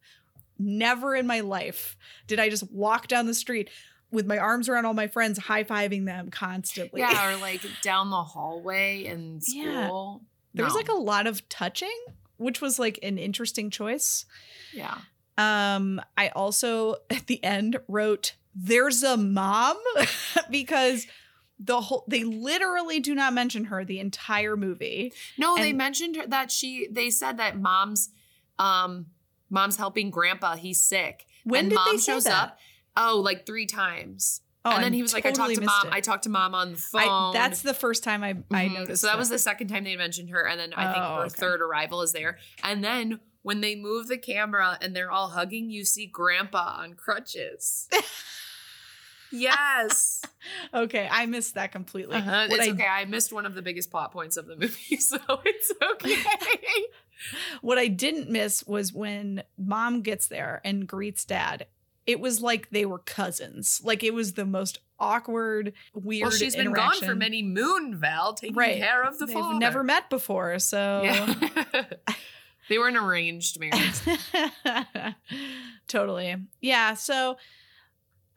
Never 0.60 1.16
in 1.16 1.26
my 1.28 1.42
life 1.42 1.98
did 2.28 2.40
I 2.40 2.50
just 2.50 2.72
walk 2.72 3.08
down 3.08 3.26
the 3.26 3.34
street 3.34 3.70
with 4.12 4.26
my 4.26 4.38
arms 4.38 4.70
around 4.70 4.86
all 4.86 4.94
my 4.94 5.08
friends, 5.08 5.38
high 5.40 5.64
fiving 5.64 6.06
them 6.06 6.30
constantly. 6.30 7.02
yeah, 7.02 7.34
or 7.34 7.38
like 7.42 7.62
down 7.82 8.10
the 8.10 8.24
hallway 8.24 9.06
in 9.06 9.42
Yeah. 9.48 10.18
There 10.56 10.66
was 10.66 10.76
like 10.76 10.90
a 10.90 10.94
lot 10.94 11.28
of 11.28 11.48
touching, 11.50 11.96
which 12.38 12.62
was 12.62 12.80
like 12.80 13.00
an 13.04 13.18
interesting 13.18 13.70
choice. 13.70 14.26
yeah. 14.74 14.98
Um, 15.38 16.02
I 16.18 16.30
also 16.30 16.96
at 17.10 17.28
the 17.28 17.44
end 17.44 17.80
wrote, 17.88 18.36
"There's 18.56 19.04
a 19.04 19.18
mom," 19.18 19.78
because 20.50 21.08
the 21.60 21.82
whole 21.82 22.06
they 22.08 22.24
literally 22.24 23.00
do 23.00 23.14
not 23.16 23.34
mention 23.34 23.66
her 23.66 23.84
the 23.84 24.00
entire 24.00 24.56
movie. 24.56 25.12
No, 25.38 25.56
they 25.58 25.74
mentioned 25.74 26.16
her- 26.16 26.28
that 26.28 26.52
she. 26.52 26.88
They 26.90 27.10
said 27.10 27.38
that 27.38 27.58
mom's, 27.60 28.10
um, 28.60 29.08
mom's 29.50 29.78
helping 29.78 30.10
grandpa. 30.10 30.56
He's 30.56 30.80
sick. 30.80 31.26
When 31.44 31.66
and 31.66 31.70
did 31.70 31.76
mom 31.76 31.96
they 31.96 32.02
shows 32.02 32.24
that? 32.24 32.44
up. 32.44 32.60
Oh, 32.98 33.20
like 33.20 33.46
three 33.46 33.66
times. 33.66 34.42
Oh, 34.68 34.72
and 34.72 34.84
then 34.84 34.94
I 34.94 34.96
he 34.96 35.02
was 35.04 35.14
like, 35.14 35.26
I 35.28 35.32
talked 35.32 35.54
to 35.56 35.62
mom. 35.62 35.88
it. 35.88 35.94
I 35.94 36.02
talked 36.02 36.24
to 36.24 36.30
mom 36.30 36.56
on 36.56 36.72
the 36.72 36.78
phone. 36.78 37.02
I, 37.04 37.32
that's 37.34 37.62
the 37.62 37.74
first 37.76 38.04
time 38.04 38.24
I 38.24 38.30
I 38.52 38.66
Mhm. 38.68 38.74
noticed. 38.74 39.02
So 39.02 39.08
that 39.08 39.18
was 39.18 39.30
the 39.30 39.38
second 39.38 39.68
time 39.68 39.84
they 39.84 39.96
mentioned 39.96 40.32
her, 40.32 40.46
and 40.48 40.60
then 40.60 40.74
I 40.74 40.92
think 40.92 41.06
Oh, 41.06 41.16
her 41.18 41.22
okay. 41.26 41.36
third 41.38 41.62
arrival 41.62 42.02
is 42.02 42.12
there. 42.14 42.40
And 42.64 42.84
then 42.84 43.20
when 43.44 43.62
they 43.62 43.76
move 43.76 44.08
the 44.08 44.18
camera 44.18 44.78
and 44.82 44.96
they're 44.96 45.12
all 45.12 45.30
hugging, 45.30 45.70
you 45.70 45.86
see 45.86 46.08
Grandpa 46.08 46.78
on 46.80 46.96
crutches. 46.96 47.88
yes, 49.32 50.22
okay. 50.74 51.08
I 51.12 51.26
missed 51.26 51.56
that 51.56 51.72
completely. 51.72 52.16
uh-huh. 52.18 52.48
It's 52.50 52.68
I 52.68 52.72
okay. 52.72 52.88
I 52.88 53.06
missed 53.06 53.32
one 53.34 53.46
of 53.46 53.56
the 53.56 53.62
biggest 53.62 53.92
plot 53.92 54.12
points 54.12 54.38
of 54.38 54.48
the 54.48 54.56
movie, 54.56 54.98
so 54.98 55.18
it's 55.46 55.72
okay. 55.92 56.16
What 57.62 57.78
I 57.78 57.88
didn't 57.88 58.30
miss 58.30 58.66
was 58.68 58.94
when 58.94 59.44
mom 59.58 60.02
gets 60.02 60.28
there 60.28 60.62
and 60.64 60.88
greets 60.88 61.26
dad. 61.26 61.68
It 62.06 62.20
was 62.20 62.42
like 62.42 62.70
they 62.70 62.86
were 62.86 63.00
cousins. 63.00 63.82
Like 63.84 64.04
it 64.04 64.14
was 64.14 64.34
the 64.34 64.46
most 64.46 64.80
awkward, 65.00 65.74
weird. 65.94 66.22
well, 66.24 66.32
she's 66.32 66.56
been 66.56 66.72
gone 66.72 66.96
for 67.02 67.16
many 67.16 67.42
moon, 67.44 67.98
Val, 67.98 68.34
taking 68.34 68.56
Right. 68.56 68.78
care 68.78 69.04
of 69.04 69.18
the 69.18 69.26
phone. 69.28 69.34
They've 69.36 69.44
father. 69.44 69.60
never 69.60 69.84
met 69.84 70.10
before, 70.10 70.60
so 70.60 71.02
Yeah. 71.04 71.86
they 72.70 72.78
were 72.78 72.88
an 72.88 72.96
arranged 72.96 73.60
marriage. 73.60 74.02
totally. 75.88 76.36
Yeah. 76.62 76.94
So, 76.94 77.38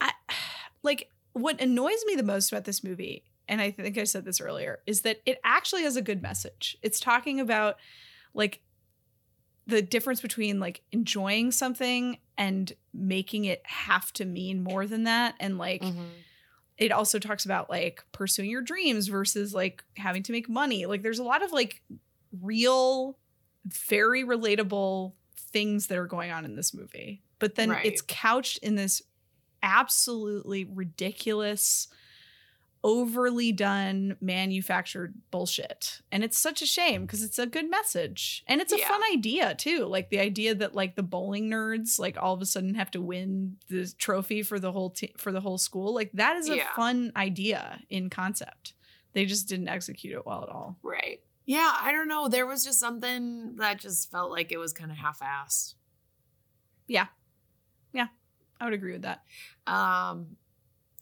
I 0.00 0.12
like 0.83 1.11
what 1.33 1.61
annoys 1.61 2.02
me 2.07 2.14
the 2.16 2.22
most 2.22 2.50
about 2.50 2.64
this 2.64 2.83
movie, 2.83 3.24
and 3.48 3.61
I 3.61 3.70
think 3.70 3.98
I 3.98 4.04
said 4.04 4.24
this 4.24 4.40
earlier, 4.40 4.81
is 4.87 5.02
that 5.02 5.20
it 5.26 5.38
actually 5.44 5.83
has 5.83 5.96
a 5.96 6.02
good 6.02 6.22
message. 6.22 6.76
It's 6.83 7.00
talking 7.00 7.38
about 7.40 7.76
like 8.35 8.61
the 9.66 9.83
difference 9.83 10.20
between 10.20 10.59
like 10.61 10.83
enjoying 10.92 11.50
something 11.52 12.18
and 12.38 12.72
making 12.94 13.44
it 13.44 13.61
have 13.66 14.11
to 14.14 14.24
mean 14.24 14.62
more 14.62 14.87
than 14.87 15.05
that, 15.05 15.35
and 15.40 15.59
like 15.59 15.83
Mhm. 15.83 16.09
it 16.79 16.92
also 16.92 17.18
talks 17.18 17.44
about 17.44 17.68
like 17.68 18.05
pursuing 18.12 18.48
your 18.48 18.62
dreams 18.62 19.09
versus 19.09 19.53
like 19.53 19.85
having 19.96 20.22
to 20.22 20.33
make 20.33 20.48
money. 20.48 20.87
Like 20.87 21.03
there's 21.03 21.18
a 21.18 21.24
lot 21.24 21.43
of 21.43 21.53
like 21.53 21.82
real, 22.41 23.18
very 23.66 24.22
relatable 24.24 25.12
things 25.36 25.89
that 25.89 25.99
are 25.99 26.07
going 26.07 26.30
on 26.30 26.45
in 26.45 26.55
this 26.57 26.72
movie. 26.72 27.22
But 27.41 27.57
then 27.57 27.70
Right. 27.70 27.84
it's 27.84 28.03
couched 28.07 28.59
in 28.59 28.76
this 28.76 29.03
absolutely 29.62 30.64
ridiculous, 30.64 31.89
overly 32.85 33.51
done 33.53 34.16
manufactured 34.20 35.14
bullshit. 35.31 36.01
And 36.12 36.22
it's 36.22 36.39
such 36.39 36.62
a 36.62 36.66
shame 36.66 37.03
because 37.03 37.22
it's 37.22 37.39
a 37.39 37.47
good 37.47 37.68
message. 37.68 38.45
And 38.47 38.61
it's 38.61 38.72
a 38.72 38.79
Yeah. 38.79 38.89
fun 38.89 39.01
idea 39.12 39.55
too. 39.55 39.87
Like 39.87 40.11
the 40.11 40.20
idea 40.20 40.55
that 40.55 40.74
like 40.74 40.95
the 40.95 41.03
bowling 41.03 41.51
nerds 41.51 41.99
like 41.99 42.16
all 42.16 42.35
of 42.35 42.41
a 42.41 42.47
sudden 42.47 42.74
have 42.76 42.91
to 42.93 43.01
win 43.03 43.57
the 43.68 43.93
trophy 43.99 44.43
for 44.43 44.61
the 44.61 44.70
whole 44.72 44.91
te- 44.91 45.14
for 45.16 45.33
the 45.33 45.41
whole 45.41 45.59
school. 45.59 45.93
Like 45.93 46.12
that 46.12 46.37
is 46.37 46.49
a 46.49 46.57
Yeah. 46.59 46.74
fun 46.74 47.11
idea 47.16 47.81
in 47.91 48.11
concept. 48.11 48.74
They 49.12 49.24
just 49.26 49.49
didn't 49.49 49.68
execute 49.68 50.14
it 50.14 50.24
well 50.24 50.45
at 50.45 50.49
all. 50.49 50.79
Right. 50.83 51.20
Yeah, 51.47 51.74
I 51.81 51.93
don't 51.93 52.09
know. 52.09 52.29
There 52.29 52.47
was 52.47 52.64
just 52.64 52.79
something 52.79 53.57
that 53.57 53.81
just 53.81 54.11
felt 54.11 54.31
like 54.31 54.53
it 54.53 54.59
was 54.59 54.72
kind 54.72 54.91
of 54.91 54.99
half-assed. 54.99 55.74
Yeah. 56.87 57.07
Yeah. 57.93 58.09
I 58.61 58.64
would 58.66 58.74
agree 58.74 58.93
with 58.93 59.03
that. 59.03 59.24
Um, 59.66 60.37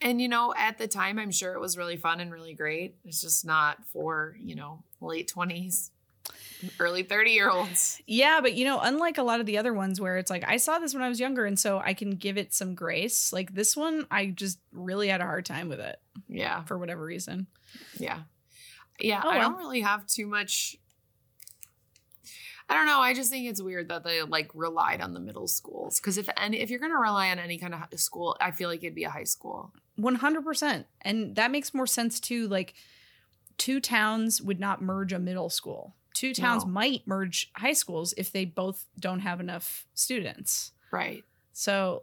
and 0.00 0.20
you 0.20 0.28
know, 0.28 0.54
at 0.56 0.78
the 0.78 0.88
time, 0.88 1.18
I'm 1.18 1.30
sure 1.30 1.54
it 1.54 1.60
was 1.60 1.76
really 1.76 1.96
fun 1.96 2.20
and 2.20 2.32
really 2.32 2.54
great. 2.54 2.96
It's 3.04 3.20
just 3.20 3.44
not 3.44 3.78
for 3.92 4.36
you 4.40 4.54
know 4.54 4.82
late 5.00 5.28
twenties 5.28 5.90
Early 6.80 7.02
30 7.04 7.30
year 7.30 7.50
olds. 7.50 8.00
Yeah, 8.06 8.40
but 8.40 8.54
you 8.54 8.64
know, 8.64 8.80
unlike 8.80 9.18
a 9.18 9.22
lot 9.22 9.38
of 9.40 9.46
the 9.46 9.58
other 9.58 9.72
ones 9.74 10.00
where 10.00 10.16
it's 10.16 10.30
like 10.30 10.42
I 10.48 10.56
saw 10.56 10.78
this 10.78 10.94
when 10.94 11.02
I 11.02 11.08
was 11.08 11.20
younger 11.20 11.44
and 11.44 11.56
so 11.58 11.78
I 11.78 11.94
can 11.94 12.12
give 12.12 12.36
it 12.38 12.52
some 12.54 12.74
grace. 12.74 13.32
Like 13.32 13.54
this 13.54 13.76
one, 13.76 14.06
I 14.10 14.26
just 14.26 14.58
really 14.72 15.06
had 15.08 15.20
a 15.20 15.24
hard 15.24 15.44
time 15.44 15.68
with 15.68 15.78
it 15.80 16.00
Yeah. 16.28 16.64
for 16.64 16.78
whatever 16.78 17.04
reason. 17.04 17.46
Yeah. 17.98 18.20
Yeah. 18.98 19.20
Oh, 19.24 19.28
I 19.28 19.38
don't 19.38 19.58
really 19.58 19.82
have 19.82 20.06
too 20.06 20.26
much. 20.26 20.76
I 22.68 22.74
don't 22.74 22.86
know. 22.86 22.98
I 22.98 23.14
just 23.14 23.30
think 23.30 23.46
it's 23.48 23.62
weird 23.62 23.88
that 23.90 24.02
they 24.02 24.22
like 24.22 24.50
relied 24.54 25.00
on 25.00 25.14
the 25.14 25.20
middle 25.20 25.46
schools. 25.46 26.00
Because 26.00 26.18
if 26.18 26.28
any, 26.36 26.60
if 26.60 26.68
you're 26.70 26.80
going 26.80 26.90
to 26.92 26.98
rely 26.98 27.30
on 27.30 27.38
any 27.38 27.58
kind 27.58 27.74
of 27.74 28.00
school, 28.00 28.36
I 28.40 28.50
feel 28.50 28.68
like 28.68 28.82
it'd 28.82 28.94
be 28.94 29.04
a 29.04 29.10
high 29.10 29.24
school. 29.24 29.72
100%. 30.00 30.84
And 31.02 31.36
that 31.36 31.50
makes 31.50 31.72
more 31.72 31.86
sense 31.86 32.18
too. 32.18 32.48
Like, 32.48 32.74
two 33.56 33.80
towns 33.80 34.42
would 34.42 34.58
not 34.60 34.82
merge 34.82 35.12
a 35.12 35.18
middle 35.18 35.48
school. 35.48 35.94
Two 36.12 36.34
towns 36.34 36.64
No. 36.64 36.70
might 36.72 37.06
merge 37.06 37.50
high 37.54 37.72
schools 37.72 38.14
if 38.16 38.32
they 38.32 38.44
both 38.44 38.86
don't 38.98 39.20
have 39.20 39.38
enough 39.40 39.86
students. 39.94 40.72
Right. 40.90 41.24
So, 41.52 42.02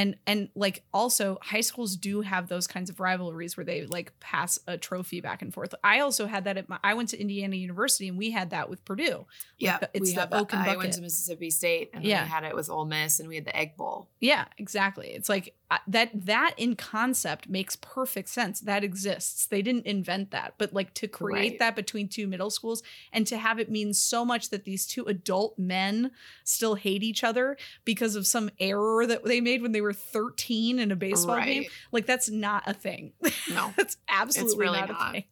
and 0.00 0.16
and 0.26 0.48
like 0.54 0.82
also 0.92 1.38
high 1.42 1.60
schools 1.60 1.96
do 1.96 2.20
have 2.22 2.48
those 2.48 2.66
kinds 2.66 2.90
of 2.90 3.00
rivalries 3.00 3.56
where 3.56 3.64
they 3.64 3.84
like 3.86 4.12
pass 4.20 4.58
a 4.66 4.76
trophy 4.78 5.20
back 5.20 5.42
and 5.42 5.52
forth. 5.52 5.74
I 5.84 6.00
also 6.00 6.26
had 6.26 6.44
that 6.44 6.56
at 6.56 6.68
my 6.68 6.78
I 6.82 6.94
went 6.94 7.10
to 7.10 7.20
Indiana 7.20 7.56
University 7.56 8.08
and 8.08 8.16
we 8.18 8.30
had 8.30 8.50
that 8.50 8.70
with 8.70 8.84
Purdue. 8.84 9.26
Yeah. 9.58 9.78
the- 9.78 9.90
it's 9.94 10.08
we 10.10 10.14
the 10.14 10.20
have 10.20 10.32
Oak 10.32 10.52
and 10.52 10.62
I 10.62 10.76
went 10.76 10.92
to 10.94 11.00
Mississippi 11.02 11.50
State 11.50 11.90
and 11.94 12.04
Yeah. 12.04 12.24
we 12.24 12.28
had 12.30 12.44
it 12.44 12.54
with 12.54 12.70
Ole 12.70 12.86
Miss 12.86 13.20
and 13.20 13.28
we 13.28 13.34
had 13.36 13.44
the 13.44 13.56
Egg 13.56 13.76
Bowl. 13.76 14.08
Yeah, 14.20 14.46
exactly. 14.58 15.08
It's 15.08 15.28
like 15.28 15.54
that 15.86 16.10
that 16.26 16.54
in 16.56 16.74
concept 16.74 17.48
makes 17.48 17.76
perfect 17.76 18.28
sense. 18.28 18.60
That 18.60 18.82
exists. 18.82 19.46
They 19.46 19.62
didn't 19.62 19.86
invent 19.86 20.32
that, 20.32 20.54
but 20.58 20.72
like 20.72 20.94
to 20.94 21.06
create 21.06 21.50
Right. 21.50 21.58
that 21.60 21.76
between 21.76 22.08
two 22.08 22.26
middle 22.26 22.50
schools 22.50 22.82
and 23.12 23.26
to 23.28 23.38
have 23.38 23.60
it 23.60 23.70
mean 23.70 23.94
so 23.94 24.24
much 24.24 24.50
that 24.50 24.64
these 24.64 24.84
two 24.86 25.04
adult 25.04 25.58
men 25.58 26.10
still 26.42 26.74
hate 26.74 27.04
each 27.04 27.22
other 27.22 27.56
because 27.84 28.16
of 28.16 28.26
some 28.26 28.50
error 28.58 29.06
that 29.06 29.24
they 29.24 29.40
made 29.40 29.62
when 29.62 29.70
they 29.72 29.80
were 29.80 29.92
13 29.92 30.78
in 30.80 30.90
a 30.90 30.96
baseball 30.96 31.40
game. 31.40 31.64
Like 31.92 32.06
that's 32.06 32.28
not 32.30 32.64
a 32.66 32.74
thing. 32.74 33.12
No. 33.50 33.72
that's 33.76 33.96
absolutely 34.08 34.58
really 34.58 34.80
not, 34.80 34.88
not. 34.90 35.08
a 35.08 35.12
thing. 35.12 35.24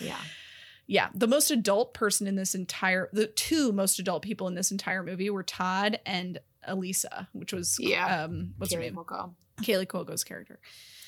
Yeah. 0.00 0.16
yeah, 0.86 1.08
the 1.14 1.26
most 1.26 1.50
adult 1.50 1.94
person 1.94 2.26
in 2.26 2.34
this 2.36 2.54
entire 2.54 3.08
the 3.12 3.26
two 3.26 3.72
most 3.72 3.98
adult 3.98 4.22
people 4.22 4.48
in 4.48 4.54
this 4.54 4.70
entire 4.70 5.02
movie 5.02 5.30
were 5.30 5.42
Todd 5.42 5.98
and 6.04 6.38
Elisa, 6.64 7.28
which 7.32 7.52
was 7.52 7.76
Yeah. 7.80 8.24
um 8.24 8.54
what's 8.58 8.72
her 8.72 8.80
name? 8.80 8.94
Cuoco. 8.94 9.34
Kaley 9.62 9.86
Cuoco's 9.86 10.24
character. 10.24 10.58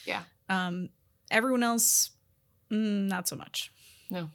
Yeah. 0.07 0.23
Um 0.49 0.89
everyone 1.31 1.63
else 1.63 2.11
mm, 2.71 3.07
not 3.09 3.29
so 3.29 3.37
much. 3.37 3.73
No. 4.11 4.31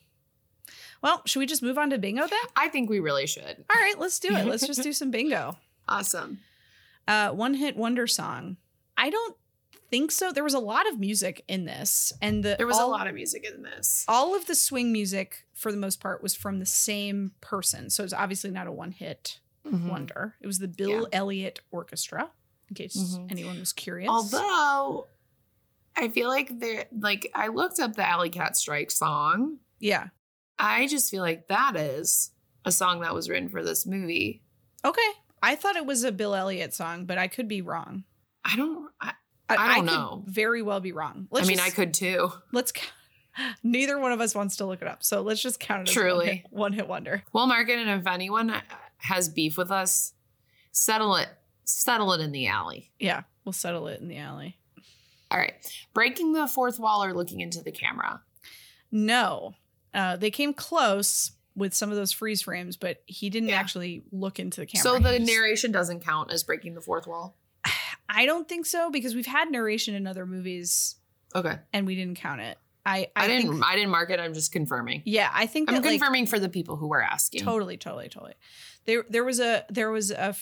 Well, 1.01 1.21
should 1.25 1.39
we 1.39 1.45
just 1.45 1.61
move 1.61 1.77
on 1.77 1.91
to 1.91 1.97
bingo 1.97 2.27
then? 2.27 2.39
I 2.55 2.69
think 2.69 2.89
we 2.89 2.99
really 2.99 3.27
should. 3.27 3.63
All 3.69 3.81
right, 3.81 3.97
let's 3.99 4.19
do 4.19 4.35
it. 4.35 4.45
Let's 4.45 4.65
just 4.65 4.81
do 4.83 4.93
some 4.93 5.11
bingo. 5.11 5.57
Awesome. 5.87 6.39
Uh 7.07 7.29
one 7.31 7.53
hit 7.53 7.75
wonder 7.77 8.07
song. 8.07 8.57
I 8.97 9.09
don't 9.09 9.35
think 9.89 10.11
so. 10.11 10.31
There 10.31 10.43
was 10.43 10.53
a 10.55 10.59
lot 10.59 10.87
of 10.89 10.99
music 10.99 11.45
in 11.47 11.65
this 11.65 12.11
and 12.21 12.43
the 12.43 12.55
There 12.57 12.67
was 12.67 12.77
all- 12.77 12.89
a 12.89 12.91
lot 12.91 13.07
of 13.07 13.13
music 13.15 13.45
in 13.45 13.61
this. 13.61 14.03
all 14.07 14.35
of 14.35 14.45
the 14.47 14.55
swing 14.55 14.91
music 14.91 15.45
for 15.53 15.71
the 15.71 15.77
most 15.77 15.99
part 16.01 16.21
was 16.21 16.35
from 16.35 16.59
the 16.59 16.65
same 16.65 17.31
person. 17.41 17.89
So 17.89 18.03
it's 18.03 18.13
obviously 18.13 18.49
not 18.51 18.67
a 18.67 18.71
one 18.71 18.91
hit 18.91 19.39
Mhm. 19.71 19.89
wonder. 19.89 20.35
It 20.41 20.47
was 20.47 20.59
the 20.59 20.67
Bill 20.67 21.07
Elliott 21.11 21.59
Orchestra, 21.71 22.31
in 22.69 22.75
case 22.75 22.95
Mhm. 22.97 23.31
anyone 23.31 23.59
was 23.59 23.73
curious. 23.73 24.09
Although 24.09 25.07
I 25.95 26.09
feel 26.09 26.27
like 26.29 26.59
there 26.59 26.85
like 26.97 27.29
I 27.33 27.47
looked 27.47 27.79
up 27.79 27.95
the 27.95 28.07
Alley 28.07 28.29
Cat 28.29 28.55
Strike 28.57 28.91
song. 28.91 29.59
yeah. 29.79 30.09
I 30.59 30.87
just 30.87 31.11
feel 31.11 31.21
like 31.21 31.47
that 31.49 31.75
is 31.75 32.31
a 32.65 32.71
song 32.71 33.01
that 33.01 33.13
was 33.13 33.29
written 33.29 33.47
for 33.49 33.63
this 33.63 33.85
movie. 33.85 34.41
Okay. 34.83 35.09
I 35.43 35.55
thought 35.55 35.75
it 35.75 35.85
was 35.85 36.03
a 36.03 36.11
Bill 36.11 36.33
Elliott 36.33 36.73
song, 36.73 37.05
but 37.05 37.19
I 37.19 37.27
could 37.27 37.47
be 37.47 37.61
wrong. 37.61 38.05
I 38.43 38.55
don't 38.55 38.89
I, 38.99 39.13
I, 39.49 39.55
I 39.55 39.67
don't 39.75 39.85
could 39.87 39.93
know. 39.93 40.23
Very 40.25 40.61
well 40.63 40.79
be 40.79 40.91
wrong. 40.93 41.27
I 41.31 41.35
Let's 41.35 41.47
mean 41.47 41.57
just- 41.57 41.69
I 41.71 41.75
could 41.75 41.93
too. 41.93 42.31
Let's. 42.51 42.73
Neither 43.63 43.99
one 43.99 44.11
of 44.11 44.19
us 44.19 44.33
wants 44.33 44.55
to 44.57 44.65
look 44.65 44.81
it 44.81 44.87
up, 44.87 45.03
so 45.03 45.21
let's 45.21 45.39
just 45.41 45.59
count 45.59 45.87
it 45.87 45.91
as 45.91 45.95
one 45.95 46.03
Truly. 46.05 46.25
hit, 46.37 46.45
one 46.49 46.73
hit 46.73 46.87
wonder. 46.87 47.23
We'll 47.33 47.45
mark 47.45 47.69
it 47.69 47.77
and 47.77 47.87
if 48.01 48.07
anyone 48.07 48.49
has 48.97 49.29
beef 49.29 49.57
with 49.57 49.71
us, 49.71 50.13
settle 50.71 51.15
it. 51.15 51.29
Settle 51.63 52.13
it 52.13 52.21
in 52.21 52.31
the 52.31 52.47
alley. 52.47 52.91
Yeah, 52.99 53.23
we'll 53.43 53.51
settle 53.53 53.87
it 53.87 53.99
in 53.99 54.07
the 54.07 54.17
alley. 54.17 54.57
All 55.29 55.37
right. 55.37 55.53
Breaking 55.93 56.31
the 56.31 56.47
fourth 56.47 56.79
wall 56.79 57.03
or 57.03 57.13
looking 57.13 57.41
into 57.41 57.61
the 57.61 57.71
camera. 57.73 58.21
No, 58.91 59.55
uh, 59.93 60.15
they 60.15 60.31
came 60.31 60.53
close 60.53 61.31
with 61.55 61.73
some 61.73 61.89
of 61.89 61.97
those 61.97 62.11
freeze 62.13 62.41
frames, 62.41 62.77
but 62.77 63.01
he 63.05 63.29
didn't 63.29 63.49
Yeah. 63.49 63.59
actually 63.59 64.03
look 64.11 64.39
into 64.39 64.61
the 64.61 64.65
camera. 64.65 64.83
So 64.83 64.99
the 64.99 65.17
just- 65.19 65.29
narration 65.31 65.71
doesn't 65.71 66.01
count 66.05 66.31
as 66.31 66.43
breaking 66.43 66.75
the 66.75 66.81
fourth 66.81 67.05
wall. 67.07 67.35
I 68.09 68.25
don't 68.25 68.47
think 68.47 68.65
so 68.65 68.89
because 68.89 69.13
we've 69.15 69.25
had 69.25 69.51
narration 69.51 69.93
in 69.95 70.07
other 70.07 70.25
movies 70.25 70.95
Okay. 71.35 71.57
and 71.73 71.85
we 71.85 71.95
didn't 71.95 72.17
count 72.17 72.39
it. 72.41 72.57
I 72.87 73.09
I, 73.15 73.25
I, 73.25 73.27
didn't 73.27 73.51
Think, 73.51 73.65
I 73.65 73.75
didn't 73.75 73.91
mark 73.91 74.09
it. 74.09 74.19
I'm 74.19 74.33
just 74.33 74.51
confirming. 74.51 75.03
yeah, 75.05 75.29
I 75.33 75.45
think 75.45 75.69
I'm 75.69 75.75
that 75.75 75.83
like 75.83 75.99
confirming 75.99 76.25
for 76.25 76.39
the 76.39 76.49
people 76.49 76.77
who 76.77 76.87
were 76.87 77.01
asking. 77.01 77.43
totally, 77.43 77.77
totally, 77.77 78.07
totally. 78.07 78.33
There 78.85 79.05
there 79.09 79.23
was 79.23 79.39
a 79.39 79.65
there 79.69 79.91
was 79.91 80.11
a 80.11 80.35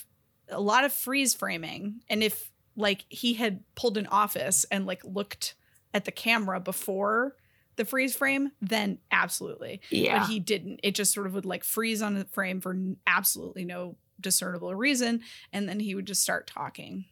a 0.50 0.62
lot 0.62 0.84
of 0.84 0.94
freeze 0.94 1.34
framing, 1.34 2.02
and 2.08 2.24
if 2.24 2.52
like 2.78 3.06
he 3.10 3.34
had 3.34 3.64
pulled 3.74 3.98
an 3.98 4.08
office 4.08 4.66
and 4.72 4.86
like 4.86 5.04
looked 5.04 5.56
at 5.94 6.06
the 6.06 6.12
camera 6.12 6.60
before 6.60 7.36
the 7.78 7.86
freeze 7.86 8.16
frame, 8.16 8.52
then 8.62 9.00
absolutely. 9.12 9.82
Yeah. 9.90 10.20
But 10.20 10.30
he 10.30 10.40
didn't. 10.40 10.82
It 10.84 10.94
just 10.96 11.14
sort 11.14 11.28
of 11.28 11.34
would 11.34 11.46
like 11.46 11.64
freeze 11.64 12.02
on 12.02 12.14
the 12.14 12.26
frame 12.26 12.62
for 12.62 12.78
absolutely 13.08 13.66
no 13.66 13.98
discernible 14.22 14.74
reason, 14.76 15.22
and 15.52 15.68
then 15.68 15.80
he 15.80 15.96
would 15.96 16.06
just 16.06 16.22
start 16.22 16.48
talking. 16.48 17.06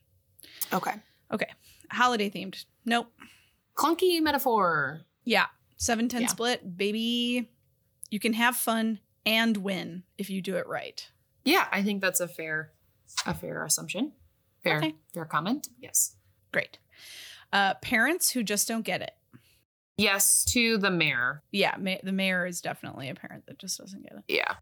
Okay. 0.71 0.93
Okay. 1.31 1.49
Holiday 1.91 2.29
themed. 2.29 2.65
Nope. 2.85 3.07
Clunky 3.75 4.21
metaphor. 4.21 5.01
Yeah. 5.23 5.47
710 5.77 6.21
Yeah. 6.21 6.27
split, 6.27 6.77
baby. 6.77 7.49
You 8.09 8.19
can 8.19 8.33
have 8.33 8.55
fun 8.55 8.99
and 9.25 9.57
win 9.57 10.03
if 10.17 10.29
you 10.29 10.41
do 10.41 10.55
it 10.57 10.67
right. 10.67 11.07
Yeah, 11.45 11.67
I 11.71 11.83
think 11.83 12.01
that's 12.01 12.19
a 12.19 12.27
fair 12.27 12.71
a 13.25 13.33
fair 13.33 13.63
assumption. 13.65 14.13
Fair 14.63 14.77
Okay. 14.77 14.95
fair 15.13 15.25
comment. 15.25 15.67
Yes. 15.79 16.15
Great. 16.51 16.79
Uh, 17.51 17.73
parents 17.75 18.31
who 18.31 18.43
just 18.43 18.67
don't 18.67 18.83
get 18.85 19.01
it. 19.01 19.11
Yes 19.97 20.43
to 20.53 20.77
the 20.77 20.89
mayor. 20.89 21.43
Yeah, 21.51 21.75
ma- 21.77 21.97
the 22.03 22.11
mayor 22.11 22.45
is 22.45 22.61
definitely 22.61 23.09
a 23.09 23.15
parent 23.15 23.45
that 23.45 23.59
just 23.59 23.77
doesn't 23.77 24.01
get 24.03 24.13
it. 24.13 24.23
Yeah. 24.27 24.55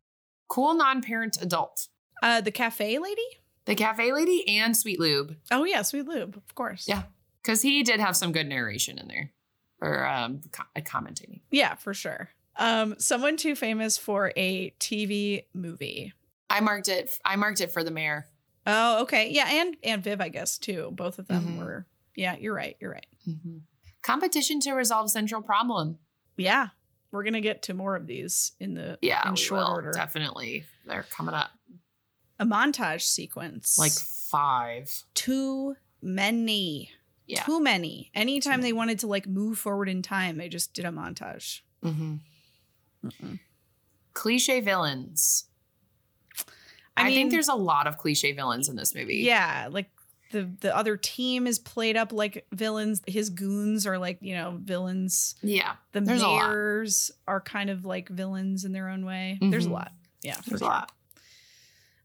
Cool 0.49 0.74
non-parent 0.74 1.41
adult. 1.41 1.88
Uh, 2.22 2.41
the 2.41 2.51
cafe 2.51 2.97
lady? 2.99 3.22
The 3.66 3.76
cafe 3.76 4.12
lady 4.12 4.45
and 4.59 4.76
Sweet 4.76 4.99
Lube. 4.99 5.38
Oh, 5.51 5.64
yeah, 5.64 5.84
Sweet 5.84 6.05
Lube, 6.07 6.36
of 6.36 6.53
course. 6.55 6.86
Yeah. 6.88 7.03
Because 7.41 7.62
he 7.62 7.82
did 7.84 7.99
have 7.99 8.18
some 8.18 8.32
good 8.34 8.47
narration 8.47 8.97
in 8.99 9.07
there. 9.07 9.32
Or 9.82 10.05
um 10.07 10.41
co- 10.51 10.63
commentating. 10.82 11.41
Yeah, 11.49 11.75
for 11.75 11.93
sure. 11.93 12.29
Um, 12.57 12.95
someone 12.99 13.38
too 13.38 13.55
famous 13.55 13.97
for 13.97 14.32
a 14.38 14.71
TV 14.79 15.45
movie. 15.53 16.13
I 16.49 16.59
marked 16.59 16.88
it 16.89 17.17
I 17.25 17.36
marked 17.36 17.61
it 17.61 17.71
for 17.71 17.84
the 17.84 17.91
mayor. 17.91 18.27
Oh, 18.67 19.01
okay. 19.03 19.32
Yeah, 19.32 19.47
and 19.49 19.75
and 19.84 20.03
Viv, 20.03 20.21
I 20.21 20.29
guess, 20.29 20.57
too. 20.59 20.89
Both 20.91 21.17
of 21.17 21.27
them 21.27 21.55
Mhm. 21.55 21.57
were. 21.57 21.88
Yeah, 22.15 22.36
you're 22.38 22.53
right. 22.53 22.77
You're 22.79 22.91
right. 22.91 23.05
Competition 24.03 24.59
to 24.61 24.73
resolve 24.73 25.09
central 25.09 25.41
problem. 25.41 25.97
Yeah, 26.38 26.67
we're 27.11 27.23
gonna 27.23 27.41
get 27.41 27.63
to 27.63 27.73
more 27.73 27.95
of 27.95 28.05
these 28.07 28.51
in 28.59 28.73
the 28.73 28.97
Yeah, 29.01 29.27
in 29.29 29.36
short 29.36 29.61
will, 29.65 29.71
order. 29.71 29.91
Definitely. 29.91 30.65
They're 30.86 31.03
coming 31.03 31.34
up. 31.36 31.51
A 32.39 32.45
montage 32.45 33.01
sequence, 33.03 33.77
Like 33.77 33.91
five. 33.93 35.03
too 35.13 35.75
many. 36.01 36.91
Yeah. 37.32 37.43
Too 37.43 37.61
many. 37.61 38.11
Anytime 38.13 38.61
they 38.61 38.73
wanted 38.73 38.99
to 38.99 39.07
like 39.07 39.25
move 39.27 39.57
forward 39.57 39.88
in 39.89 40.01
time, 40.01 40.38
they 40.38 40.49
just 40.49 40.73
did 40.73 40.86
a 40.86 40.89
montage. 40.89 41.61
Mm-hmm. 41.84 42.15
Mm-mm. 43.05 43.39
Cliche 44.13 44.59
villains. 44.59 45.45
I, 46.97 47.03
I, 47.03 47.03
mean, 47.05 47.15
think 47.15 47.32
there's 47.32 47.47
a 47.47 47.55
lot 47.55 47.88
of 47.88 47.97
cliche 47.97 48.34
villains 48.34 48.67
in 48.67 48.75
this 48.75 48.93
movie. 48.93 49.17
yeah, 49.19 49.69
like 49.71 49.89
the 50.32 50.49
the 50.59 50.75
other 50.75 50.97
team 50.97 51.47
is 51.47 51.57
played 51.57 51.95
up 51.95 52.11
like 52.11 52.45
villains. 52.51 53.01
His 53.07 53.29
goons 53.29 53.88
are 53.88 53.97
like 53.97 54.17
you 54.21 54.36
know 54.36 54.59
villains. 54.61 55.36
Yeah. 55.41 55.73
The 55.93 56.01
There's 56.01 56.21
a 56.21 56.27
lot. 56.27 56.49
mayors 56.49 57.11
are 57.27 57.39
kind 57.41 57.69
of 57.69 57.86
like 57.86 58.09
villains 58.09 58.65
in 58.65 58.73
their 58.73 58.89
own 58.89 59.05
way. 59.05 59.38
There's 59.41 59.65
a 59.65 59.69
Mhm. 59.69 59.73
lot. 59.73 59.91
Yeah, 60.21 60.38
There's 60.45 60.61
a 60.61 60.65
lot. 60.65 60.91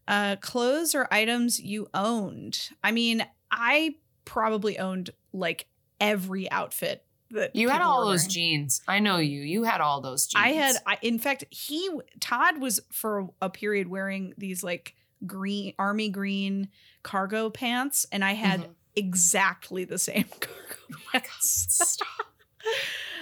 Uh, 0.07 0.37
clothes 0.37 0.95
or 0.95 1.05
items 1.11 1.59
you 1.59 1.87
owned. 1.93 2.69
I 2.81 2.91
mean, 2.91 3.25
I 3.51 3.95
probably 4.27 4.77
owned 4.77 5.09
like 5.33 5.65
every 5.99 6.49
outfit 6.51 7.03
that 7.31 7.55
You 7.55 7.69
had 7.69 7.81
all 7.81 8.05
those 8.05 8.27
jeans. 8.27 8.81
I 8.87 8.99
know 8.99 9.17
you. 9.17 9.41
You 9.41 9.63
had 9.63 9.81
all 9.81 10.01
those 10.01 10.27
jeans. 10.27 10.43
I 10.45 10.49
had, 10.49 10.75
I, 10.85 10.97
in 11.01 11.17
fact, 11.19 11.43
he 11.49 11.89
Todd 12.19 12.61
was 12.61 12.79
for 12.91 13.29
a 13.41 13.49
period 13.49 13.87
wearing 13.87 14.33
these 14.37 14.63
like 14.63 14.93
green 15.25 15.73
army 15.79 16.09
green 16.09 16.69
cargo 17.03 17.49
pants, 17.49 18.05
and 18.11 18.23
I 18.23 18.33
had 18.33 18.61
Mhm. 18.61 18.69
exactly 18.95 19.83
the 19.85 19.97
same 19.97 20.25
cargo 20.39 20.53
Oh 20.93 20.95
pants. 21.11 21.97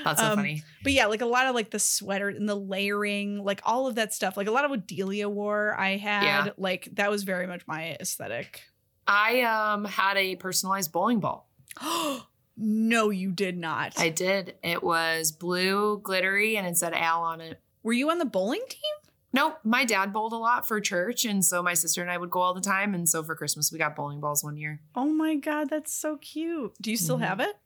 That's 0.04 0.20
so 0.22 0.28
Um, 0.32 0.36
funny. 0.38 0.64
But 0.84 0.92
yeah, 0.94 1.06
like 1.08 1.22
a 1.22 1.26
lot 1.26 1.48
of 1.48 1.56
like 1.56 1.72
the 1.72 1.80
sweater 1.80 2.30
and 2.30 2.48
the 2.48 2.56
layering, 2.56 3.44
like 3.44 3.62
all 3.64 3.88
of 3.88 3.96
that 3.96 4.14
stuff, 4.14 4.38
like 4.38 4.48
a 4.48 4.52
lot 4.52 4.64
of 4.66 4.70
what 4.72 4.86
Delia 4.88 5.28
wore, 5.30 5.76
I 5.80 5.98
had, 5.98 6.24
Yeah. 6.24 6.50
like 6.58 6.90
that 6.94 7.10
was 7.10 7.24
very 7.24 7.48
much 7.48 7.66
my 7.68 7.96
aesthetic. 8.00 8.62
I 9.08 9.42
um 9.42 9.86
had 9.86 10.18
a 10.18 10.36
personalized 10.36 10.92
bowling 10.92 11.20
ball. 11.20 11.48
no, 12.58 13.10
you 13.10 13.32
did 13.32 13.58
not. 13.58 13.94
I 13.98 14.10
did. 14.10 14.56
It 14.64 14.84
was 14.84 15.32
blue, 15.32 16.00
glittery, 16.04 16.58
and 16.58 16.66
it 16.66 16.78
said 16.78 16.94
Al 16.94 17.22
on 17.24 17.42
it. 17.42 17.60
Were 17.84 17.94
you 17.94 18.10
on 18.10 18.18
the 18.20 18.26
bowling 18.26 18.64
team? 18.70 18.80
Nope, 19.34 19.60
my 19.66 19.84
dad 19.84 20.14
bowled 20.14 20.32
a 20.32 20.38
lot 20.38 20.66
for 20.66 20.80
church, 20.80 21.26
and 21.26 21.44
so 21.44 21.62
my 21.62 21.74
sister 21.74 22.02
and 22.02 22.10
I 22.10 22.18
would 22.18 22.32
go 22.32 22.40
all 22.40 22.54
the 22.54 22.62
time. 22.62 22.96
And 22.96 23.08
so 23.08 23.22
for 23.22 23.36
Christmas, 23.36 23.70
we 23.72 23.78
got 23.78 23.94
bowling 23.96 24.22
balls 24.22 24.44
one 24.46 24.56
year. 24.56 24.80
Oh 24.96 25.08
my 25.12 25.36
god, 25.36 25.70
that's 25.70 25.94
so 25.94 26.16
cute. 26.18 26.74
Do 26.82 26.90
you 26.90 26.96
still 26.98 27.18
Mhm. 27.18 27.28
have 27.28 27.40
it? 27.42 27.58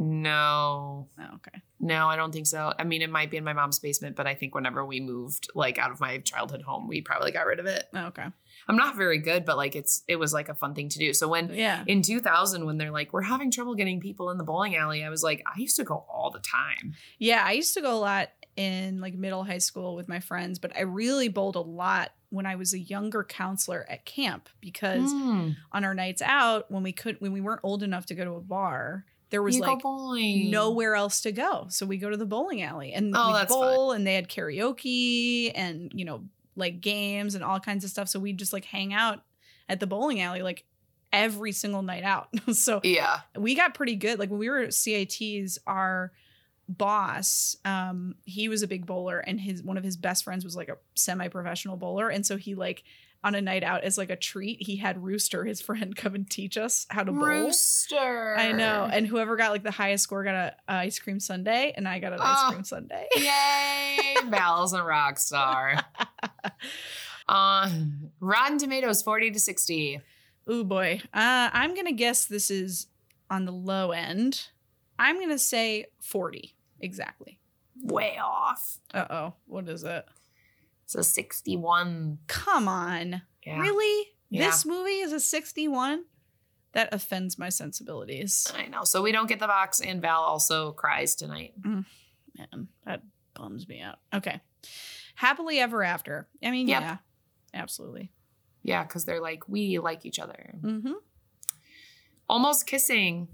No, 0.00 1.08
Oh, 1.18 1.34
okay. 1.36 1.60
no, 1.78 2.08
I 2.08 2.16
don't 2.16 2.32
think 2.32 2.46
so. 2.46 2.72
I 2.78 2.84
mean, 2.84 3.02
it 3.02 3.10
might 3.10 3.30
be 3.30 3.36
in 3.36 3.44
my 3.44 3.52
mom's 3.52 3.78
basement, 3.78 4.16
but 4.16 4.26
I 4.26 4.34
think 4.34 4.54
whenever 4.54 4.84
we 4.84 5.00
moved 5.00 5.48
like 5.54 5.78
out 5.78 5.90
of 5.90 6.00
my 6.00 6.18
childhood 6.18 6.62
home, 6.62 6.88
we 6.88 7.00
probably 7.00 7.30
got 7.32 7.46
rid 7.46 7.58
of 7.60 7.66
it. 7.66 7.84
Oh, 7.94 8.06
okay. 8.06 8.26
I'm 8.68 8.76
not 8.76 8.96
very 8.96 9.18
good, 9.18 9.44
but 9.44 9.56
like 9.56 9.76
it's 9.76 10.02
it 10.08 10.16
was 10.16 10.32
like 10.32 10.48
a 10.48 10.54
fun 10.54 10.74
thing 10.74 10.88
to 10.90 10.98
do. 10.98 11.12
So 11.12 11.28
when 11.28 11.52
Yeah. 11.52 11.84
in 11.86 12.02
2000 12.02 12.64
when 12.66 12.78
they're 12.78 12.90
like 12.90 13.12
we're 13.12 13.22
having 13.22 13.50
trouble 13.50 13.74
getting 13.74 14.00
people 14.00 14.30
in 14.30 14.38
the 14.38 14.44
bowling 14.44 14.76
alley, 14.76 15.04
I 15.04 15.08
was 15.10 15.22
like 15.22 15.42
I 15.46 15.58
used 15.58 15.76
to 15.76 15.84
go 15.84 16.04
all 16.12 16.30
the 16.30 16.40
time. 16.40 16.94
Yeah, 17.18 17.42
I 17.44 17.52
used 17.52 17.74
to 17.74 17.80
go 17.80 17.94
a 17.94 17.98
lot 18.00 18.28
in 18.56 19.00
like 19.00 19.14
middle 19.14 19.44
high 19.44 19.58
school 19.58 19.94
with 19.96 20.08
my 20.08 20.20
friends, 20.20 20.58
but 20.58 20.76
I 20.76 20.82
really 20.82 21.28
bowled 21.28 21.56
a 21.56 21.60
lot 21.60 22.10
when 22.30 22.46
I 22.46 22.56
was 22.56 22.72
a 22.74 22.78
younger 22.78 23.24
counselor 23.24 23.86
at 23.88 24.04
camp 24.04 24.48
because 24.60 25.12
Mm. 25.14 25.56
on 25.72 25.84
our 25.84 25.94
nights 25.94 26.22
out 26.22 26.70
when 26.70 26.82
we 26.82 26.92
could 26.92 27.20
when 27.20 27.32
we 27.32 27.40
weren't 27.40 27.60
old 27.62 27.82
enough 27.82 28.06
to 28.06 28.14
go 28.14 28.24
to 28.24 28.32
a 28.32 28.40
bar, 28.40 29.04
there 29.30 29.42
was 29.42 29.56
You 29.56 29.62
like 29.62 29.80
bowling. 29.82 30.50
nowhere 30.50 30.94
else 30.94 31.20
to 31.22 31.32
go. 31.32 31.66
So 31.70 31.86
we 31.86 31.96
go 31.98 32.10
to 32.10 32.16
the 32.16 32.26
bowling 32.26 32.62
alley 32.62 32.92
and 32.92 33.12
Oh, 33.16 33.38
we 33.40 33.46
bowl 33.46 33.92
and 33.92 34.06
they 34.06 34.14
had 34.14 34.28
karaoke 34.28 35.52
and 35.54 35.90
you 35.94 36.04
know 36.04 36.24
like 36.56 36.80
games 36.80 37.34
and 37.34 37.42
all 37.44 37.60
kinds 37.60 37.84
of 37.84 37.90
stuff. 37.90 38.08
So 38.08 38.18
we 38.20 38.32
just 38.32 38.52
like 38.52 38.64
hang 38.64 38.92
out 38.92 39.22
at 39.68 39.80
the 39.80 39.86
bowling 39.86 40.20
alley 40.20 40.42
like 40.42 40.64
every 41.12 41.52
single 41.52 41.82
night 41.82 42.02
out. 42.04 42.28
so 42.52 42.80
Yeah. 42.84 43.20
we 43.36 43.54
got 43.54 43.74
pretty 43.74 43.96
good. 43.96 44.18
Like 44.18 44.30
when 44.30 44.38
we 44.38 44.48
were 44.50 44.58
at 44.60 44.74
CITs, 44.74 45.58
our 45.66 46.12
boss, 46.68 47.56
um, 47.64 48.14
he 48.24 48.48
was 48.48 48.62
a 48.62 48.68
big 48.68 48.86
bowler 48.86 49.18
and 49.18 49.40
his 49.40 49.62
one 49.62 49.76
of 49.76 49.84
his 49.84 49.96
best 49.96 50.24
friends 50.24 50.44
was 50.44 50.56
like 50.56 50.68
a 50.68 50.76
semi-professional 50.94 51.76
bowler. 51.76 52.08
And 52.08 52.24
so 52.24 52.36
he 52.36 52.54
like 52.54 52.84
on 53.22 53.34
a 53.34 53.42
night 53.42 53.62
out 53.62 53.84
as 53.84 53.98
like 53.98 54.08
a 54.10 54.16
treat, 54.16 54.62
he 54.62 54.76
had 54.76 55.02
Rooster, 55.02 55.44
his 55.44 55.60
friend, 55.62 55.94
come 55.94 56.14
and 56.14 56.28
teach 56.28 56.56
us 56.56 56.86
how 56.90 57.02
to 57.02 57.12
bowl. 57.12 57.24
Rooster. 57.26 58.34
I 58.38 58.52
know. 58.52 58.88
And 58.90 59.06
whoever 59.06 59.36
got 59.36 59.50
like 59.52 59.62
the 59.62 59.70
highest 59.70 60.04
score 60.04 60.24
got 60.24 60.34
a, 60.34 60.54
a 60.68 60.72
ice 60.78 60.98
cream 60.98 61.20
sundae, 61.20 61.72
and 61.76 61.86
I 61.86 61.98
got 61.98 62.12
an 62.12 62.18
Oh. 62.20 62.24
ice 62.24 62.52
cream 62.52 62.64
sundae. 62.64 63.06
Yay, 63.16 64.14
Val's 64.30 64.72
a 64.72 64.82
rock 64.82 65.18
star. 65.18 65.76
Uh, 67.28 67.70
Rotten 68.18 68.58
Tomatoes 68.58 69.02
40 69.02 69.30
to 69.32 69.38
60. 69.38 70.00
Ooh 70.50 70.64
boy. 70.64 71.00
Uh, 71.14 71.48
I'm 71.52 71.76
gonna 71.76 71.92
guess 71.92 72.24
this 72.24 72.50
is 72.50 72.88
on 73.30 73.44
the 73.44 73.52
low 73.52 73.92
end. 73.92 74.48
I'm 74.98 75.20
gonna 75.20 75.38
say 75.38 75.86
40 76.00 76.54
exactly. 76.80 77.38
Way 77.82 78.18
off. 78.20 78.78
Uh 78.92 79.06
oh. 79.10 79.34
What 79.46 79.68
is 79.68 79.84
it? 79.84 80.04
It's 80.90 80.96
a 80.96 81.04
61. 81.04 82.18
Come 82.26 82.66
on. 82.66 83.22
Yeah. 83.46 83.60
Really? 83.60 84.08
Yeah. 84.28 84.46
This 84.46 84.66
movie 84.66 84.98
is 84.98 85.12
a 85.12 85.20
61? 85.20 86.02
That 86.72 86.92
offends 86.92 87.38
my 87.38 87.48
sensibilities. 87.48 88.52
I 88.56 88.66
know. 88.66 88.82
So 88.82 89.00
we 89.00 89.12
don't 89.12 89.28
get 89.28 89.38
the 89.38 89.46
box, 89.46 89.80
and 89.80 90.02
Val 90.02 90.20
also 90.22 90.72
cries 90.72 91.14
tonight. 91.14 91.54
Man, 91.64 91.84
that 92.84 93.02
bums 93.34 93.68
me 93.68 93.80
out. 93.80 93.98
Okay. 94.12 94.40
Happily 95.14 95.60
ever 95.60 95.84
after. 95.84 96.26
I 96.42 96.50
mean, 96.50 96.66
Yep. 96.66 96.80
yeah. 96.82 96.96
Absolutely. 97.54 98.10
Yeah, 98.64 98.82
because 98.82 99.04
they're 99.04 99.20
like, 99.20 99.48
we 99.48 99.78
like 99.78 100.04
each 100.04 100.18
other. 100.18 100.54
Mm-hmm. 100.60 100.94
Almost 102.28 102.66
kissing. 102.66 103.28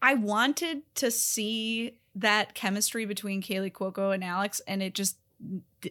I 0.00 0.14
wanted 0.14 0.82
to 0.96 1.10
see 1.10 1.98
that 2.14 2.54
chemistry 2.54 3.04
between 3.04 3.42
Kaley 3.42 3.70
Cuoco 3.70 4.14
and 4.14 4.24
Alex, 4.24 4.60
and 4.66 4.82
it 4.82 4.94
just 4.94 5.18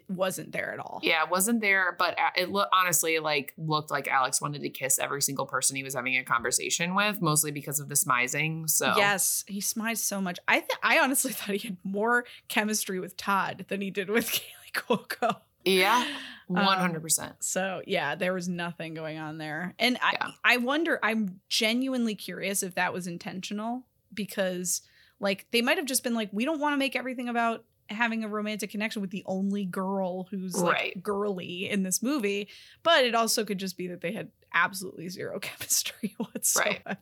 wasn't 0.09 0.51
there 0.51 0.73
at 0.73 0.79
all. 0.79 0.99
Yeah, 1.03 1.23
wasn't 1.29 1.61
there, 1.61 1.95
but 1.97 2.17
it 2.35 2.49
looked 2.49 2.69
honestly 2.73 3.19
like 3.19 3.53
looked 3.57 3.91
like 3.91 4.07
Alex 4.07 4.41
wanted 4.41 4.61
to 4.61 4.69
kiss 4.69 4.99
every 4.99 5.21
single 5.21 5.45
person 5.45 5.75
he 5.75 5.83
was 5.83 5.93
having 5.95 6.17
a 6.17 6.23
conversation 6.23 6.95
with, 6.95 7.21
mostly 7.21 7.51
because 7.51 7.79
of 7.79 7.89
the 7.89 7.95
smizing. 7.95 8.69
So 8.69 8.93
Yes, 8.97 9.43
he 9.47 9.59
smized 9.61 9.99
so 9.99 10.21
much. 10.21 10.39
I 10.47 10.59
th- 10.59 10.71
I 10.83 10.99
honestly 10.99 11.31
thought 11.33 11.55
he 11.55 11.67
had 11.67 11.77
more 11.83 12.25
chemistry 12.47 12.99
with 12.99 13.17
Todd 13.17 13.65
than 13.69 13.81
he 13.81 13.91
did 13.91 14.09
with 14.09 14.31
Kaley 14.31 14.71
Cuoco. 14.73 15.37
yeah, 15.65 16.05
Um, 16.49 16.65
one 16.65 16.79
hundred 16.79 17.01
percent. 17.01 17.35
So 17.39 17.81
yeah, 17.87 18.15
there 18.15 18.33
was 18.33 18.49
nothing 18.49 18.93
going 18.93 19.17
on 19.17 19.37
there, 19.37 19.73
and 19.79 19.97
I 20.01 20.11
Yeah. 20.19 20.27
I 20.43 20.57
wonder. 20.57 20.99
I'm 21.01 21.39
genuinely 21.47 22.13
curious 22.15 22.61
if 22.61 22.75
that 22.75 22.91
was 22.93 23.07
intentional 23.07 23.85
because 24.13 24.81
like 25.19 25.45
they 25.51 25.61
might 25.61 25.77
have 25.77 25.85
just 25.85 26.03
been 26.03 26.13
like, 26.15 26.29
we 26.33 26.43
don't 26.45 26.59
want 26.59 26.73
to 26.73 26.77
make 26.77 26.95
everything 26.95 27.29
about 27.29 27.63
having 27.91 28.23
a 28.23 28.27
romantic 28.27 28.71
connection 28.71 29.01
with 29.01 29.11
the 29.11 29.23
only 29.25 29.65
girl 29.65 30.23
who's 30.31 30.55
like 30.55 31.01
girly 31.03 31.69
in 31.69 31.83
this 31.83 32.01
movie, 32.03 32.47
but 32.83 33.03
it 33.05 33.15
also 33.15 33.43
could 33.45 33.57
just 33.57 33.77
be 33.77 33.87
that 33.87 34.01
they 34.01 34.11
had 34.11 34.29
absolutely 34.53 35.09
zero 35.09 35.39
chemistry 35.41 36.15
whatsoever. 36.17 36.97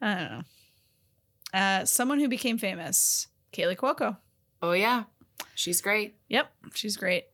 I 0.00 0.14
don't 0.14 0.30
know. 0.30 0.42
Uh, 1.52 1.84
someone 1.84 2.18
who 2.18 2.28
became 2.28 2.58
famous, 2.58 3.28
Kaley 3.52 3.76
Cuoco. 3.76 4.16
Oh 4.62 4.72
yeah, 4.72 5.04
she's 5.54 5.80
great. 5.80 6.16
Yep, 6.28 6.50
she's 6.74 6.96
great. 6.96 7.24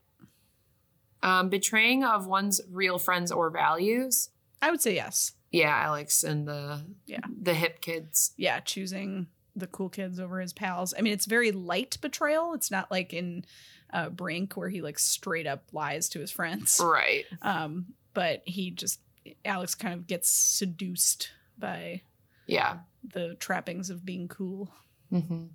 Um, 1.22 1.48
betraying 1.48 2.04
of 2.04 2.26
one's 2.26 2.60
real 2.70 2.98
friends 2.98 3.30
or 3.32 3.50
values. 3.50 4.30
I 4.62 4.70
would 4.70 4.80
say 4.82 4.94
yes. 4.94 5.32
Yeah, 5.50 5.74
Alex 5.74 6.22
and 6.22 6.46
the 6.46 6.84
Yeah. 7.06 7.20
the 7.42 7.54
hip 7.54 7.80
kids. 7.80 8.32
yeah, 8.36 8.60
choosing 8.60 9.26
the 9.60 9.66
cool 9.68 9.88
kids 9.88 10.18
over 10.18 10.40
his 10.40 10.52
pals. 10.52 10.92
I 10.98 11.02
mean, 11.02 11.12
it's 11.12 11.26
very 11.26 11.52
light 11.52 11.96
betrayal. 12.00 12.54
It's 12.54 12.70
not 12.70 12.90
like 12.90 13.12
in 13.12 13.44
uh, 13.92 14.08
Brink 14.08 14.56
where 14.56 14.68
he 14.68 14.82
like 14.82 14.98
straight 14.98 15.46
up 15.46 15.64
lies 15.72 16.08
to 16.10 16.20
his 16.20 16.30
friends. 16.30 16.80
Right. 16.82 17.24
Um, 17.42 17.86
but 18.14 18.42
he 18.44 18.70
just 18.72 19.00
Alex 19.44 19.74
kind 19.74 19.94
of 19.94 20.06
gets 20.06 20.30
seduced 20.32 21.30
by 21.58 22.02
Yeah. 22.46 22.78
the 23.04 23.34
trappings 23.38 23.90
of 23.90 24.04
being 24.04 24.26
cool. 24.28 24.72
hmm 25.10 25.46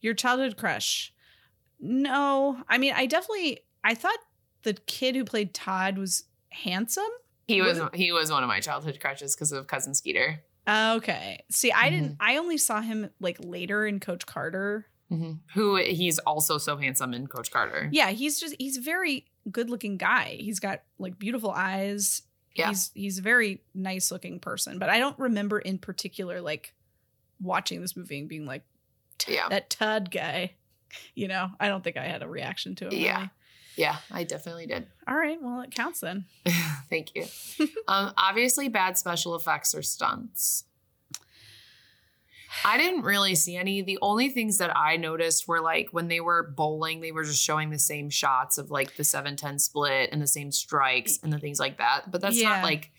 Your 0.00 0.14
childhood 0.14 0.56
crush? 0.56 1.12
No, 1.80 2.62
I 2.68 2.78
mean, 2.78 2.92
I 2.94 3.06
definitely 3.06 3.60
I 3.84 3.94
thought 3.94 4.18
the 4.62 4.74
kid 4.74 5.14
who 5.14 5.24
played 5.24 5.54
Todd 5.54 5.96
was 5.98 6.24
handsome. 6.50 7.04
He 7.46 7.62
was 7.62 7.78
Was 7.78 7.90
he 7.94 8.12
was 8.12 8.30
one 8.30 8.42
of 8.42 8.48
my 8.48 8.60
childhood 8.60 8.98
crushes 9.00 9.34
because 9.34 9.52
of 9.52 9.66
cousin 9.68 9.94
Skeeter. 9.94 10.42
Okay, 10.68 11.44
see, 11.50 11.72
I 11.72 11.88
didn't. 11.90 12.12
Mm-hmm. 12.12 12.22
I 12.22 12.36
only 12.36 12.58
saw 12.58 12.80
him 12.82 13.10
like 13.20 13.38
later 13.40 13.86
in 13.86 14.00
Coach 14.00 14.26
Carter. 14.26 14.86
Who 15.54 15.76
he's 15.76 16.18
also 16.18 16.58
so 16.58 16.76
handsome 16.76 17.14
in 17.14 17.26
Coach 17.28 17.50
Carter. 17.50 17.88
Yeah, 17.90 18.10
he's 18.10 18.38
just 18.38 18.54
he's 18.58 18.76
a 18.76 18.82
very 18.82 19.24
good 19.50 19.70
looking 19.70 19.96
guy. 19.96 20.36
He's 20.38 20.60
got 20.60 20.82
like 20.98 21.18
beautiful 21.18 21.50
eyes. 21.50 22.20
Yeah. 22.54 22.68
He's 22.68 22.90
he's 22.94 23.18
a 23.18 23.22
very 23.22 23.62
nice 23.74 24.10
looking 24.12 24.38
person, 24.38 24.78
but 24.78 24.90
I 24.90 24.98
don't 24.98 25.18
remember 25.18 25.58
in 25.60 25.78
particular 25.78 26.42
like 26.42 26.74
watching 27.40 27.80
this 27.80 27.96
movie 27.96 28.18
and 28.18 28.28
being 28.28 28.44
like 28.44 28.64
Yeah. 29.26 29.48
that 29.48 29.70
Todd 29.70 30.10
guy. 30.10 30.52
You 31.14 31.28
know, 31.28 31.48
I 31.58 31.68
don't 31.68 31.82
think 31.82 31.96
I 31.96 32.04
had 32.04 32.22
a 32.22 32.28
reaction 32.28 32.74
to 32.76 32.86
him. 32.88 32.92
Yeah. 32.92 33.16
really. 33.16 33.30
Yeah, 33.78 33.96
I 34.10 34.24
definitely 34.24 34.66
did. 34.66 34.86
All 35.06 35.16
right, 35.16 35.38
well 35.40 35.60
it 35.62 35.70
counts 35.70 36.00
then. 36.00 36.24
Thank 36.90 37.14
you. 37.14 37.24
um, 37.86 38.12
obviously, 38.18 38.68
bad 38.68 38.98
special 38.98 39.34
effects 39.36 39.74
or 39.74 39.82
stunts. 39.82 40.64
I 42.64 42.76
didn't 42.78 43.02
really 43.02 43.34
see 43.34 43.56
any. 43.56 43.82
The 43.82 43.98
only 44.02 44.30
things 44.30 44.58
that 44.58 44.76
I 44.76 44.96
noticed 44.96 45.46
were 45.46 45.60
like 45.60 45.88
when 45.92 46.08
they 46.08 46.18
were 46.20 46.42
bowling, 46.56 47.00
they 47.00 47.12
were 47.12 47.22
just 47.24 47.42
showing 47.42 47.70
the 47.70 47.78
same 47.78 48.10
shots 48.10 48.58
of 48.58 48.70
like 48.70 48.96
the 48.96 49.04
710 49.04 49.58
split 49.58 50.08
and 50.12 50.20
the 50.20 50.26
same 50.26 50.50
strikes 50.50 51.18
and 51.22 51.32
the 51.32 51.38
things 51.38 51.60
like 51.60 51.78
that. 51.78 52.10
But 52.10 52.20
that's 52.20 52.36
Yeah. 52.40 52.48
not 52.48 52.64
like 52.64 52.90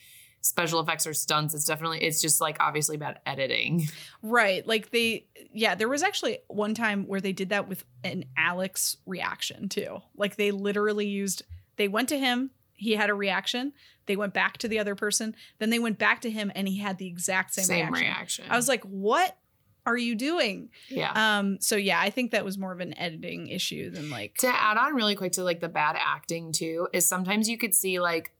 special 0.41 0.79
effects 0.79 1.05
or 1.05 1.13
stunts. 1.13 1.53
It's 1.53 1.65
definitely, 1.65 2.01
it's 2.03 2.21
just 2.21 2.39
like 2.41 2.57
obviously 2.59 2.97
bad 2.97 3.19
editing. 3.25 3.87
Right. 4.21 4.65
Like 4.65 4.91
they 4.91 5.25
yeah, 5.53 5.75
there 5.75 5.89
was 5.89 6.03
actually 6.03 6.39
one 6.47 6.73
time 6.73 7.05
where 7.07 7.21
they 7.21 7.33
did 7.33 7.49
that 7.49 7.67
with 7.67 7.83
an 8.03 8.25
Alex 8.37 8.97
reaction 9.05 9.69
too. 9.69 9.99
Like 10.15 10.35
they 10.35 10.51
literally 10.51 11.07
used 11.07 11.43
they 11.77 11.87
went 11.87 12.09
to 12.09 12.17
him, 12.19 12.51
he 12.75 12.93
had 12.93 13.09
a 13.09 13.13
reaction, 13.13 13.73
they 14.05 14.15
went 14.15 14.33
back 14.33 14.57
to 14.59 14.67
the 14.67 14.79
other 14.79 14.95
person, 14.95 15.35
then 15.59 15.69
they 15.69 15.79
went 15.79 15.97
back 15.97 16.21
to 16.21 16.29
him 16.29 16.51
and 16.55 16.67
he 16.67 16.79
had 16.79 16.97
the 16.97 17.07
exact 17.07 17.53
same, 17.53 17.65
Same, 17.65 17.85
reaction. 17.93 18.05
reaction. 18.07 18.45
I 18.49 18.55
was 18.55 18.67
like, 18.67 18.83
"What 18.83 19.37
are 19.85 19.97
you 19.97 20.15
doing?" 20.15 20.69
yeah. 20.89 21.39
Um 21.39 21.59
so 21.61 21.75
yeah, 21.75 21.99
I 21.99 22.09
think 22.09 22.31
that 22.31 22.43
was 22.45 22.57
more 22.57 22.71
of 22.71 22.79
an 22.79 22.97
editing 22.97 23.47
issue 23.47 23.89
than 23.89 24.09
like 24.09 24.35
to 24.39 24.47
add 24.47 24.77
on 24.77 24.93
really 24.95 25.15
quick 25.15 25.33
to 25.33 25.43
like 25.43 25.59
the 25.59 25.69
bad 25.69 25.95
acting 25.99 26.51
too 26.51 26.87
is 26.93 27.05
sometimes 27.07 27.49
you 27.49 27.57
could 27.57 27.73
see 27.73 27.99
like 27.99 28.33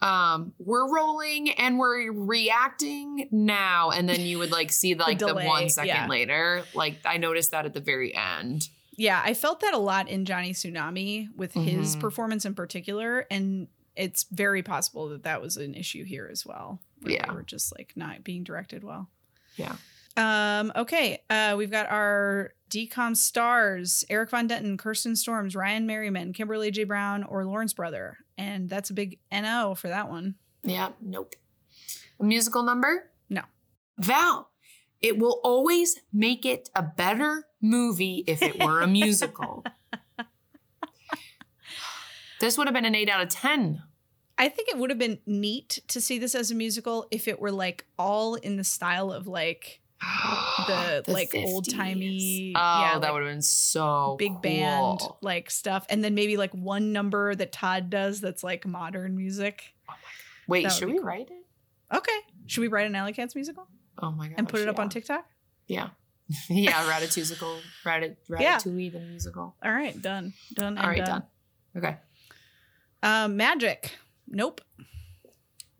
um, 0.00 0.52
we're 0.58 0.92
rolling 0.94 1.50
and 1.50 1.78
we're 1.78 2.12
reacting 2.12 3.28
now. 3.30 3.90
And 3.90 4.08
then 4.08 4.20
you 4.20 4.38
would 4.38 4.50
like 4.52 4.70
see 4.72 4.94
like 4.96 5.18
the, 5.18 5.26
delay, 5.28 5.46
one 5.46 5.68
second 5.68 5.88
yeah. 5.88 6.06
later. 6.06 6.64
Like 6.74 6.98
I 7.04 7.16
noticed 7.16 7.50
that 7.50 7.64
at 7.66 7.74
the 7.74 7.80
very 7.80 8.14
end. 8.14 8.68
Yeah, 8.96 9.20
I 9.24 9.34
felt 9.34 9.60
that 9.60 9.74
a 9.74 9.78
lot 9.78 10.08
in 10.08 10.24
Johnny 10.24 10.52
Tsunami 10.52 11.28
with 11.36 11.52
his 11.52 11.94
Mhm. 11.96 12.00
performance 12.00 12.44
in 12.44 12.54
particular, 12.54 13.26
and 13.30 13.68
it's 13.94 14.24
very 14.32 14.62
possible 14.62 15.08
that 15.10 15.22
that 15.22 15.40
was 15.40 15.56
an 15.56 15.74
issue 15.74 16.04
here 16.04 16.28
as 16.30 16.44
well. 16.46 16.80
where 17.00 17.14
Yeah. 17.14 17.26
they 17.28 17.32
were 17.32 17.44
just 17.44 17.72
like 17.78 17.92
not 17.94 18.24
being 18.24 18.42
directed 18.42 18.82
well. 18.82 19.08
Yeah. 19.56 19.76
Um. 20.16 20.72
Okay. 20.74 21.22
Uh, 21.30 21.54
we've 21.56 21.70
got 21.70 21.88
our 21.90 22.54
DCOM 22.70 23.16
stars: 23.16 24.04
Eric 24.10 24.30
von 24.30 24.48
Detten, 24.48 24.76
Kirsten 24.76 25.14
Storms, 25.14 25.54
Ryan 25.54 25.86
Merriman, 25.86 26.32
Kimberly 26.32 26.72
J. 26.72 26.82
Brown, 26.82 27.22
or 27.22 27.44
Lawrence 27.44 27.72
Brother, 27.72 28.18
and 28.38 28.70
that's 28.70 28.88
a 28.88 28.94
big 28.94 29.18
no 29.30 29.74
for 29.74 29.88
that 29.88 30.08
one. 30.08 30.36
Yeah. 30.62 30.90
Nope. 31.02 31.34
A 32.20 32.24
musical 32.24 32.62
number? 32.62 33.10
No. 33.28 33.42
Val, 33.98 34.50
it 35.02 35.18
will 35.18 35.40
always 35.44 36.00
make 36.12 36.46
it 36.46 36.70
a 36.74 36.82
better 36.82 37.46
movie 37.60 38.24
if 38.26 38.40
it 38.40 38.62
were 38.62 38.80
a 38.80 38.86
musical. 39.00 39.64
this 42.40 42.56
would 42.56 42.66
have 42.66 42.74
been 42.74 42.84
an 42.84 42.94
eight 42.94 43.08
out 43.10 43.22
of 43.22 43.28
10. 43.28 43.82
I 44.40 44.48
think 44.48 44.68
it 44.68 44.78
would 44.78 44.90
have 44.90 44.98
been 44.98 45.18
neat 45.26 45.80
to 45.88 46.00
see 46.00 46.18
this 46.18 46.34
as 46.36 46.52
a 46.52 46.54
musical 46.54 47.08
if 47.10 47.26
it 47.26 47.40
were 47.40 47.50
like 47.50 47.84
all 47.98 48.36
in 48.36 48.56
the 48.56 48.64
style 48.64 49.10
of 49.12 49.26
like 49.26 49.80
the, 50.66 51.04
like 51.08 51.34
old-timey- 51.34 52.52
Oh, 52.56 52.80
yeah, 52.80 52.92
that 52.94 53.02
like, 53.02 53.12
would 53.12 53.22
have 53.22 53.32
been 53.32 53.42
so 53.42 54.16
big 54.18 54.40
band 54.40 55.00
like 55.20 55.50
stuff 55.50 55.84
and 55.90 56.02
then 56.04 56.14
maybe 56.14 56.36
like 56.36 56.52
one 56.52 56.92
number 56.92 57.34
that 57.34 57.52
Todd 57.52 57.90
does 57.90 58.20
that's 58.20 58.44
like 58.44 58.66
modern 58.66 59.16
music. 59.16 59.74
Wait, 60.46 60.62
That 60.64 60.72
should 60.72 60.88
we 60.88 60.94
cool. 60.98 61.04
write 61.04 61.30
it? 61.30 61.96
Okay. 61.96 62.18
Should 62.46 62.60
we 62.62 62.68
write 62.68 62.86
an 62.86 62.94
Alley 62.94 63.12
Cats 63.12 63.34
musical 63.34 63.66
Oh 64.00 64.10
my 64.10 64.28
god. 64.28 64.34
and 64.38 64.48
put 64.48 64.60
it 64.60 64.68
up 64.68 64.78
on 64.78 64.88
TikTok? 64.88 65.26
Yeah. 65.66 65.88
yeah, 66.48 66.72
Ratatouille, 66.90 67.60
Ratat, 67.84 68.16
Yeah. 68.40 68.58
Ratatouille 68.58 68.92
the 68.92 69.00
musical. 69.00 69.54
All 69.62 69.72
right, 69.72 70.00
done. 70.00 70.32
Done. 70.54 70.78
All 70.78 70.84
and 70.84 70.98
right, 70.98 71.04
done. 71.04 71.22
Okay. 71.76 71.96
Um 73.02 73.36
magic. 73.36 73.92
Nope. 74.26 74.60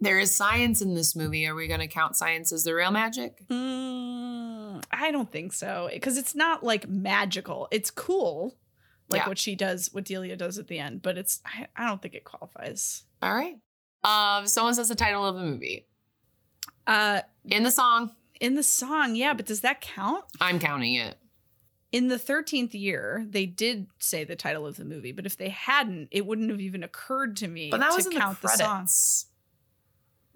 There 0.00 0.18
is 0.18 0.32
science 0.34 0.80
in 0.80 0.94
this 0.94 1.16
movie. 1.16 1.46
Are 1.46 1.54
we 1.56 1.66
going 1.66 1.80
to 1.80 1.88
count 1.88 2.14
science 2.16 2.52
as 2.52 2.62
the 2.64 2.72
real 2.74 2.90
magic? 2.92 3.46
Mm, 3.48 4.82
I 4.92 5.10
don't 5.10 5.30
think 5.30 5.52
so 5.52 5.88
because 5.92 6.16
it's 6.16 6.34
not 6.36 6.62
like 6.62 6.88
magical. 6.88 7.66
It's 7.72 7.90
cool, 7.90 8.56
like 9.10 9.22
Yeah. 9.22 9.28
what 9.28 9.38
she 9.38 9.56
does, 9.56 9.88
what 9.92 10.04
Delia 10.04 10.36
does 10.36 10.56
at 10.58 10.68
the 10.68 10.78
end, 10.78 11.02
but 11.02 11.18
it's 11.18 11.40
I, 11.44 11.66
I 11.74 11.86
don't 11.86 12.00
think 12.00 12.14
it 12.14 12.24
qualifies. 12.24 13.02
All 13.22 13.34
right. 13.34 13.56
Um, 14.04 14.46
someone 14.46 14.74
says 14.74 14.88
the 14.88 14.94
title 14.94 15.26
of 15.26 15.34
the 15.34 15.42
movie 15.42 15.88
Uh, 16.86 17.22
in 17.44 17.64
the 17.64 17.70
song. 17.72 18.12
in 18.40 18.54
the 18.54 18.62
song, 18.62 19.16
yeah, 19.16 19.34
but 19.34 19.46
does 19.46 19.62
that 19.62 19.80
count? 19.80 20.24
I'm 20.40 20.60
counting 20.60 20.94
it. 20.94 21.18
In 21.90 22.06
the 22.06 22.18
thirteenth 22.20 22.72
year, 22.74 23.26
they 23.28 23.46
did 23.46 23.88
say 23.98 24.22
the 24.22 24.36
title 24.36 24.64
of 24.66 24.76
the 24.76 24.84
movie, 24.84 25.10
but 25.10 25.26
if 25.26 25.36
they 25.36 25.48
hadn't, 25.48 26.08
it 26.12 26.24
wouldn't 26.24 26.50
have 26.50 26.60
even 26.60 26.84
occurred 26.84 27.36
to 27.38 27.48
me 27.48 27.70
But 27.70 27.80
that 27.80 27.90
to 27.90 27.96
was 27.96 28.06
in 28.06 28.12
count 28.12 28.40
the 28.42 28.46
the, 28.46 28.56
song. 28.56 28.86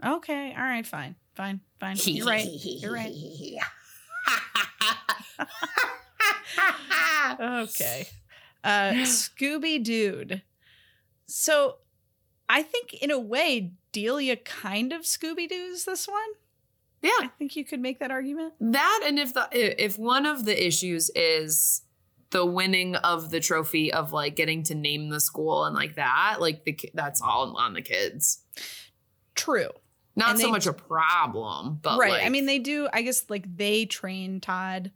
Okay, 0.04 0.54
all 0.56 0.64
right, 0.64 0.86
fine, 0.86 1.14
fine, 1.34 1.60
fine. 1.78 1.96
You're 2.04 2.26
right. 2.26 2.48
You're 2.50 2.92
right. 2.92 3.12
Okay. 7.40 8.06
Uh 8.64 8.92
Scooby-Doo. 9.02 10.38
So 11.26 11.78
I 12.48 12.62
think 12.62 12.94
in 13.02 13.10
a 13.10 13.18
way 13.18 13.72
Delia 13.90 14.36
kind 14.36 14.92
of 14.92 15.00
Scooby 15.02 15.48
Doo's 15.48 15.84
this 15.84 16.06
one. 16.06 16.20
yeah, 17.02 17.10
I 17.22 17.30
think 17.40 17.56
you 17.56 17.64
could 17.64 17.80
make 17.80 17.98
that 17.98 18.12
argument. 18.12 18.52
that 18.60 19.00
and 19.04 19.18
if 19.18 19.34
the 19.34 19.48
if 19.52 19.98
one 19.98 20.26
of 20.26 20.44
the 20.44 20.64
issues 20.64 21.10
is 21.16 21.82
the 22.30 22.46
winning 22.46 22.94
of 22.94 23.30
the 23.30 23.40
trophy 23.40 23.92
of 23.92 24.12
like 24.12 24.36
getting 24.36 24.62
to 24.62 24.76
name 24.76 25.08
the 25.08 25.18
school 25.18 25.64
and 25.64 25.74
like 25.74 25.96
that, 25.96 26.36
like 26.38 26.64
the 26.64 26.78
that's 26.94 27.20
all 27.20 27.56
on 27.56 27.74
the 27.74 27.82
kids. 27.82 28.44
True. 29.34 29.70
Not 30.14 30.38
so 30.38 30.46
they- 30.46 30.50
much 30.50 30.66
a 30.66 30.72
problem, 30.72 31.78
but 31.82 31.98
right. 31.98 32.12
like- 32.12 32.26
I 32.26 32.28
mean 32.28 32.46
they 32.46 32.58
do 32.58 32.88
I 32.92 33.02
guess 33.02 33.24
like 33.28 33.56
they 33.56 33.86
train 33.86 34.40
Todd 34.40 34.90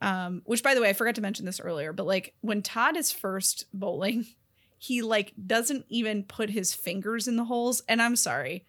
um 0.00 0.42
which 0.44 0.62
by 0.62 0.74
the 0.74 0.80
way 0.80 0.88
I 0.88 0.92
forgot 0.92 1.14
to 1.16 1.20
mention 1.20 1.46
this 1.46 1.60
earlier, 1.60 1.92
but 1.92 2.06
like 2.06 2.34
when 2.40 2.62
Todd 2.62 2.96
is 2.96 3.10
first 3.12 3.66
bowling, 3.72 4.26
he 4.78 5.02
like 5.02 5.32
doesn't 5.46 5.86
even 5.88 6.24
put 6.24 6.50
his 6.50 6.74
fingers 6.74 7.26
in 7.26 7.36
the 7.36 7.44
holes 7.44 7.82
and 7.88 8.00
I'm 8.00 8.16
sorry. 8.16 8.66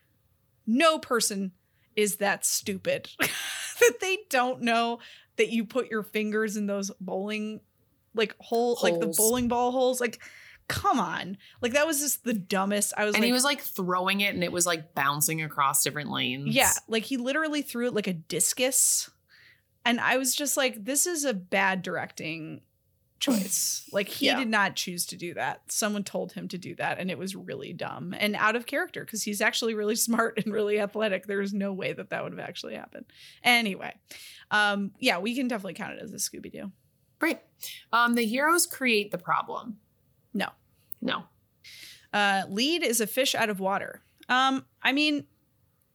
No 0.67 0.97
person 0.97 1.51
is 1.95 2.17
that 2.17 2.45
stupid 2.45 3.09
that 3.19 3.93
they 4.01 4.19
don't 4.29 4.61
know 4.61 4.99
that 5.37 5.49
you 5.49 5.65
put 5.65 5.89
your 5.91 6.03
fingers 6.03 6.57
in 6.57 6.65
those 6.65 6.91
bowling 6.99 7.59
like 8.13 8.35
hole 8.39 8.79
like 8.81 8.99
the 8.99 9.13
bowling 9.17 9.47
ball 9.47 9.71
holes 9.71 9.99
like 9.99 10.21
come 10.67 10.99
on 10.99 11.37
like 11.61 11.73
that 11.73 11.85
was 11.85 11.99
just 11.99 12.23
the 12.23 12.33
dumbest 12.33 12.91
i 12.97 13.05
was 13.05 13.13
and 13.13 13.21
like 13.21 13.27
he 13.27 13.31
was 13.31 13.43
like 13.43 13.61
throwing 13.61 14.21
it 14.21 14.33
and 14.33 14.43
it 14.43 14.51
was 14.51 14.65
like 14.65 14.95
bouncing 14.95 15.41
across 15.43 15.83
different 15.83 16.09
lanes. 16.09 16.47
yeah 16.55 16.71
like 16.87 17.03
he 17.03 17.17
literally 17.17 17.61
threw 17.61 17.85
it 17.87 17.93
like 17.93 18.07
a 18.07 18.13
discus 18.13 19.09
and 19.85 19.99
i 19.99 20.17
was 20.17 20.33
just 20.35 20.57
like 20.57 20.83
this 20.83 21.05
is 21.05 21.23
a 21.23 21.33
bad 21.35 21.81
directing 21.83 22.61
choice 23.19 23.87
like 23.93 24.07
he 24.07 24.25
Yeah. 24.25 24.39
did 24.39 24.47
not 24.49 24.75
choose 24.75 25.05
to 25.07 25.15
do 25.15 25.35
that 25.35 25.71
someone 25.71 26.03
told 26.03 26.33
him 26.33 26.47
to 26.49 26.57
do 26.57 26.73
that 26.75 26.97
and 26.99 27.11
it 27.11 27.17
was 27.17 27.35
really 27.35 27.71
dumb 27.71 28.15
and 28.17 28.35
out 28.35 28.55
of 28.55 28.65
character 28.65 29.05
because 29.05 29.21
he's 29.23 29.41
actually 29.41 29.75
really 29.75 29.95
smart 30.07 30.41
and 30.43 30.51
really 30.53 30.79
athletic 30.79 31.27
there's 31.27 31.53
no 31.53 31.73
way 31.73 31.93
that 31.93 32.09
that 32.09 32.23
would 32.23 32.33
have 32.33 32.39
actually 32.47 32.73
happened 32.75 33.05
anyway 33.43 33.93
um 34.51 34.91
yeah 34.99 35.19
we 35.19 35.35
can 35.35 35.47
definitely 35.47 35.75
count 35.75 35.93
it 35.93 36.01
as 36.01 36.11
a 36.11 36.17
scooby-doo 36.17 36.71
Great. 37.17 37.39
Um, 37.93 38.13
the 38.15 38.25
heroes 38.25 38.65
create 38.67 39.09
the 39.09 39.17
problem. 39.17 39.77
No. 41.05 41.23
Uh, 42.13 42.43
lead 42.49 42.83
is 42.83 42.99
a 43.01 43.07
fish 43.07 43.35
out 43.35 43.49
of 43.49 43.59
water. 43.59 44.01
Um, 44.29 44.65
I 44.81 44.91
mean, 44.91 45.25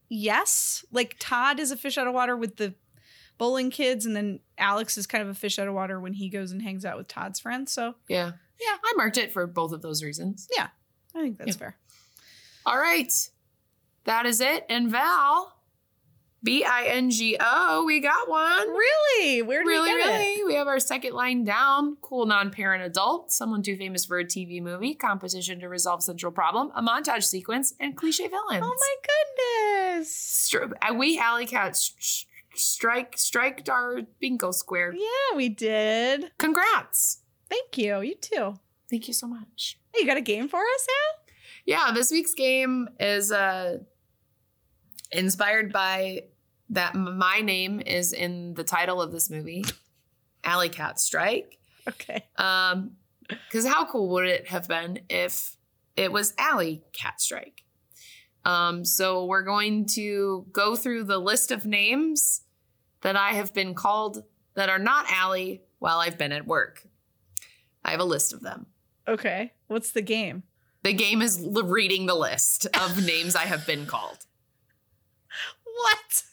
yes, 0.09 0.85
like 0.93 1.17
Todd 1.19 1.59
is 1.61 1.71
a 1.71 1.77
fish 1.77 1.99
out 1.99 2.07
of 2.07 2.15
water 2.15 2.37
with 2.37 2.57
the 2.57 2.75
bowling 3.39 3.71
kids, 3.71 4.05
and 4.07 4.15
then 4.15 4.41
Alex 4.59 4.99
is 4.99 5.07
kind 5.07 5.23
of 5.23 5.29
a 5.29 5.35
fish 5.35 5.59
out 5.59 5.67
of 5.69 5.75
water 5.75 5.99
when 6.01 6.13
he 6.13 6.29
goes 6.29 6.53
and 6.53 6.61
hangs 6.63 6.85
out 6.85 6.97
with 6.99 7.09
Todd's 7.09 7.41
friends. 7.41 7.73
So 7.73 7.95
Yeah. 8.09 8.33
Yeah. 8.61 8.77
I 8.85 8.93
marked 8.97 9.17
it 9.19 9.33
for 9.33 9.47
both 9.47 9.73
of 9.73 9.83
those 9.83 10.03
reasons. 10.03 10.47
Yeah, 10.57 10.69
I 11.15 11.21
think 11.21 11.39
that's 11.39 11.53
Yeah. 11.53 11.59
fair. 11.59 11.79
All 12.67 12.79
right. 12.79 13.13
That 14.05 14.27
is 14.27 14.41
it. 14.41 14.67
And 14.69 14.91
Val, 14.91 15.55
B 16.43 16.65
I 16.65 16.85
N 16.87 17.11
G 17.11 17.37
O, 17.39 17.85
we 17.87 18.01
got 18.01 18.29
one. 18.29 18.69
Really? 18.71 19.43
Where 19.43 19.63
did 19.63 19.69
Really, 19.69 19.93
we 19.93 19.99
get 20.01 20.07
really. 20.07 20.25
it? 20.25 20.47
We 20.47 20.55
have 20.55 20.67
our 20.69 20.81
second 20.81 21.13
line 21.13 21.45
down. 21.45 21.97
Cool 22.01 22.25
non 22.25 22.51
parent 22.51 22.83
adult. 22.83 23.31
Someone 23.31 23.63
too 23.63 23.77
famous 23.77 24.07
for 24.07 24.19
a 24.19 24.25
TV 24.25 24.63
movie. 24.63 24.95
Competition 24.95 25.61
to 25.61 25.69
resolve 25.69 26.03
central 26.03 26.33
problem. 26.33 26.71
A 26.75 26.83
montage 26.83 27.25
sequence 27.25 27.75
and 27.79 27.95
cliche 27.97 28.27
villains. 28.29 28.65
Oh 28.65 28.75
my 28.75 28.95
goodness! 29.97 30.09
Stri- 30.51 30.73
uh, 30.81 30.95
we 30.95 31.19
Alley 31.19 31.45
Cats 31.47 31.95
sh- 31.99 32.25
strike 32.55 33.19
striked 33.19 33.69
our 33.69 34.01
bingo 34.21 34.51
square. 34.51 34.95
Yeah, 34.95 35.37
we 35.37 35.51
did. 35.51 36.31
Congrats. 36.39 37.19
Thank 37.51 37.77
you. 37.77 38.01
You 38.01 38.15
too. 38.15 38.55
Thank 38.89 39.09
you 39.09 39.15
so 39.15 39.27
much. 39.27 39.79
Hey, 39.93 40.01
you 40.01 40.07
got 40.07 40.17
a 40.17 40.23
game 40.23 40.49
for 40.49 40.61
us, 40.61 40.87
Al? 40.89 41.21
Yeah, 41.67 41.93
this 41.93 42.11
week's 42.11 42.33
game 42.35 42.89
is 42.99 43.31
uh 43.31 43.79
inspired 45.13 45.73
by 45.73 46.21
that 46.71 46.95
my 46.95 47.41
name 47.41 47.81
is 47.81 48.13
in 48.13 48.55
the 48.55 48.65
title 48.65 49.03
of 49.03 49.13
this 49.13 49.29
movie, 49.29 49.65
Alley 50.45 50.69
Cat 50.69 50.99
Strike. 50.99 51.59
Okay. 51.89 52.25
Um, 52.37 52.93
because 53.29 53.67
how 53.67 53.85
cool 53.85 54.09
would 54.11 54.27
it 54.27 54.49
have 54.49 54.67
been 54.67 55.01
if 55.09 55.57
it 55.97 56.11
was 56.11 56.35
Alley 56.39 56.83
Cat 56.93 57.21
Strike? 57.21 57.65
Um, 58.45 58.85
so 58.85 59.27
we're 59.27 59.43
going 59.43 59.87
to 59.87 60.47
go 60.53 60.75
through 60.77 61.05
the 61.05 61.19
list 61.19 61.51
of 61.51 61.67
names 61.67 62.43
that 63.03 63.17
I 63.17 63.31
have 63.33 63.53
been 63.53 63.75
called 63.75 64.25
that 64.55 64.69
are 64.69 64.79
not 64.79 65.07
Alley 65.11 65.63
while 65.79 65.99
I've 65.99 66.19
been 66.19 66.33
at 66.33 66.47
work. 66.47 66.87
I 67.85 67.91
have 67.91 68.01
a 68.01 68.05
list 68.05 68.33
of 68.33 68.41
them. 68.41 68.67
Okay. 69.07 69.53
What's 69.69 69.93
the 69.93 70.03
game? 70.03 70.45
The 70.83 70.93
game 70.93 71.21
is 71.21 71.47
reading 71.65 72.07
the 72.07 72.15
list 72.15 72.67
of 72.75 73.05
names 73.05 73.37
I 73.37 73.45
have 73.45 73.67
been 73.67 73.87
called. 73.87 74.19
What? 75.65 76.25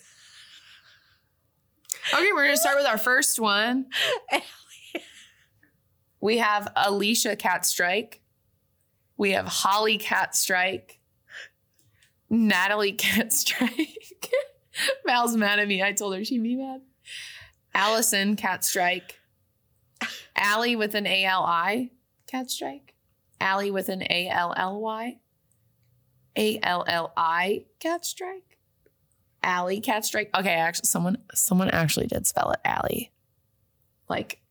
Okay, 2.13 2.31
we're 2.33 2.45
gonna 2.45 2.57
start 2.57 2.77
with 2.77 2.87
our 2.87 2.97
first 2.97 3.39
one. 3.39 3.87
We 6.19 6.37
have 6.39 6.71
Alicia 6.75 7.35
Cat 7.35 7.65
Strike. 7.65 8.21
We 9.17 9.31
have 9.31 9.45
Holly 9.45 9.97
Cat 9.97 10.35
Strike. 10.35 10.99
Natalie 12.29 12.93
Cat 12.93 13.31
Strike. 13.31 14.33
Val's 15.05 15.37
mad 15.37 15.59
at 15.59 15.67
me. 15.67 15.83
I 15.83 15.91
told 15.93 16.15
her 16.15 16.25
she'd 16.25 16.41
be 16.43 16.55
mad. 16.55 16.81
Allison 17.73 18.35
Cat 18.35 18.65
Strike. 18.65 19.19
Allie 20.35 20.75
with 20.75 20.95
an 20.95 21.05
A 21.05 21.25
L 21.25 21.43
I 21.43 21.91
Cat 22.25 22.49
Strike. 22.49 22.95
Allie 23.39 23.71
with 23.71 23.89
an 23.89 24.01
A 24.03 24.27
L 24.29 24.53
L 24.57 24.81
Y. 24.81 25.19
A 26.35 26.59
L 26.63 26.83
L 26.87 27.13
I 27.15 27.65
cat 27.79 28.05
strike. 28.05 28.46
Allie 29.43 29.79
cat 29.79 30.05
strike. 30.05 30.29
Okay, 30.37 30.53
actually, 30.53 30.87
someone 30.87 31.17
someone 31.33 31.69
actually 31.69 32.07
did 32.07 32.27
spell 32.27 32.51
it 32.51 32.59
Allie, 32.65 33.11
like 34.09 34.41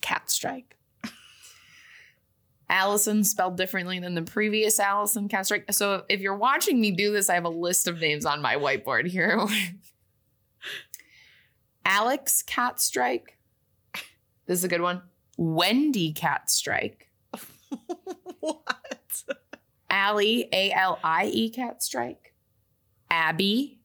cat 0.00 0.30
strike. 0.30 0.76
Allison 2.68 3.24
spelled 3.24 3.56
differently 3.56 3.98
than 4.00 4.14
the 4.14 4.22
previous 4.22 4.78
Allison 4.78 5.28
cat 5.28 5.46
strike. 5.46 5.72
So 5.72 6.04
if 6.08 6.20
you're 6.20 6.36
watching 6.36 6.80
me 6.80 6.90
do 6.90 7.12
this, 7.12 7.30
I 7.30 7.34
have 7.34 7.44
a 7.44 7.50
list 7.50 7.88
of 7.88 8.00
names 8.00 8.26
on 8.26 8.42
my 8.42 8.56
whiteboard 8.56 9.06
here. 9.06 9.40
Alex 11.84 12.42
cat 12.42 12.80
strike. 12.80 13.38
This 14.46 14.58
is 14.58 14.64
a 14.64 14.68
good 14.68 14.80
one. 14.80 15.02
Wendy 15.36 16.12
cat 16.12 16.50
strike. 16.50 17.08
what? 18.40 19.24
Allie, 19.90 20.48
A 20.52 20.72
L 20.72 20.98
I 21.02 21.26
E 21.26 21.50
cat 21.50 21.82
strike. 21.82 22.34
Abby 23.10 23.80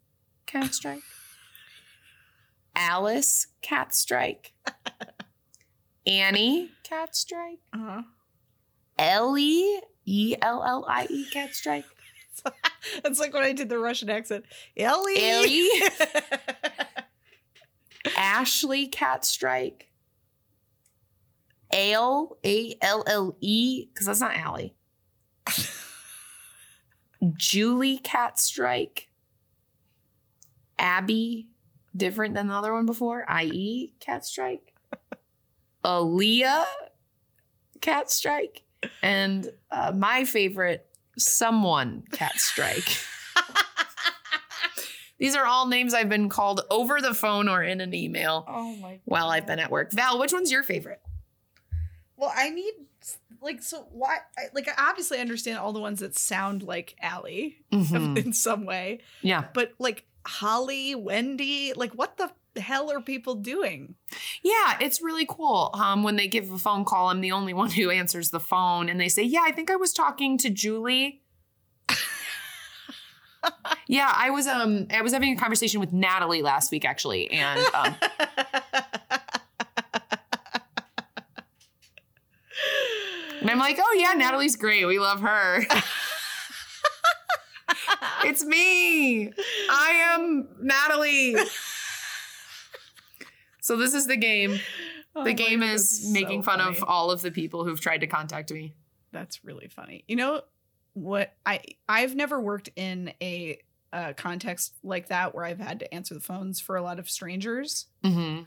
cat 0.49 0.73
strike. 0.73 1.03
Alice 2.75 3.47
cat 3.61 3.93
strike. 3.93 4.53
Annie 6.07 6.71
cat 6.83 7.15
strike. 7.15 7.59
Uh-huh. 7.73 8.01
Ellie, 8.97 9.79
E 10.05 10.35
L 10.41 10.63
L 10.63 10.85
I 10.87 11.07
E 11.09 11.25
cat 11.31 11.53
strike. 11.53 11.85
It's 13.03 13.19
like 13.19 13.33
when 13.33 13.43
I 13.43 13.51
did 13.51 13.67
the 13.67 13.77
Russian 13.77 14.09
accent. 14.09 14.45
Ellie. 14.77 15.21
Ellie. 15.21 15.69
Ashley 18.17 18.87
cat 18.87 19.25
strike. 19.25 19.89
Ale, 21.73 22.37
A 22.45 22.75
L 22.81 23.03
L 23.05 23.35
E, 23.41 23.87
because 23.87 24.07
that's 24.07 24.21
not 24.21 24.35
Allie. 24.35 24.75
Julie 27.35 27.97
cat 27.97 28.39
strike. 28.39 29.08
Abby, 30.79 31.47
different 31.95 32.33
than 32.33 32.47
the 32.47 32.53
other 32.55 32.73
one 32.73 32.85
before, 32.85 33.25
i.e. 33.29 33.93
cat 33.99 34.25
strike. 34.25 34.73
Aaliyah 35.85 36.65
cat 37.81 38.09
strike. 38.09 38.63
And 39.03 39.51
uh, 39.71 39.91
my 39.95 40.23
favorite, 40.23 40.87
someone 41.17 42.03
cat 42.11 42.37
strike. 42.37 42.87
These 45.17 45.35
are 45.35 45.45
all 45.45 45.67
names 45.67 45.93
I've 45.93 46.07
been 46.07 46.29
called 46.29 46.61
over 46.71 47.01
the 47.01 47.13
phone 47.13 47.49
or 47.49 47.61
in 47.61 47.81
an 47.81 47.93
email 47.93 48.45
oh 48.47 48.73
my. 48.77 48.99
while 49.03 49.29
I've 49.29 49.45
been 49.45 49.59
at 49.59 49.69
work. 49.69 49.91
Val, 49.91 50.17
which 50.17 50.31
one's 50.31 50.49
your 50.49 50.63
favorite? 50.63 51.01
Well, 52.15 52.31
I 52.33 52.49
need 52.49 52.71
like 53.41 53.61
so 53.61 53.87
why 53.91 54.17
I, 54.37 54.43
like 54.53 54.67
I 54.69 54.89
obviously 54.89 55.19
understand 55.19 55.57
all 55.59 55.71
the 55.73 55.79
ones 55.79 55.99
that 55.99 56.17
sound 56.17 56.63
like 56.63 56.95
Allie 57.01 57.57
in 57.71 58.31
some 58.33 58.65
way, 58.65 59.01
Yeah. 59.21 59.45
but 59.53 59.73
like 59.77 60.05
Holly, 60.29 60.93
Wendy, 60.93 61.73
like 61.75 61.93
what 61.93 62.17
the 62.17 62.31
hell 62.61 62.91
are 62.91 63.01
people 63.01 63.33
doing? 63.33 63.95
Yeah, 64.43 64.77
it's 64.79 65.01
really 65.01 65.25
cool. 65.27 65.71
Um, 65.73 66.03
when 66.03 66.17
they 66.17 66.27
give 66.27 66.51
a 66.51 66.59
phone 66.59 66.85
call, 66.85 67.07
I'm 67.07 67.21
the 67.21 67.31
only 67.31 67.53
one 67.53 67.71
who 67.77 67.89
answers 67.89 68.29
the 68.29 68.39
phone, 68.39 68.89
and 68.89 69.01
they 69.01 69.09
say, 69.09 69.23
"Yeah, 69.23 69.41
I 69.43 69.51
think 69.51 69.71
I 69.71 69.75
was 69.75 69.91
talking 69.91 70.37
to 70.37 70.51
Julie." 70.51 71.23
yeah, 73.87 74.13
I 74.15 74.29
was. 74.29 74.45
Um, 74.45 74.85
I 74.91 75.01
was 75.01 75.13
having 75.13 75.33
a 75.33 75.35
conversation 75.35 75.79
with 75.79 75.91
Natalie 75.91 76.43
last 76.43 76.71
week, 76.71 76.85
actually, 76.85 77.31
and 77.31 77.59
um, 77.73 77.95
and 83.41 83.49
I'm 83.49 83.57
like, 83.57 83.79
"Oh 83.79 83.97
yeah, 83.99 84.13
Natalie's 84.13 84.55
great. 84.55 84.85
We 84.85 84.99
love 84.99 85.21
her." 85.21 85.63
It's 88.25 88.43
me. 88.43 89.31
I 89.69 90.13
am 90.13 90.49
Natalie. 90.61 91.35
So 93.61 93.75
this 93.75 93.93
is 93.93 94.07
the 94.07 94.17
game. 94.17 94.59
Oh 95.15 95.23
The 95.23 95.33
game 95.33 95.59
God, 95.59 95.73
is 95.75 96.09
making 96.11 96.41
so 96.41 96.51
fun 96.51 96.61
of 96.61 96.83
all 96.83 97.11
of 97.11 97.21
the 97.21 97.31
people 97.31 97.65
who've 97.65 97.79
tried 97.79 97.99
to 97.99 98.07
contact 98.07 98.51
me. 98.51 98.73
That's 99.11 99.43
really 99.43 99.67
funny. 99.67 100.03
You 100.07 100.15
know 100.15 100.41
what? 100.93 101.33
I 101.45 101.61
I've 101.87 102.15
never 102.15 102.39
worked 102.39 102.69
in 102.75 103.13
a 103.21 103.59
uh, 103.91 104.13
context 104.13 104.75
like 104.83 105.09
that 105.09 105.33
where 105.33 105.45
I've 105.45 105.59
had 105.59 105.79
to 105.79 105.93
answer 105.93 106.13
the 106.13 106.19
phones 106.19 106.59
for 106.59 106.75
a 106.75 106.81
lot 106.81 106.99
of 106.99 107.09
strangers. 107.09 107.87
Mm-hmm. 108.03 108.43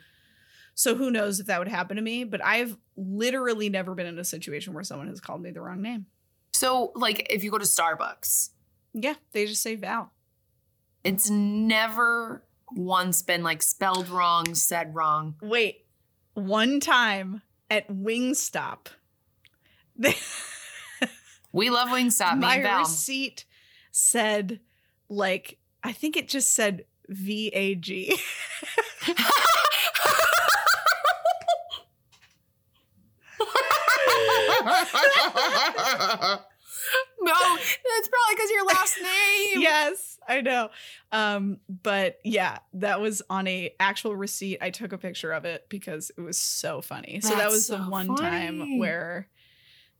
So 0.74 0.94
who 0.94 1.10
knows 1.10 1.40
if 1.40 1.46
that 1.46 1.58
would 1.58 1.68
happen 1.68 1.96
to 1.96 2.02
me? 2.02 2.24
But 2.24 2.44
I've 2.44 2.76
literally 2.96 3.68
never 3.68 3.94
been 3.94 4.06
in 4.06 4.18
a 4.18 4.24
situation 4.24 4.72
where 4.72 4.84
someone 4.84 5.08
has 5.08 5.20
called 5.20 5.42
me 5.42 5.50
the 5.50 5.60
wrong 5.60 5.82
name. 5.82 6.06
So, 6.52 6.92
like, 6.94 7.26
if 7.30 7.42
you 7.44 7.50
go 7.50 7.58
to 7.58 7.64
Starbucks, 7.64 8.50
Yeah, 8.94 9.14
they 9.32 9.46
just 9.46 9.62
say 9.62 9.74
Val. 9.74 10.12
it's 11.04 11.30
never 11.30 12.42
once 12.70 13.22
been 13.22 13.42
like 13.42 13.62
spelled 13.62 14.08
wrong, 14.08 14.54
said 14.54 14.94
wrong. 14.94 15.34
Wait, 15.42 15.84
one 16.34 16.80
time 16.80 17.42
at 17.70 17.88
Wingstop, 17.88 18.86
they, 19.96 20.14
We 21.52 21.70
love 21.70 21.88
Wingstop, 21.88 22.34
me 22.34 22.40
my 22.40 22.54
and 22.56 22.62
Val. 22.64 22.78
receipt 22.80 23.44
said 23.90 24.60
like 25.08 25.58
I 25.82 25.92
think 25.92 26.16
it 26.16 26.28
just 26.28 26.54
said 26.54 26.84
V 27.08 27.48
A 27.48 27.74
G. 27.74 28.16
no, 37.22 37.32
that's 37.56 38.08
probably 38.08 38.34
because 38.34 38.50
your 38.50 38.66
last 38.66 38.96
name. 39.02 39.60
yes, 39.62 40.18
I 40.28 40.40
know. 40.40 40.70
Um, 41.10 41.58
but 41.82 42.18
yeah, 42.24 42.58
that 42.74 43.00
was 43.00 43.22
on 43.30 43.46
a 43.46 43.74
actual 43.80 44.14
receipt. 44.16 44.58
I 44.60 44.70
took 44.70 44.92
a 44.92 44.98
picture 44.98 45.32
of 45.32 45.44
it 45.44 45.66
because 45.68 46.10
it 46.16 46.20
was 46.20 46.38
so 46.38 46.80
funny. 46.82 47.20
so 47.20 47.34
that 47.34 47.50
was 47.50 47.66
the 47.68 47.78
one 47.78 48.06
funny. 48.08 48.20
time 48.20 48.78
where 48.78 49.28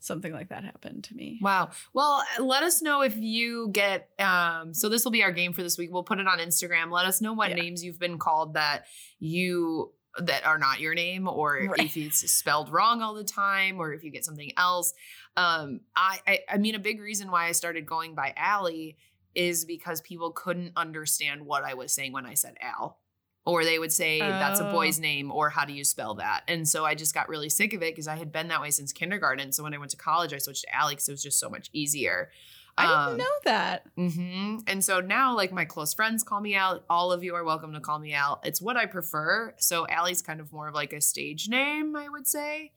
something 0.00 0.32
like 0.32 0.48
that 0.48 0.64
happened 0.64 1.04
to 1.04 1.14
me. 1.14 1.38
Wow. 1.40 1.70
Well, 1.92 2.24
let 2.40 2.64
us 2.64 2.82
know 2.82 3.02
if 3.02 3.16
you 3.16 3.68
get 3.72 4.08
um 4.18 4.74
so 4.74 4.88
this 4.88 5.04
will 5.04 5.12
be 5.12 5.22
our 5.22 5.30
game 5.32 5.52
for 5.52 5.62
this 5.62 5.78
week. 5.78 5.90
We'll 5.92 6.02
put 6.02 6.18
it 6.18 6.26
on 6.26 6.38
Instagram. 6.40 6.90
Let 6.90 7.06
us 7.06 7.20
know 7.20 7.32
what 7.34 7.50
Yeah. 7.50 7.56
names 7.56 7.84
you've 7.84 8.00
been 8.00 8.18
called 8.18 8.54
that 8.54 8.86
you 9.20 9.92
that 10.18 10.44
are 10.44 10.58
not 10.58 10.80
your 10.80 10.94
name 10.94 11.26
or 11.28 11.68
Right. 11.70 11.86
if 11.86 11.96
it's 11.96 12.28
spelled 12.30 12.70
wrong 12.70 13.00
all 13.00 13.14
the 13.14 13.24
time 13.24 13.78
or 13.78 13.92
if 13.94 14.02
you 14.04 14.10
get 14.10 14.24
something 14.24 14.50
else. 14.56 14.92
Um 15.36 15.80
I, 15.96 16.20
I 16.26 16.38
I 16.50 16.58
mean 16.58 16.74
a 16.74 16.78
big 16.80 17.00
reason 17.00 17.30
why 17.30 17.46
I 17.46 17.52
started 17.52 17.86
going 17.86 18.14
by 18.14 18.32
Allie 18.36 18.96
is 19.34 19.64
because 19.64 20.00
people 20.02 20.30
couldn't 20.30 20.72
understand 20.76 21.46
what 21.46 21.64
I 21.64 21.74
was 21.74 21.92
saying 21.92 22.12
when 22.12 22.26
I 22.26 22.34
said 22.34 22.56
Al. 22.60 22.98
Or 23.44 23.64
they 23.64 23.78
would 23.80 23.92
say 23.92 24.20
that's 24.20 24.60
a 24.60 24.64
Oh. 24.64 24.70
boy's 24.70 25.00
name, 25.00 25.32
or 25.32 25.50
how 25.50 25.64
do 25.64 25.72
you 25.72 25.82
spell 25.82 26.14
that? 26.14 26.42
And 26.46 26.68
so 26.68 26.84
I 26.84 26.94
just 26.94 27.12
got 27.12 27.28
really 27.28 27.48
sick 27.48 27.72
of 27.72 27.82
it 27.82 27.92
because 27.92 28.06
I 28.06 28.14
had 28.14 28.30
been 28.30 28.46
that 28.48 28.60
way 28.60 28.70
since 28.70 28.92
kindergarten. 28.92 29.50
So 29.50 29.64
when 29.64 29.74
I 29.74 29.78
went 29.78 29.90
to 29.90 29.96
college, 29.96 30.32
I 30.32 30.38
switched 30.38 30.62
to 30.62 30.72
Allie 30.76 30.94
because 30.94 31.08
it 31.08 31.12
was 31.12 31.22
just 31.24 31.40
so 31.40 31.50
much 31.50 31.68
easier. 31.72 32.30
I 32.78 32.86
didn't 32.86 33.12
Um, 33.12 33.18
know 33.18 33.24
that. 33.44 33.86
hmm 33.96 34.58
And 34.68 34.84
so 34.84 35.00
now, 35.00 35.34
like 35.34 35.50
my 35.50 35.64
close 35.64 35.92
friends 35.92 36.22
call 36.22 36.40
me 36.40 36.54
out. 36.54 36.84
All 36.88 37.10
of 37.10 37.24
you 37.24 37.34
are 37.34 37.42
welcome 37.42 37.72
to 37.72 37.80
call 37.80 37.98
me 37.98 38.14
out. 38.14 38.40
It's 38.44 38.62
what 38.62 38.76
I 38.76 38.86
prefer. 38.86 39.54
So 39.58 39.88
Allie's 39.88 40.22
kind 40.22 40.38
of 40.40 40.52
more 40.52 40.68
of 40.68 40.74
like 40.74 40.92
a 40.92 41.00
stage 41.00 41.48
name, 41.48 41.96
I 41.96 42.08
would 42.08 42.28
say. 42.28 42.70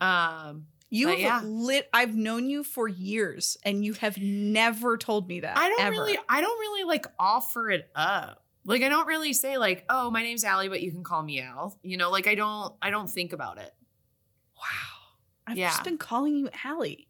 Um, 0.00 0.68
You 0.90 1.08
have 1.08 1.18
yeah. 1.18 1.40
lit 1.44 1.88
I've 1.92 2.14
known 2.16 2.48
you 2.48 2.64
for 2.64 2.88
years 2.88 3.56
and 3.64 3.84
you 3.84 3.92
have 3.94 4.16
never 4.18 4.96
told 4.96 5.28
me 5.28 5.40
that. 5.40 5.56
I 5.58 5.68
don't 5.68 5.80
ever. 5.80 5.90
really, 5.92 6.18
I 6.28 6.40
don't 6.40 6.58
really 6.58 6.84
like 6.84 7.06
offer 7.18 7.70
it 7.70 7.90
up. 7.94 8.42
Like 8.64 8.82
I 8.82 8.88
don't 8.88 9.06
really 9.06 9.32
say 9.32 9.58
like, 9.58 9.84
oh, 9.90 10.10
my 10.10 10.22
name's 10.22 10.44
Allie, 10.44 10.68
but 10.68 10.80
you 10.82 10.90
can 10.90 11.04
call 11.04 11.22
me 11.22 11.40
Al. 11.40 11.78
You 11.82 11.96
know, 11.98 12.10
like 12.10 12.26
I 12.26 12.34
don't, 12.34 12.74
I 12.80 12.90
don't 12.90 13.08
think 13.10 13.32
about 13.32 13.58
it. 13.58 13.72
Wow. 14.56 14.62
I've 15.46 15.56
Yeah. 15.58 15.68
just 15.68 15.84
been 15.84 15.98
calling 15.98 16.36
you 16.36 16.48
Allie. 16.64 17.08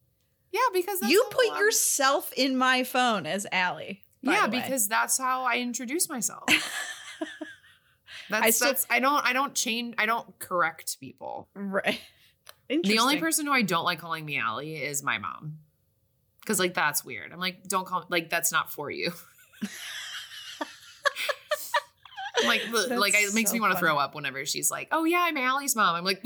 Yeah, 0.53 0.61
because 0.73 1.01
that's 1.01 1.13
You 1.13 1.25
put 1.31 1.51
I'm- 1.53 1.59
yourself 1.63 2.33
in 2.37 2.57
my 2.57 2.83
phone 2.85 3.27
as 3.27 3.47
Allie. 3.53 4.03
yeah, 4.23 4.47
because 4.49 4.89
that's 4.89 5.19
how 5.19 5.45
I 5.45 5.59
introduce 5.59 6.09
myself. 6.09 6.45
That's 8.31 8.47
I 8.47 8.51
still- 8.51 8.69
that's 8.69 8.87
I 8.91 9.01
don't 9.01 9.25
I 9.25 9.33
don't 9.33 9.55
change 9.55 9.95
I 9.97 10.05
don't 10.05 10.39
correct 10.39 11.01
people. 11.01 11.49
right. 11.55 11.99
The 12.69 12.99
only 12.99 13.19
person 13.19 13.47
who 13.47 13.53
I 13.53 13.63
don't 13.63 13.85
like 13.85 13.99
calling 13.99 14.25
me 14.25 14.39
Allie 14.39 14.77
is 14.77 15.03
my 15.03 15.19
mom. 15.19 15.59
Cause 16.47 16.59
like 16.59 16.75
that's 16.75 17.05
weird. 17.05 17.33
I'm 17.33 17.41
like, 17.41 17.65
don't 17.69 17.87
call 17.87 18.07
like 18.09 18.31
that's 18.31 18.53
not 18.53 18.73
for 18.73 18.91
you. 18.91 19.13
Like 22.47 22.63
ugh, 22.73 22.91
like 22.93 23.15
it 23.15 23.35
makes 23.35 23.51
so 23.51 23.55
me 23.55 23.61
want 23.61 23.73
to 23.73 23.79
throw 23.79 23.99
up 23.99 24.15
whenever 24.15 24.45
she's 24.47 24.71
like, 24.71 24.89
oh 24.93 25.05
yeah, 25.05 25.25
I'm 25.27 25.37
Allie's 25.37 25.75
mom. 25.75 25.97
I'm 25.97 26.05
like, 26.05 26.23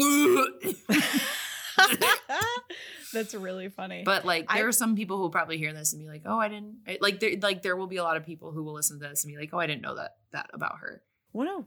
That's 3.12 3.34
really 3.34 3.68
funny. 3.68 4.03
but 4.07 4.24
like 4.24 4.47
I- 4.49 4.59
there 4.59 4.68
are 4.68 4.72
some 4.72 4.97
people 4.97 5.16
who 5.16 5.22
will 5.22 5.30
probably 5.30 5.59
hear 5.59 5.72
this 5.72 5.93
and 5.93 6.01
be 6.03 6.09
like, 6.09 6.22
oh, 6.24 6.38
I 6.38 6.49
didn't 6.49 6.78
I, 6.86 6.99
like 7.01 7.20
there 7.20 7.32
like 7.40 7.62
there 7.62 7.76
will 7.76 7.86
be 7.86 7.97
a 7.97 8.03
lot 8.03 8.16
of 8.16 8.24
people 8.24 8.53
who 8.53 8.62
will 8.62 8.74
listen 8.74 8.99
to 9.01 9.09
this 9.09 9.24
and 9.24 9.32
be 9.32 9.38
like, 9.38 9.51
oh, 9.53 9.59
I 9.59 9.66
didn't 9.66 9.82
know 9.82 9.97
that 9.97 10.16
that 10.32 10.51
about 10.53 10.78
her. 10.78 11.03
what 11.32 11.47
a 11.49 11.64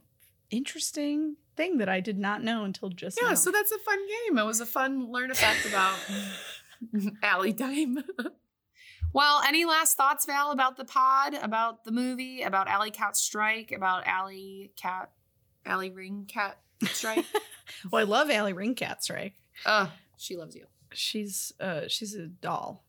interesting 0.50 1.36
thing 1.56 1.78
that 1.78 1.88
I 1.88 2.00
did 2.00 2.18
not 2.18 2.42
know 2.42 2.64
until 2.64 2.88
just 2.90 3.18
Yeah, 3.20 3.30
now. 3.30 3.34
so 3.34 3.50
that's 3.50 3.72
a 3.72 3.78
fun 3.78 3.98
game. 4.06 4.38
It 4.38 4.44
was 4.44 4.60
a 4.60 4.66
fun 4.66 5.10
learn 5.10 5.30
a 5.30 5.34
fact 5.34 5.66
about 5.66 5.96
Allie 7.22 7.52
time. 7.52 7.98
Well, 9.12 9.40
any 9.46 9.64
last 9.64 9.96
thoughts, 9.96 10.26
Val, 10.26 10.50
about 10.52 10.76
the 10.76 10.84
pod, 10.84 11.34
about 11.34 11.84
the 11.84 11.92
movie, 11.92 12.42
about 12.42 12.68
Alley 12.68 12.90
Cat 12.90 13.16
Strike, 13.16 13.72
about 13.72 14.06
Alley 14.06 14.72
Cat, 14.76 15.10
Alley 15.64 15.90
Ring 15.90 16.26
Cat 16.28 16.58
Strike? 16.84 17.24
well, 17.90 18.00
I 18.00 18.04
love 18.04 18.30
Allie 18.30 18.52
Ringcats, 18.52 19.10
right? 19.10 19.32
uh, 19.64 19.86
she 20.18 20.36
loves 20.36 20.54
you. 20.54 20.66
She's 20.92 21.52
uh 21.60 21.82
she's 21.88 22.14
a 22.14 22.26
doll. 22.26 22.84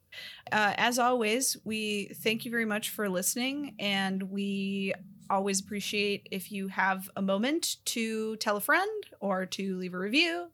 Uh, 0.51 0.73
as 0.77 0.97
always, 0.99 1.57
we 1.63 2.05
thank 2.23 2.43
you 2.45 2.51
very 2.51 2.65
much 2.65 2.89
for 2.89 3.07
listening, 3.07 3.75
and 3.79 4.23
we 4.23 4.93
always 5.29 5.59
appreciate 5.59 6.27
if 6.31 6.51
you 6.51 6.67
have 6.69 7.09
a 7.15 7.21
moment 7.21 7.77
to 7.85 8.35
tell 8.37 8.57
a 8.57 8.61
friend 8.61 9.05
or 9.19 9.45
to 9.45 9.77
leave 9.77 9.93
a 9.93 9.97
review 9.97 10.47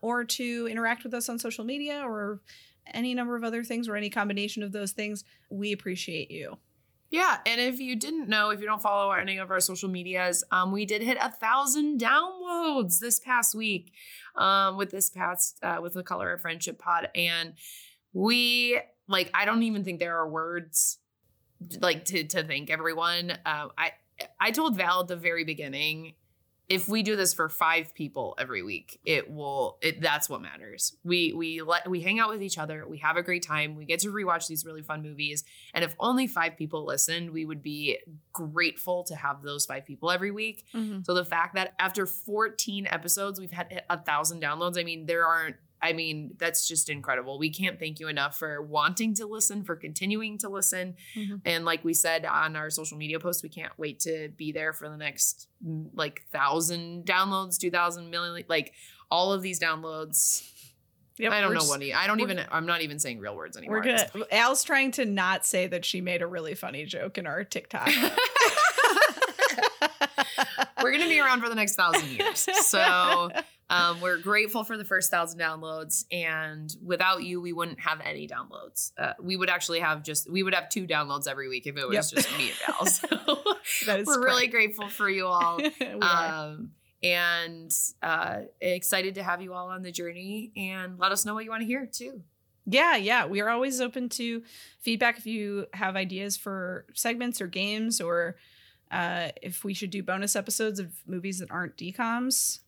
or 0.00 0.24
to 0.24 0.68
interact 0.70 1.04
with 1.04 1.14
us 1.14 1.28
on 1.28 1.38
social 1.38 1.64
media 1.64 2.02
or 2.04 2.40
any 2.92 3.14
number 3.14 3.36
of 3.36 3.44
other 3.44 3.64
things 3.64 3.88
or 3.88 3.96
any 3.96 4.10
combination 4.10 4.62
of 4.62 4.72
those 4.72 4.92
things. 4.92 5.24
We 5.50 5.72
appreciate 5.72 6.30
you. 6.30 6.58
Yeah, 7.10 7.38
and 7.46 7.60
if 7.60 7.78
you 7.78 7.94
didn't 7.96 8.28
know, 8.28 8.50
if 8.50 8.60
you 8.60 8.66
don't 8.66 8.82
follow 8.82 9.12
any 9.12 9.38
of 9.38 9.50
our 9.50 9.60
social 9.60 9.88
medias, 9.88 10.42
um, 10.50 10.72
we 10.72 10.84
did 10.84 11.02
hit 11.02 11.18
a 11.20 11.30
thousand 11.30 12.00
downloads 12.00 12.98
this 12.98 13.20
past 13.20 13.54
week, 13.54 13.92
um, 14.34 14.76
with 14.76 14.90
this 14.90 15.08
past 15.08 15.58
uh, 15.62 15.78
with 15.80 15.94
the 15.94 16.02
Color 16.02 16.32
of 16.32 16.40
Friendship 16.40 16.78
pod, 16.78 17.08
and 17.14 17.54
we 18.12 18.80
like 19.08 19.30
I 19.34 19.44
don't 19.44 19.62
even 19.62 19.84
think 19.84 20.00
there 20.00 20.18
are 20.18 20.28
words 20.28 20.98
like 21.80 22.04
to 22.06 22.24
to 22.24 22.42
thank 22.42 22.70
everyone. 22.70 23.30
Uh, 23.46 23.68
I 23.78 23.92
I 24.40 24.50
told 24.50 24.76
Val 24.76 25.00
at 25.00 25.08
the 25.08 25.16
very 25.16 25.44
beginning, 25.44 26.14
if 26.68 26.88
we 26.88 27.02
do 27.02 27.14
this 27.14 27.32
for 27.32 27.48
five 27.48 27.94
people 27.94 28.34
every 28.38 28.62
week, 28.62 28.98
it 29.04 29.30
will 29.30 29.78
it 29.82 30.00
that's 30.00 30.28
what 30.28 30.42
matters. 30.42 30.96
We 31.04 31.32
we 31.32 31.62
let 31.62 31.88
we 31.88 32.00
hang 32.00 32.18
out 32.18 32.28
with 32.28 32.42
each 32.42 32.58
other, 32.58 32.86
we 32.88 32.98
have 32.98 33.16
a 33.16 33.22
great 33.22 33.44
time, 33.46 33.76
we 33.76 33.84
get 33.84 34.00
to 34.00 34.08
rewatch 34.08 34.48
these 34.48 34.64
really 34.64 34.82
fun 34.82 35.02
movies. 35.02 35.44
And 35.74 35.84
if 35.84 35.94
only 36.00 36.26
five 36.26 36.56
people 36.56 36.84
listened, 36.84 37.30
we 37.30 37.44
would 37.44 37.62
be 37.62 37.98
grateful 38.32 39.04
to 39.04 39.14
have 39.14 39.42
those 39.42 39.64
five 39.64 39.86
people 39.86 40.10
every 40.10 40.32
week. 40.32 40.64
Mm-hmm. 40.74 41.00
So 41.04 41.14
the 41.14 41.24
fact 41.24 41.54
that 41.54 41.74
after 41.78 42.04
14 42.04 42.88
episodes 42.90 43.38
we've 43.38 43.52
had 43.52 43.84
a 43.88 43.98
thousand 43.98 44.42
downloads, 44.42 44.78
I 44.78 44.82
mean, 44.82 45.06
there 45.06 45.24
aren't 45.24 45.56
I 45.82 45.92
mean, 45.92 46.34
that's 46.38 46.66
just 46.66 46.88
incredible. 46.88 47.38
We 47.38 47.50
can't 47.50 47.78
thank 47.78 48.00
you 48.00 48.08
enough 48.08 48.36
for 48.38 48.62
wanting 48.62 49.14
to 49.16 49.26
listen, 49.26 49.62
for 49.62 49.76
continuing 49.76 50.38
to 50.38 50.48
listen. 50.48 50.96
Mhm. 51.14 51.40
And 51.44 51.64
like 51.64 51.84
we 51.84 51.94
said 51.94 52.24
on 52.24 52.56
our 52.56 52.70
social 52.70 52.96
media 52.96 53.20
posts, 53.20 53.42
we 53.42 53.48
can't 53.48 53.72
wait 53.76 54.00
to 54.00 54.30
be 54.36 54.52
there 54.52 54.72
for 54.72 54.88
the 54.88 54.96
next 54.96 55.48
mm, 55.64 55.88
like 55.94 56.22
thousand 56.30 57.04
downloads, 57.04 57.58
2000 57.58 58.10
million, 58.10 58.44
like 58.48 58.72
all 59.10 59.32
of 59.32 59.42
these 59.42 59.60
downloads. 59.60 60.50
Yep, 61.18 61.32
I 61.32 61.40
don't 61.40 61.54
know 61.54 61.64
what, 61.64 61.82
I 61.82 62.06
don't 62.06 62.20
even, 62.20 62.44
I'm 62.50 62.66
not 62.66 62.82
even 62.82 62.98
saying 62.98 63.20
real 63.20 63.34
words 63.34 63.56
anymore. 63.56 63.82
We're 63.82 63.90
at. 63.90 64.14
Al's 64.30 64.62
trying 64.64 64.90
to 64.92 65.06
not 65.06 65.46
say 65.46 65.66
that 65.66 65.84
she 65.84 66.02
made 66.02 66.20
a 66.20 66.26
really 66.26 66.54
funny 66.54 66.84
joke 66.84 67.16
in 67.16 67.26
our 67.26 67.42
TikTok. 67.44 67.88
Going 70.98 71.08
to 71.08 71.14
be 71.14 71.20
around 71.20 71.40
for 71.40 71.48
the 71.48 71.54
next 71.54 71.74
thousand 71.76 72.08
years. 72.10 72.48
So 72.62 73.30
um, 73.68 74.00
we're 74.00 74.18
grateful 74.18 74.62
for 74.64 74.76
the 74.76 74.84
first 74.84 75.10
thousand 75.10 75.40
downloads. 75.40 76.04
And 76.12 76.72
without 76.84 77.22
you, 77.24 77.40
we 77.40 77.52
wouldn't 77.52 77.80
have 77.80 78.00
any 78.04 78.28
downloads. 78.28 78.92
Uh, 78.96 79.14
we 79.20 79.36
would 79.36 79.50
actually 79.50 79.80
have 79.80 80.02
just, 80.04 80.30
we 80.30 80.42
would 80.42 80.54
have 80.54 80.68
two 80.68 80.86
downloads 80.86 81.26
every 81.26 81.48
week 81.48 81.66
if 81.66 81.76
it 81.76 81.86
was 81.86 81.94
Yep. 82.12 82.22
just 82.24 82.38
me 82.38 82.50
and 82.50 82.58
Val. 82.66 82.86
So 82.86 83.06
that 83.86 84.00
is 84.00 84.06
we're 84.06 84.22
really 84.24 84.46
grateful 84.46 84.88
for 84.88 85.08
you 85.10 85.26
all. 85.26 85.58
correct. 85.58 85.80
We 85.80 85.98
are. 86.00 86.44
Um, 86.52 86.70
and 87.02 87.72
uh, 88.02 88.38
excited 88.60 89.16
to 89.16 89.22
have 89.22 89.42
you 89.42 89.52
all 89.52 89.68
on 89.68 89.82
the 89.82 89.92
journey 89.92 90.52
and 90.56 90.98
let 90.98 91.12
us 91.12 91.24
know 91.24 91.34
what 91.34 91.44
you 91.44 91.50
want 91.50 91.60
to 91.62 91.66
hear 91.66 91.86
too. 91.86 92.22
Yeah, 92.66 92.96
yeah. 92.96 93.26
We 93.26 93.40
are 93.42 93.48
always 93.48 93.80
open 93.80 94.08
to 94.10 94.42
feedback 94.80 95.18
if 95.18 95.26
you 95.26 95.66
have 95.72 95.94
ideas 95.94 96.36
for 96.36 96.86
segments 96.94 97.40
or 97.40 97.46
games 97.46 98.00
or 98.00 98.36
uh, 98.90 99.28
if 99.42 99.64
we 99.64 99.74
should 99.74 99.90
do 99.90 100.02
bonus 100.02 100.36
episodes 100.36 100.78
of 100.78 100.92
movies 101.06 101.38
that 101.40 101.50
aren't 101.50 101.76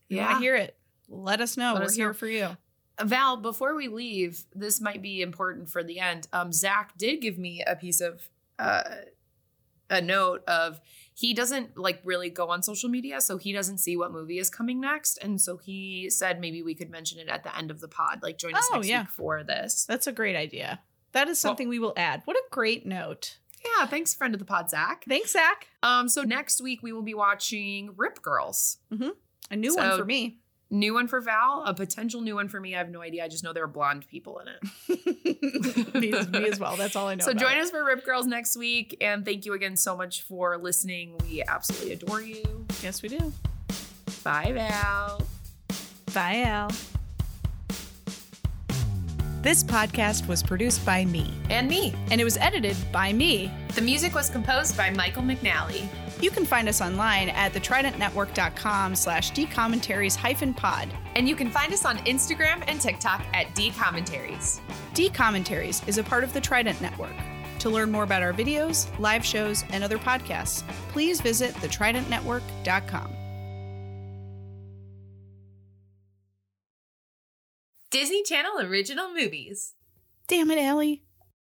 want 0.09 0.21
Yeah. 0.21 0.33
to 0.33 0.39
hear 0.39 0.55
it. 0.55 0.75
Let 1.07 1.41
us 1.41 1.57
know. 1.57 1.73
Let 1.73 1.79
We're 1.81 1.85
us 1.87 1.95
here 1.95 2.07
know. 2.07 2.13
for 2.13 2.27
you. 2.27 2.57
Val, 3.01 3.37
before 3.37 3.75
we 3.75 3.87
leave, 3.87 4.43
this 4.53 4.81
might 4.81 5.01
be 5.01 5.21
important 5.21 5.69
for 5.69 5.83
the 5.83 5.99
end. 5.99 6.27
Um, 6.33 6.51
Zach 6.51 6.97
did 6.97 7.21
give 7.21 7.37
me 7.37 7.63
a 7.65 7.75
piece 7.75 8.01
of 8.01 8.27
uh, 8.59 8.83
a 9.89 10.01
note 10.01 10.43
of 10.47 10.81
he 11.13 11.33
doesn't 11.33 11.77
like 11.77 12.01
really 12.03 12.29
go 12.29 12.49
on 12.49 12.61
social 12.61 12.89
media, 12.89 13.21
so 13.21 13.37
he 13.37 13.53
doesn't 13.53 13.77
see 13.79 13.95
what 13.97 14.11
movie 14.11 14.37
is 14.37 14.49
coming 14.49 14.79
next, 14.81 15.17
and 15.21 15.39
so 15.39 15.57
he 15.57 16.09
said 16.09 16.39
maybe 16.41 16.61
we 16.61 16.75
could 16.75 16.89
mention 16.89 17.19
it 17.19 17.27
at 17.29 17.43
the 17.43 17.55
end 17.57 17.71
of 17.71 17.79
the 17.79 17.87
pod, 17.87 18.19
like 18.21 18.37
join 18.37 18.53
us 18.53 18.67
Oh, 18.71 18.75
next 18.75 18.87
yeah. 18.89 19.01
week 19.01 19.09
for 19.09 19.43
this. 19.43 19.85
That's 19.85 20.05
a 20.07 20.11
great 20.11 20.35
idea. 20.35 20.81
That 21.13 21.23
is 21.29 21.41
Well- 21.43 21.51
something 21.51 21.69
we 21.69 21.79
will 21.79 21.93
add. 21.97 22.21
What 22.25 22.35
a 22.37 22.43
great 22.51 22.85
note. 22.85 23.37
Yeah, 23.63 23.85
thanks, 23.87 24.13
friend 24.13 24.33
of 24.33 24.39
the 24.39 24.45
pod, 24.45 24.69
Zach. 24.69 25.03
Thanks, 25.07 25.31
Zach. 25.31 25.67
Um, 25.83 26.07
so 26.07 26.23
next 26.23 26.61
week 26.61 26.81
we 26.81 26.93
will 26.93 27.01
be 27.01 27.13
watching 27.13 27.91
Rip 27.97 28.21
Girls. 28.21 28.77
A 29.51 29.55
new 29.55 29.75
one 29.75 29.97
for 29.97 30.05
me. 30.05 30.39
New 30.71 30.93
one 30.93 31.07
for 31.07 31.19
Val, 31.19 31.63
a 31.65 31.73
potential 31.73 32.21
new 32.21 32.35
one 32.35 32.47
for 32.47 32.59
me. 32.59 32.75
I 32.75 32.77
have 32.77 32.91
no 32.91 33.01
idea. 33.01 33.25
I 33.25 33.27
just 33.27 33.43
know 33.43 33.53
there 33.53 33.63
are 33.63 33.67
blonde 33.67 34.07
people 34.07 34.39
in 34.39 34.47
it. 34.49 35.93
me, 35.95 36.13
as, 36.13 36.27
me 36.29 36.47
as 36.47 36.59
well. 36.59 36.75
That's 36.75 36.95
all 36.95 37.07
I 37.07 37.15
know. 37.15 37.25
So 37.25 37.33
join 37.33 37.53
it. 37.57 37.61
us 37.61 37.71
for 37.71 37.83
Rip 37.83 38.05
Girls 38.05 38.27
next 38.27 38.55
week. 38.55 38.95
And 39.01 39.25
thank 39.25 39.47
you 39.47 39.53
again 39.53 39.75
so 39.75 39.97
much 39.97 40.21
for 40.21 40.59
listening. 40.59 41.15
We 41.23 41.41
absolutely 41.41 41.93
adore 41.93 42.21
you. 42.21 42.67
Yes, 42.83 43.01
we 43.01 43.09
do. 43.09 43.33
Bye, 44.23 44.51
Val. 44.53 45.23
Bye, 46.13 46.43
Al. 46.43 46.69
This 49.41 49.63
podcast 49.63 50.27
was 50.27 50.43
produced 50.43 50.85
by 50.85 51.05
me, 51.05 51.33
And 51.49 51.69
me. 51.69 51.93
and 52.11 52.19
it 52.19 52.25
was 52.25 52.35
edited 52.37 52.75
by 52.91 53.13
me. 53.13 53.49
The 53.73 53.81
music 53.81 54.13
was 54.13 54.29
composed 54.29 54.75
by 54.75 54.89
Michael 54.89 55.23
McNally. 55.23 55.87
You 56.21 56.29
can 56.29 56.45
find 56.45 56.67
us 56.67 56.81
online 56.81 57.29
at 57.29 57.53
thetridentnetwork.com 57.53 58.95
slash 58.95 59.31
dcommentaries 59.31 60.15
hyphen 60.17 60.53
pod. 60.53 60.89
And 61.15 61.29
you 61.29 61.37
can 61.37 61.49
find 61.49 61.71
us 61.71 61.85
on 61.85 61.97
Instagram 61.99 62.61
and 62.67 62.81
TikTok 62.81 63.23
at 63.33 63.55
D 63.55 63.71
Commentaries. 63.71 64.59
D-Commentaries 64.93 65.81
is 65.87 65.97
a 65.97 66.03
part 66.03 66.25
of 66.25 66.33
the 66.33 66.41
Trident 66.41 66.81
Network. 66.81 67.15
To 67.59 67.69
learn 67.69 67.89
more 67.91 68.03
about 68.03 68.21
our 68.21 68.33
videos, 68.33 68.87
live 68.99 69.23
shows, 69.23 69.63
and 69.71 69.81
other 69.83 69.97
podcasts, 69.97 70.67
please 70.89 71.21
visit 71.21 71.53
thetridentnetwork.com. 71.55 73.15
Disney 77.91 78.21
Channel 78.21 78.59
original 78.59 79.11
movies. 79.11 79.73
Damn 80.27 80.51
it, 80.51 80.59
Allie. 80.59 81.01